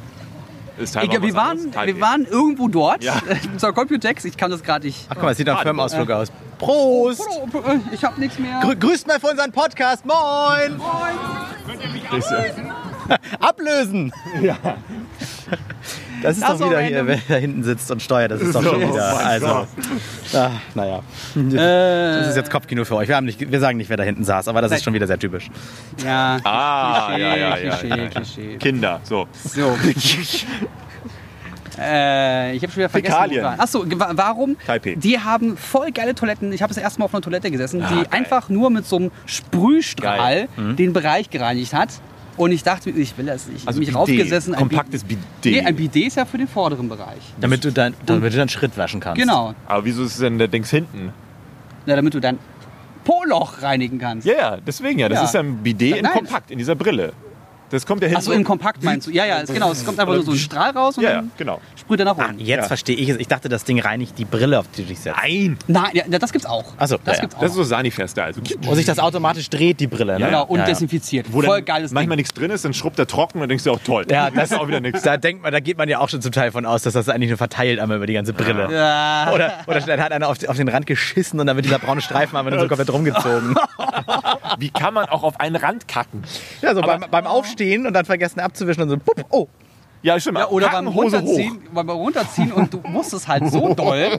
Ist 0.77 0.93
Taiwan 0.93 1.09
Egal, 1.09 1.21
wir, 1.21 1.33
waren? 1.35 1.71
Taipei. 1.71 1.87
wir 1.93 2.01
waren 2.01 2.25
irgendwo 2.25 2.67
dort. 2.67 3.03
Ja. 3.03 3.21
Zur 3.57 3.73
Computex. 3.73 4.25
Ich 4.25 4.35
kann 4.35 4.49
das 4.51 4.63
gerade 4.63 4.85
nicht. 4.87 5.05
Ach 5.09 5.13
guck 5.15 5.23
mal, 5.23 5.31
es 5.31 5.37
sieht 5.37 5.47
nach 5.47 5.61
Firmenausflug 5.61 6.09
aus. 6.09 6.31
Prost! 6.57 7.21
Ich 7.91 8.03
habe 8.03 8.19
nichts 8.19 8.37
mehr. 8.37 8.59
Grü 8.61 8.75
grüßt 8.75 9.07
mal 9.07 9.19
für 9.19 9.27
unseren 9.27 9.51
Podcast. 9.51 10.05
Moin! 10.05 10.79
Ist, 12.17 12.31
äh, 12.31 12.51
Ablösen! 13.39 14.11
Ja. 14.41 14.57
Das 16.21 16.37
ist 16.37 16.43
Das 16.43 16.57
doch 16.57 16.65
auch 16.65 16.69
wieder 16.69 16.79
hier, 16.81 16.97
random. 16.99 17.07
wer 17.27 17.35
da 17.35 17.41
hinten 17.41 17.63
sitzt 17.63 17.89
und 17.91 18.01
steuert. 18.01 18.31
Das 18.31 18.41
ist 18.41 18.53
doch 18.55 18.63
schon 18.63 18.75
oh 18.83 18.93
wieder. 18.93 19.13
mein 19.15 19.25
Also, 19.25 19.47
Gott. 19.47 19.67
ah, 20.35 20.51
naja. 20.75 20.97
Äh, 21.35 22.19
Das 22.19 22.27
ist 22.29 22.35
jetzt 22.37 22.49
Kopfkino 22.51 22.85
für 22.85 22.95
euch. 22.95 23.07
Wir, 23.07 23.15
haben 23.15 23.25
nicht, 23.25 23.51
wir 23.51 23.59
sagen 23.59 23.77
nicht, 23.77 23.89
wer 23.89 23.97
da 23.97 24.03
hinten 24.03 24.23
saß, 24.23 24.47
aber 24.47 24.61
das 24.61 24.71
ist 24.71 24.83
schon 24.83 24.93
wieder 24.93 25.07
sehr 25.07 25.19
typisch. 25.19 25.49
Ja. 26.05 26.37
Ah, 26.43 27.07
Klischee, 27.07 27.21
ja, 27.21 27.35
ja, 27.35 27.57
ja, 27.57 27.57
Klischee, 27.75 27.87
ja, 27.87 27.95
ja. 27.95 28.07
Klischee. 28.09 28.57
Kinder, 28.57 28.99
so. 29.03 29.27
So. 29.43 29.75
äh, 31.79 32.55
ich 32.55 32.63
habe 32.63 32.71
schon 32.71 32.77
wieder 32.79 32.89
vergessen. 32.89 33.13
Fäkalien. 33.15 33.45
Achso, 33.45 33.85
wa- 33.99 34.11
warum? 34.13 34.57
Taipei. 34.65 34.95
Die 34.95 35.19
haben 35.19 35.57
voll 35.57 35.91
geile 35.91 36.13
Toiletten. 36.15 36.51
Ich 36.53 36.61
habe 36.61 36.73
das 36.73 36.81
erste 36.81 36.99
Mal 36.99 37.05
auf 37.05 37.13
einer 37.13 37.21
Toilette 37.21 37.49
gesessen, 37.49 37.81
Ah, 37.83 37.87
die 37.89 37.95
geil. 37.95 38.07
einfach 38.11 38.49
nur 38.49 38.69
mit 38.69 38.85
so 38.85 38.97
einem 38.97 39.11
Sprühstrahl. 39.25 40.47
Mhm. 40.57 40.75
den 40.75 40.93
Bereich 40.93 41.29
gereinigt 41.29 41.73
hat. 41.73 41.89
Und 42.37 42.51
ich 42.51 42.63
dachte, 42.63 42.89
ich 42.91 43.17
will 43.17 43.25
das 43.25 43.47
nicht. 43.47 43.61
Ich 43.63 43.67
Also 43.67 43.79
mich 43.79 43.89
Bidet. 43.89 43.99
raufgesessen. 43.99 44.53
ein 44.55 44.59
Kompaktes 44.59 45.03
Bi- 45.03 45.17
Bidet. 45.41 45.61
Nee, 45.63 45.67
ein 45.67 45.75
Bidet 45.75 46.07
ist 46.07 46.15
ja 46.17 46.25
für 46.25 46.37
den 46.37 46.47
vorderen 46.47 46.87
Bereich. 46.89 47.21
Damit 47.39 47.63
du, 47.65 47.71
dein, 47.71 47.93
damit 48.05 48.33
du 48.33 48.37
deinen 48.37 48.49
Schritt 48.49 48.77
waschen 48.77 48.99
kannst. 49.01 49.19
Genau. 49.21 49.53
Aber 49.67 49.83
wieso 49.85 50.03
ist 50.03 50.19
denn 50.21 50.37
der 50.37 50.47
Dings 50.47 50.69
hinten? 50.69 51.11
Ja, 51.85 51.95
damit 51.95 52.13
du 52.13 52.19
dein 52.19 52.37
Po-Loch 53.03 53.61
reinigen 53.61 53.97
kannst. 53.99 54.25
Ja, 54.27 54.33
ja, 54.33 54.57
deswegen 54.65 54.99
ja. 54.99 55.09
Das 55.09 55.19
Ja. 55.19 55.25
ist 55.25 55.33
ja 55.33 55.39
ein 55.41 55.57
Bidet 55.57 55.97
in 55.97 56.03
Nein. 56.03 56.13
kompakt, 56.13 56.51
in 56.51 56.57
dieser 56.57 56.75
Brille. 56.75 57.13
Das 57.71 57.85
kommt 57.85 58.01
ja 58.01 58.07
hinten. 58.07 58.19
Achso, 58.19 58.31
im 58.31 58.43
Kompakt 58.43 58.83
meinst 58.83 59.07
du? 59.07 59.11
Ja, 59.11 59.25
ja, 59.25 59.43
genau. 59.43 59.71
Es 59.71 59.83
kommt 59.85 59.99
einfach 59.99 60.13
nur 60.13 60.23
so 60.23 60.31
ein 60.31 60.37
Strahl 60.37 60.71
raus 60.71 60.97
und 60.97 61.03
Ja, 61.03 61.09
ja, 61.09 61.15
dann 61.17 61.31
genau. 61.37 61.61
sprüht 61.79 61.99
er 61.99 62.05
nach 62.05 62.17
Ah, 62.17 62.25
unten. 62.29 62.39
jetzt 62.41 62.61
Ja. 62.63 62.67
verstehe 62.67 62.95
ich 62.95 63.09
es. 63.09 63.17
Ich 63.17 63.27
dachte, 63.27 63.49
das 63.49 63.63
Ding 63.63 63.79
reinigt 63.79 64.17
die 64.17 64.25
Brille, 64.25 64.59
auf 64.59 64.65
die 64.75 64.81
du 64.83 64.87
dich 64.89 64.99
setzt. 64.99 65.17
Nein! 65.21 65.57
Nein, 65.67 65.91
ja, 65.93 66.03
das 66.19 66.31
gibt's 66.31 66.45
auch. 66.47 66.65
Ach 66.77 66.87
so, 66.87 66.97
das 67.03 67.15
ja, 67.17 67.21
gibt's 67.21 67.35
auch. 67.35 67.41
Das 67.41 67.51
ist 67.51 67.55
so 67.57 67.63
Sanifair 67.63 68.05
Also, 68.23 68.41
Wo 68.61 68.75
sich 68.75 68.85
das 68.85 68.99
automatisch 68.99 69.49
dreht, 69.49 69.79
die 69.79 69.87
Brille. 69.87 70.19
Ne? 70.19 70.25
genau, 70.25 70.45
und 70.45 70.57
ja, 70.59 70.63
ja. 70.65 70.69
desinfiziert. 70.69 71.27
wo 71.31 71.41
Voll 71.41 71.61
geiles 71.61 71.91
manchmal 71.91 72.17
Ding. 72.17 72.21
nichts 72.23 72.33
drin 72.33 72.51
ist, 72.51 72.65
dann 72.65 72.73
schrubbt 72.73 72.99
er 72.99 73.07
trocken 73.07 73.41
und 73.41 73.49
denkst 73.49 73.63
du 73.63 73.71
auch 73.71 73.79
toll. 73.79 74.05
Ja, 74.09 74.29
das 74.35 74.51
ist 74.51 74.57
auch 74.59 74.67
wieder 74.67 74.79
nichts. 74.81 75.01
Da 75.03 75.17
denkt 75.17 75.41
man, 75.43 75.51
da 75.51 75.59
geht 75.59 75.77
man 75.77 75.87
ja 75.87 75.99
auch 75.99 76.09
schon 76.09 76.21
zum 76.21 76.31
Teil 76.31 76.51
von 76.51 76.65
aus, 76.65 76.83
dass 76.83 76.93
das 76.93 77.07
eigentlich 77.09 77.29
nur 77.29 77.37
verteilt 77.37 77.79
einmal 77.79 77.97
über 77.97 78.07
die 78.07 78.13
ganze 78.13 78.33
Brille. 78.33 78.67
Ja. 78.71 79.31
Oder, 79.33 79.59
oder 79.67 79.79
dann 79.81 80.01
hat 80.01 80.11
einer 80.11 80.27
auf, 80.27 80.37
auf 80.47 80.57
den 80.57 80.67
Rand 80.67 80.85
geschissen 80.87 81.39
und 81.39 81.47
dann 81.47 81.55
wird 81.55 81.65
dieser 81.65 81.79
braune 81.79 82.01
Streifen 82.01 82.35
einfach 82.37 82.51
nur 82.51 82.59
so 82.59 82.67
komplett 82.67 82.91
rumgezogen. 82.91 83.55
Wie 84.57 84.69
kann 84.69 84.93
man 84.93 85.05
auch 85.05 85.23
auf 85.23 85.39
einen 85.39 85.55
Rand 85.55 85.87
kacken? 85.87 86.23
Ja, 86.61 86.73
so 86.75 86.81
beim, 86.81 87.05
beim 87.09 87.27
Aufstehen 87.27 87.60
und 87.87 87.93
dann 87.93 88.05
vergessen 88.05 88.39
abzuwischen 88.39 88.83
und 88.83 88.89
so, 88.89 88.97
pup, 88.97 89.25
oh. 89.29 89.47
Ja, 90.03 90.19
stimmt. 90.19 90.39
Ja, 90.39 90.47
oder 90.49 90.69
beim 90.69 90.87
Runterziehen, 90.87 91.59
beim 91.71 91.87
Runterziehen 91.87 92.51
und 92.51 92.73
du 92.73 92.81
musstest 92.87 93.27
halt 93.27 93.47
so 93.51 93.71
doll. 93.75 94.17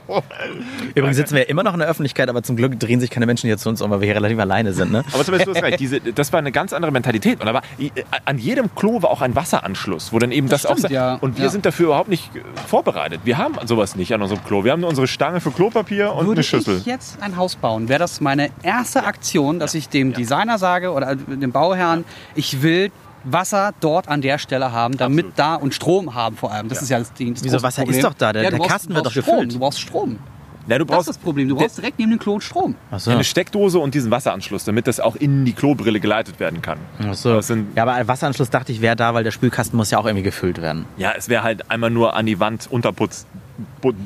Übrigens 0.95 1.17
sitzen 1.17 1.35
wir 1.35 1.41
ja 1.43 1.49
immer 1.49 1.61
noch 1.63 1.73
in 1.73 1.79
der 1.79 1.89
Öffentlichkeit, 1.89 2.29
aber 2.29 2.41
zum 2.41 2.55
Glück 2.55 2.79
drehen 2.79 3.01
sich 3.01 3.09
keine 3.09 3.25
Menschen 3.25 3.47
hier 3.47 3.57
zu 3.57 3.67
uns 3.67 3.81
um, 3.81 3.91
weil 3.91 3.99
wir 3.99 4.05
hier 4.05 4.15
relativ 4.15 4.39
alleine 4.39 4.71
sind. 4.71 4.93
Ne? 4.93 5.03
Aber 5.13 5.25
zum 5.25 5.33
Beispiel, 5.33 5.53
du 5.53 5.59
hast 5.59 5.63
recht, 5.65 5.81
diese, 5.81 5.99
das 5.99 6.31
war 6.31 6.39
eine 6.39 6.53
ganz 6.53 6.71
andere 6.71 6.93
Mentalität. 6.93 7.41
Und 7.41 7.49
aber 7.49 7.61
äh, 7.79 7.89
an 8.23 8.37
jedem 8.37 8.73
Klo 8.75 9.01
war 9.01 9.09
auch 9.09 9.21
ein 9.21 9.35
Wasseranschluss, 9.35 10.13
wo 10.13 10.19
dann 10.19 10.31
eben 10.31 10.47
das, 10.47 10.61
Das 10.61 10.71
auch. 10.71 10.77
stimmt, 10.77 10.91
ja. 10.93 11.15
Und 11.15 11.37
wir 11.37 11.43
Ja. 11.45 11.49
sind 11.51 11.65
dafür 11.65 11.87
überhaupt 11.87 12.07
nicht 12.07 12.33
äh, 12.33 12.39
vorbereitet. 12.65 13.19
Wir 13.25 13.37
haben 13.37 13.55
sowas 13.65 13.97
nicht 13.97 14.13
an 14.13 14.21
unserem 14.21 14.41
Klo. 14.45 14.63
Wir 14.63 14.71
haben 14.71 14.79
nur 14.79 14.89
unsere 14.89 15.07
Stange 15.07 15.41
für 15.41 15.51
Klopapier 15.51 16.13
und 16.13 16.27
Würde 16.27 16.37
eine 16.39 16.43
Schüssel. 16.43 16.77
ich 16.77 16.85
jetzt 16.85 17.21
ein 17.21 17.35
Haus 17.35 17.57
bauen, 17.57 17.89
wäre 17.89 17.99
das 17.99 18.21
meine 18.21 18.51
erste 18.61 19.03
Aktion, 19.03 19.59
dass 19.59 19.73
ich 19.75 19.89
dem 19.89 20.13
Designer 20.13 20.57
sage 20.57 20.93
oder 20.93 21.15
dem 21.17 21.51
Bauherrn, 21.51 22.05
ich 22.35 22.61
will 22.61 22.89
Wasser 23.23 23.73
dort 23.79 24.07
an 24.07 24.21
der 24.21 24.37
Stelle 24.37 24.71
haben, 24.71 24.97
damit 24.97 25.25
Absolut. 25.27 25.39
da 25.39 25.55
und 25.55 25.73
Strom 25.73 26.13
haben 26.13 26.35
vor 26.35 26.51
allem. 26.51 26.67
Das 26.69 26.81
ist 26.81 26.89
ja 26.89 26.99
das, 26.99 27.13
Ding, 27.13 27.33
das 27.33 27.43
Wieso, 27.43 27.61
Wasser 27.63 27.83
Problem. 27.83 27.99
ist 27.99 28.03
doch 28.05 28.13
da, 28.13 28.33
der- 28.33 28.43
du 28.43 28.49
der 28.51 28.57
brauchst- 28.57 28.71
Kasten 28.71 28.95
wird 28.95 29.05
doch 29.05 29.11
Strom. 29.11 29.25
gefüllt. 29.25 29.53
Du 29.53 29.59
brauchst 29.59 29.79
Strom. 29.79 30.19
Ja, 30.65 30.77
du 30.77 30.85
Das 30.85 30.95
brauchst 30.95 31.09
ist 31.09 31.17
das 31.17 31.23
Problem. 31.23 31.49
Du 31.49 31.57
brauchst 31.57 31.77
direkt 31.77 31.99
neben 31.99 32.11
dem 32.11 32.19
Klo 32.19 32.39
Strom. 32.39 32.75
So. 32.97 33.11
eine 33.11 33.25
Steckdose 33.25 33.79
und 33.79 33.93
diesen 33.95 34.11
Wasseranschluss, 34.11 34.63
damit 34.63 34.87
das 34.87 35.01
auch 35.01 35.17
in 35.17 35.43
die 35.43 35.51
Klobrille 35.51 35.99
geleitet 35.99 36.39
werden 36.39 36.61
kann. 36.61 36.77
Ach 37.05 37.13
so. 37.15 37.33
Das 37.35 37.47
sind- 37.47 37.75
Ja, 37.75 37.83
aber 37.83 37.93
ein 37.93 38.07
Wasseranschluss 38.07 38.49
dachte 38.49 38.71
ich 38.71 38.79
wäre 38.79 38.95
da, 38.95 39.13
weil 39.13 39.25
der 39.25 39.31
Spülkasten 39.31 39.75
muss 39.75 39.91
ja 39.91 39.97
auch 39.97 40.05
irgendwie 40.05 40.23
gefüllt 40.23 40.61
werden. 40.61 40.85
Ja, 40.95 41.11
es 41.17 41.27
wäre 41.27 41.43
halt 41.43 41.69
einmal 41.69 41.89
nur 41.89 42.15
an 42.15 42.25
die 42.25 42.39
Wand 42.39 42.67
Unterputz, 42.71 43.25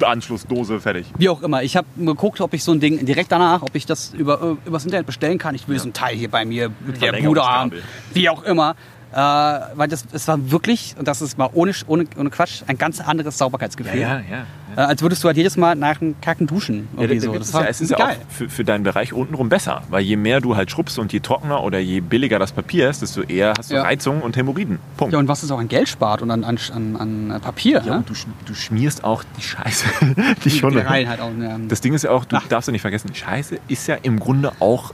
Anschlussdose, 0.04 0.80
fertig. 0.80 1.06
Wie 1.18 1.30
auch 1.30 1.42
immer. 1.42 1.64
Ich 1.64 1.78
habe 1.78 1.88
geguckt, 1.98 2.42
ob 2.42 2.54
ich 2.54 2.64
so 2.64 2.72
ein 2.72 2.80
Ding 2.80 3.06
direkt 3.06 3.32
danach, 3.32 3.62
ob 3.62 3.76
ich 3.76 3.86
das 3.86 4.14
über, 4.14 4.42
äh, 4.66 4.68
übers 4.68 4.84
Internet 4.84 5.06
bestellen 5.06 5.38
kann. 5.38 5.56
Ich 5.56 5.68
will 5.68 5.78
so 5.80 5.88
ein 5.88 5.94
Teil 5.94 6.16
hier 6.16 6.30
bei 6.30 6.44
mir 6.46 6.72
mit 6.86 7.02
der 7.02 7.14
Bude 7.14 7.42
haben. 7.44 7.72
Wie 8.14 8.30
auch 8.30 8.44
immer. 8.44 8.76
Äh, 9.12 9.18
weil 9.18 9.88
das, 9.88 10.06
es 10.12 10.28
war 10.28 10.52
wirklich, 10.52 10.96
und 10.98 11.08
das 11.08 11.22
ist 11.22 11.38
mal 11.38 11.50
ohne, 11.54 11.72
ohne, 11.88 12.06
ohne 12.18 12.30
Quatsch, 12.30 12.64
ein 12.68 12.78
ganz 12.78 13.00
anderes 13.00 13.38
Sauberkeitsgefühl. 13.38 14.00
ja. 14.00 14.22
Äh, 14.78 14.82
als 14.82 15.02
würdest 15.02 15.24
du 15.24 15.28
halt 15.28 15.38
jedes 15.38 15.58
Mal 15.58 15.76
nach 15.76 15.98
dem 15.98 16.20
Kacken 16.22 16.46
duschen. 16.46 16.88
Ja, 17.00 17.08
da 17.08 17.20
so. 17.20 17.34
Das 17.34 17.52
ja, 17.52 17.60
war 17.60 17.68
es 17.68 17.82
ist 17.82 17.90
ja 17.90 17.98
auch 17.98 18.12
für, 18.30 18.48
für 18.48 18.64
deinen 18.64 18.84
Bereich 18.84 19.12
untenrum 19.12 19.50
besser, 19.50 19.82
weil 19.90 20.04
je 20.04 20.18
mehr 20.18 20.40
du 20.40 20.56
halt 20.56 20.70
schrubbst 20.70 21.00
und 21.00 21.12
je 21.12 21.20
trockener 21.20 21.64
oder 21.64 21.80
je 21.80 22.00
billiger 22.00 22.38
das 22.38 22.52
Papier 22.52 22.88
ist, 22.90 23.02
desto 23.02 23.22
eher 23.24 23.54
hast 23.58 23.72
du 23.72 23.76
Ja. 23.76 23.82
Reizung 23.82 24.22
und 24.22 24.38
Hämorrhoiden. 24.38 24.78
Punkt. 24.96 25.14
Ja, 25.14 25.20
und 25.20 25.28
was 25.28 25.42
es 25.42 25.50
auch 25.50 25.58
an 25.60 25.68
Geld 25.68 25.90
spart 25.90 26.22
und 26.22 26.30
an, 26.30 26.44
an, 26.44 26.60
an, 26.96 27.42
Papier. 27.42 27.82
Ja, 27.84 27.94
ne? 27.94 27.98
und 27.98 28.10
du, 28.10 28.14
du 28.46 28.54
schmierst 28.54 29.04
auch 29.04 29.24
die 29.38 29.42
Scheiße. 29.42 29.88
die 30.44 30.50
Die 30.50 30.52
schon. 30.52 30.78
rein 30.78 31.10
halt 31.10 31.22
auch. 31.22 31.32
Ne? 31.32 31.60
Das 31.68 31.82
Ding 31.82 31.96
ist 31.96 32.04
ja 32.04 32.12
auch, 32.12 32.26
du 32.26 32.36
Ach. 32.36 32.48
darfst 32.48 32.68
ja 32.68 32.72
nicht 32.72 32.82
vergessen, 32.82 33.16
Scheiße 33.16 33.58
ist 33.68 33.88
ja 33.88 33.96
im 34.04 34.20
Grunde 34.20 34.52
auch 34.60 34.94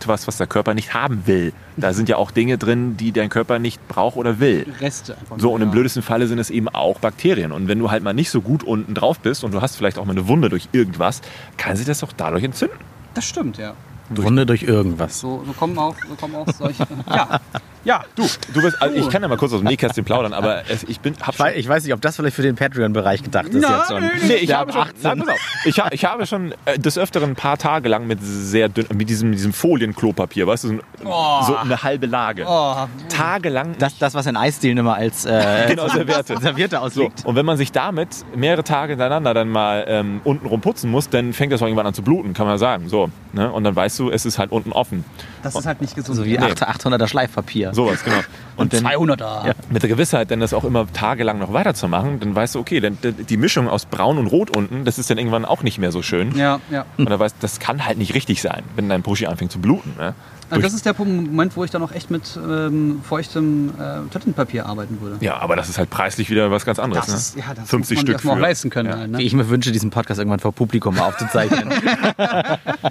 etwas, 0.00 0.26
was 0.26 0.38
der 0.38 0.46
Körper 0.46 0.74
nicht 0.74 0.94
haben 0.94 1.26
will. 1.26 1.52
Da 1.76 1.92
sind 1.92 2.08
ja 2.08 2.16
auch 2.16 2.30
Dinge 2.30 2.56
drin, 2.56 2.96
die 2.96 3.12
dein 3.12 3.28
Körper 3.28 3.58
nicht 3.58 3.86
braucht 3.88 4.16
oder 4.16 4.40
will. 4.40 4.66
Reste 4.80 5.16
einfach. 5.16 5.38
So, 5.38 5.52
und 5.52 5.60
im 5.60 5.70
blödesten 5.70 6.02
Falle 6.02 6.26
sind 6.26 6.38
es 6.38 6.50
eben 6.50 6.68
auch 6.68 6.98
Bakterien. 7.00 7.52
Und 7.52 7.68
wenn 7.68 7.78
du 7.78 7.90
halt 7.90 8.02
mal 8.02 8.14
nicht 8.14 8.30
so 8.30 8.40
gut 8.40 8.64
unten 8.64 8.94
drauf 8.94 9.20
bist 9.20 9.44
und 9.44 9.52
du 9.52 9.60
hast 9.60 9.76
vielleicht 9.76 9.98
auch 9.98 10.06
mal 10.06 10.12
eine 10.12 10.26
Wunde 10.26 10.48
durch 10.48 10.68
irgendwas, 10.72 11.20
kann 11.58 11.76
sich 11.76 11.86
das 11.86 12.02
auch 12.02 12.12
dadurch 12.16 12.44
entzünden. 12.44 12.78
Das 13.14 13.26
stimmt, 13.26 13.58
ja. 13.58 13.74
Wunde 14.08 14.46
durch 14.46 14.62
irgendwas. 14.62 15.20
So, 15.20 15.44
so 15.46 15.52
kommen 15.52 15.78
auch, 15.78 15.94
so 16.08 16.14
kommen 16.16 16.34
auch 16.34 16.48
solche. 16.52 16.86
ja. 17.08 17.40
Ja, 17.84 18.04
Du, 18.14 18.26
du 18.52 18.62
bist, 18.62 18.80
also 18.82 18.94
ich 18.94 19.08
kann 19.08 19.22
ja 19.22 19.28
mal 19.28 19.38
kurz 19.38 19.52
aus 19.52 19.60
dem 19.60 19.68
Nähkästchen 19.68 20.04
plaudern, 20.04 20.32
aber 20.34 20.62
es, 20.68 20.84
ich 20.84 21.00
bin, 21.00 21.14
hab 21.22 21.34
Ich 21.34 21.40
weiß, 21.40 21.56
ich 21.56 21.68
weiß 21.68 21.84
nicht, 21.84 21.94
ob 21.94 22.00
das 22.02 22.16
vielleicht 22.16 22.36
für 22.36 22.42
den 22.42 22.54
Patreon-Bereich 22.56 23.22
gedacht 23.22 23.46
ist 23.46 23.62
Nein, 23.62 23.72
jetzt 23.78 23.88
schon. 23.88 24.00
nein, 24.02 24.10
Nee, 24.26 24.34
ich 24.34 24.52
habe 24.52 24.72
ab 24.74 24.88
schon, 25.00 25.18
nein. 25.18 25.26
Ich, 25.64 25.80
ha, 25.80 25.88
ich 25.90 26.04
habe 26.04 26.26
schon 26.26 26.52
äh, 26.66 26.78
des 26.78 26.98
Öfteren 26.98 27.30
ein 27.30 27.36
paar 27.36 27.56
Tage 27.56 27.88
lang 27.88 28.06
mit 28.06 28.18
sehr 28.22 28.68
dünn, 28.68 28.86
mit 28.94 29.08
diesem, 29.08 29.32
diesem 29.32 29.52
Folienklopapier, 29.52 30.46
weißt 30.46 30.64
du, 30.64 30.68
so, 30.68 30.74
ein, 30.74 30.80
Oh. 31.04 31.42
so 31.46 31.56
eine 31.56 31.82
halbe 31.82 32.06
Lage. 32.06 32.44
Oh. 32.46 32.76
Tagelang. 33.08 33.74
Das, 33.78 33.96
das, 33.98 34.12
was 34.14 34.26
in 34.26 34.36
Eisdielen 34.36 34.76
immer 34.78 34.94
als 34.96 35.24
äh, 35.24 35.64
Genau, 35.68 35.88
Serviette. 35.88 36.36
Serviette 36.40 36.78
so. 36.90 37.10
Und 37.24 37.36
wenn 37.36 37.46
man 37.46 37.56
sich 37.56 37.72
damit 37.72 38.08
mehrere 38.36 38.64
Tage 38.64 38.92
hintereinander 38.92 39.32
dann 39.32 39.48
mal 39.48 39.84
ähm, 39.88 40.20
untenrum 40.24 40.60
putzen 40.60 40.90
muss, 40.90 41.08
dann 41.08 41.32
fängt 41.32 41.52
das 41.52 41.62
auch 41.62 41.66
irgendwann 41.66 41.86
an 41.86 41.94
zu 41.94 42.02
bluten, 42.02 42.34
kann 42.34 42.46
man 42.46 42.58
sagen. 42.58 42.88
So, 42.88 43.10
ne? 43.32 43.50
Und 43.50 43.64
dann 43.64 43.74
weißt 43.74 43.98
du, 43.98 44.10
es 44.10 44.26
ist 44.26 44.38
halt 44.38 44.52
unten 44.52 44.72
offen. 44.72 45.04
Das 45.42 45.54
ist 45.54 45.64
halt 45.66 45.80
nicht 45.80 45.94
gesund. 45.94 46.16
So 46.16 46.24
wie 46.26 46.36
Nee. 46.36 46.44
800er 46.46 47.06
Schleifpapier. 47.06 47.69
Sowas, 47.72 48.02
genau. 48.04 48.20
Und 48.60 48.72
dann 48.72 48.84
200er. 48.84 49.54
mit 49.70 49.82
der 49.82 49.88
Gewissheit, 49.88 50.30
dann 50.30 50.40
das 50.40 50.52
auch 50.52 50.64
immer 50.64 50.86
tagelang 50.92 51.38
noch 51.38 51.52
weiterzumachen, 51.52 52.20
dann 52.20 52.34
weißt 52.34 52.54
du, 52.54 52.60
okay, 52.60 52.80
dann, 52.80 52.98
die 53.02 53.36
Mischung 53.36 53.68
aus 53.68 53.86
Braun 53.86 54.18
und 54.18 54.26
Rot 54.26 54.56
unten, 54.56 54.84
das 54.84 54.98
ist 54.98 55.10
dann 55.10 55.18
irgendwann 55.18 55.44
auch 55.44 55.62
nicht 55.62 55.78
mehr 55.78 55.92
so 55.92 56.02
schön. 56.02 56.36
Ja, 56.36 56.60
ja. 56.70 56.84
Und 56.96 57.08
da 57.10 57.18
weißt 57.18 57.36
das 57.40 57.60
kann 57.60 57.86
halt 57.86 57.98
nicht 57.98 58.14
richtig 58.14 58.42
sein, 58.42 58.62
wenn 58.76 58.88
dein 58.88 59.02
Puschi 59.02 59.26
anfängt 59.26 59.52
zu 59.52 59.60
bluten. 59.60 59.94
Ne? 59.98 60.14
Also 60.50 60.62
das 60.62 60.74
ist 60.74 60.84
der 60.84 60.94
Moment, 60.98 61.56
wo 61.56 61.64
ich 61.64 61.70
dann 61.70 61.82
auch 61.82 61.92
echt 61.92 62.10
mit 62.10 62.36
ähm, 62.36 63.00
feuchtem 63.04 63.70
äh, 63.70 64.10
Toilettenpapier 64.10 64.66
arbeiten 64.66 65.00
würde. 65.00 65.24
ja, 65.24 65.36
aber 65.38 65.54
das 65.54 65.68
ist 65.68 65.78
halt 65.78 65.90
preislich 65.90 66.28
wieder 66.28 66.50
was 66.50 66.64
ganz 66.64 66.78
anderes. 66.78 67.06
Das 67.06 67.34
ne? 67.36 67.40
ist, 67.40 67.48
ja, 67.48 67.54
das 67.54 67.68
50 67.68 67.70
muss 67.70 67.88
man 67.88 68.06
Stück 68.06 68.14
erstmal 68.14 68.32
auch 68.32 68.38
für. 68.38 68.42
leisten 68.42 68.70
können. 68.70 68.88
Ja. 68.90 68.96
Halt, 68.98 69.10
ne? 69.12 69.22
ich 69.22 69.32
mir 69.32 69.48
wünsche, 69.48 69.70
diesen 69.70 69.90
Podcast 69.90 70.18
irgendwann 70.18 70.40
vor 70.40 70.52
Publikum 70.52 70.96
mal 70.96 71.08
aufzuzeichnen. 71.08 71.70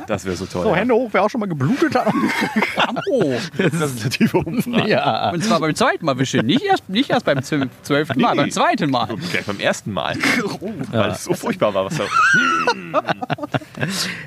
Das 0.08 0.26
wäre 0.26 0.36
so 0.36 0.46
toll. 0.46 0.66
ja. 0.66 0.94
hoch, 0.94 1.10
wer 1.12 1.24
auch 1.24 1.30
schon 1.30 1.40
mal 1.40 1.48
geblutet 1.48 1.96
hat. 1.96 2.08
Oh, 3.12 3.34
Das 3.58 3.74
ist 3.74 4.02
eine 4.02 4.10
tiefe 4.10 4.38
Umfrage. 4.38 4.90
ja. 4.90 5.32
und 5.32 5.44
zwar 5.44 5.59
Aber 5.60 5.68
beim 5.68 5.76
zweiten 5.76 6.06
Mal 6.06 6.18
wischen. 6.20 6.46
Nicht 6.46 6.64
erst, 6.64 6.90
nicht 6.90 7.10
erst 7.10 7.26
beim 7.26 7.42
zwölf- 7.44 7.70
zwölften 7.84 8.20
Mal, 8.22 8.32
Nee. 8.36 8.42
beim 8.42 8.52
zweiten 8.52 8.90
Mal. 8.90 9.08
Gleich 9.32 9.46
beim 9.46 9.60
ersten 9.60 9.92
Mal. 9.92 10.16
Weil 10.92 11.12
es 11.12 11.24
so 11.24 11.34
furchtbar 11.34 11.74
war, 11.74 11.86
was 11.86 11.98
da. 11.98 12.04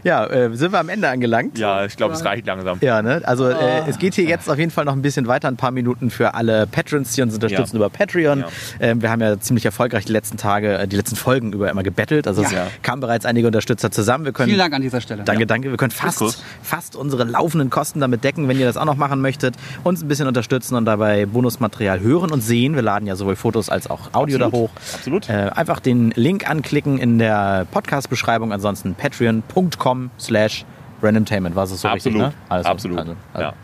Ja, 0.04 0.26
äh, 0.26 0.54
sind 0.56 0.72
wir 0.72 0.80
am 0.80 0.88
Ende 0.88 1.08
angelangt. 1.08 1.58
Ja, 1.58 1.84
ich 1.84 1.96
glaube, 1.96 2.14
es 2.14 2.24
reicht 2.24 2.46
langsam. 2.46 2.78
Ja, 2.80 3.02
ne? 3.02 3.20
Also 3.24 3.48
äh, 3.48 3.82
es 3.88 3.98
geht 3.98 4.14
hier 4.14 4.24
jetzt 4.24 4.48
auf 4.48 4.58
jeden 4.58 4.70
Fall 4.70 4.84
noch 4.84 4.94
ein 4.94 5.02
bisschen 5.02 5.26
weiter, 5.26 5.48
ein 5.48 5.56
paar 5.56 5.70
Minuten 5.70 6.10
für 6.10 6.34
alle 6.34 6.66
Patrons, 6.66 7.12
die 7.14 7.22
uns 7.22 7.34
unterstützen 7.34 7.76
Ja. 7.76 7.86
über 7.86 7.90
Patreon. 7.90 8.40
Ja. 8.40 8.46
Ähm, 8.80 9.02
wir 9.02 9.10
haben 9.10 9.20
ja 9.20 9.38
ziemlich 9.38 9.64
erfolgreich 9.64 10.04
die 10.06 10.12
letzten 10.12 10.36
Tage, 10.38 10.78
äh, 10.78 10.88
die 10.88 10.96
letzten 10.96 11.16
Folgen 11.16 11.52
über 11.52 11.70
immer 11.70 11.82
gebettelt. 11.82 12.26
Also 12.26 12.42
es 12.42 12.50
kamen 12.82 13.00
bereits 13.00 13.26
einige 13.26 13.46
Unterstützer 13.46 13.90
zusammen. 13.90 14.24
Wir 14.24 14.32
können 14.32 14.48
Vielen 14.48 14.58
Dank 14.58 14.74
an 14.74 14.82
dieser 14.82 15.00
Stelle. 15.00 15.22
Danke, 15.24 15.46
danke. 15.46 15.70
Wir 15.70 15.76
können 15.76 15.90
fast, 15.92 16.42
fast 16.62 16.96
unsere 16.96 17.24
laufenden 17.24 17.70
Kosten 17.70 18.00
damit 18.00 18.24
decken, 18.24 18.48
wenn 18.48 18.58
ihr 18.58 18.66
das 18.66 18.76
auch 18.76 18.84
noch 18.86 18.96
machen 18.96 19.20
möchtet. 19.20 19.54
Uns 19.84 20.02
ein 20.02 20.08
bisschen 20.08 20.26
unterstützen 20.28 20.74
und 20.76 20.84
dabei 20.86 21.11
Bonusmaterial 21.26 22.00
hören 22.00 22.30
und 22.30 22.40
sehen. 22.40 22.74
Wir 22.74 22.82
laden 22.82 23.06
ja 23.06 23.16
sowohl 23.16 23.36
Fotos 23.36 23.68
als 23.68 23.88
auch 23.88 24.12
Audio 24.12 24.36
Absolut. 24.36 24.52
da 24.54 24.56
hoch. 24.56 24.70
Absolut. 24.94 25.28
Äh, 25.28 25.50
einfach 25.54 25.80
den 25.80 26.10
Link 26.16 26.48
anklicken 26.48 26.98
in 26.98 27.18
der 27.18 27.66
Podcast-Beschreibung. 27.70 28.52
Ansonsten 28.52 28.94
patreon.com 28.94 30.10
slash 30.18 30.64
randomtainment. 31.02 31.56
War 31.56 31.64
es 31.64 31.70
so 31.80 31.88
Absolut. 31.88 31.94
richtig, 31.94 32.14
ne? 32.16 32.32
Also, 32.48 32.68
Absolut. 32.68 32.98
Also, 32.98 33.16
also. 33.32 33.46
Ja. 33.46 33.54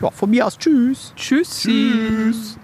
ja, 0.00 0.10
von 0.10 0.30
mir 0.30 0.46
aus 0.46 0.58
tschüss. 0.58 1.12
Tschüssi. 1.16 1.92
Tschüss. 1.92 2.58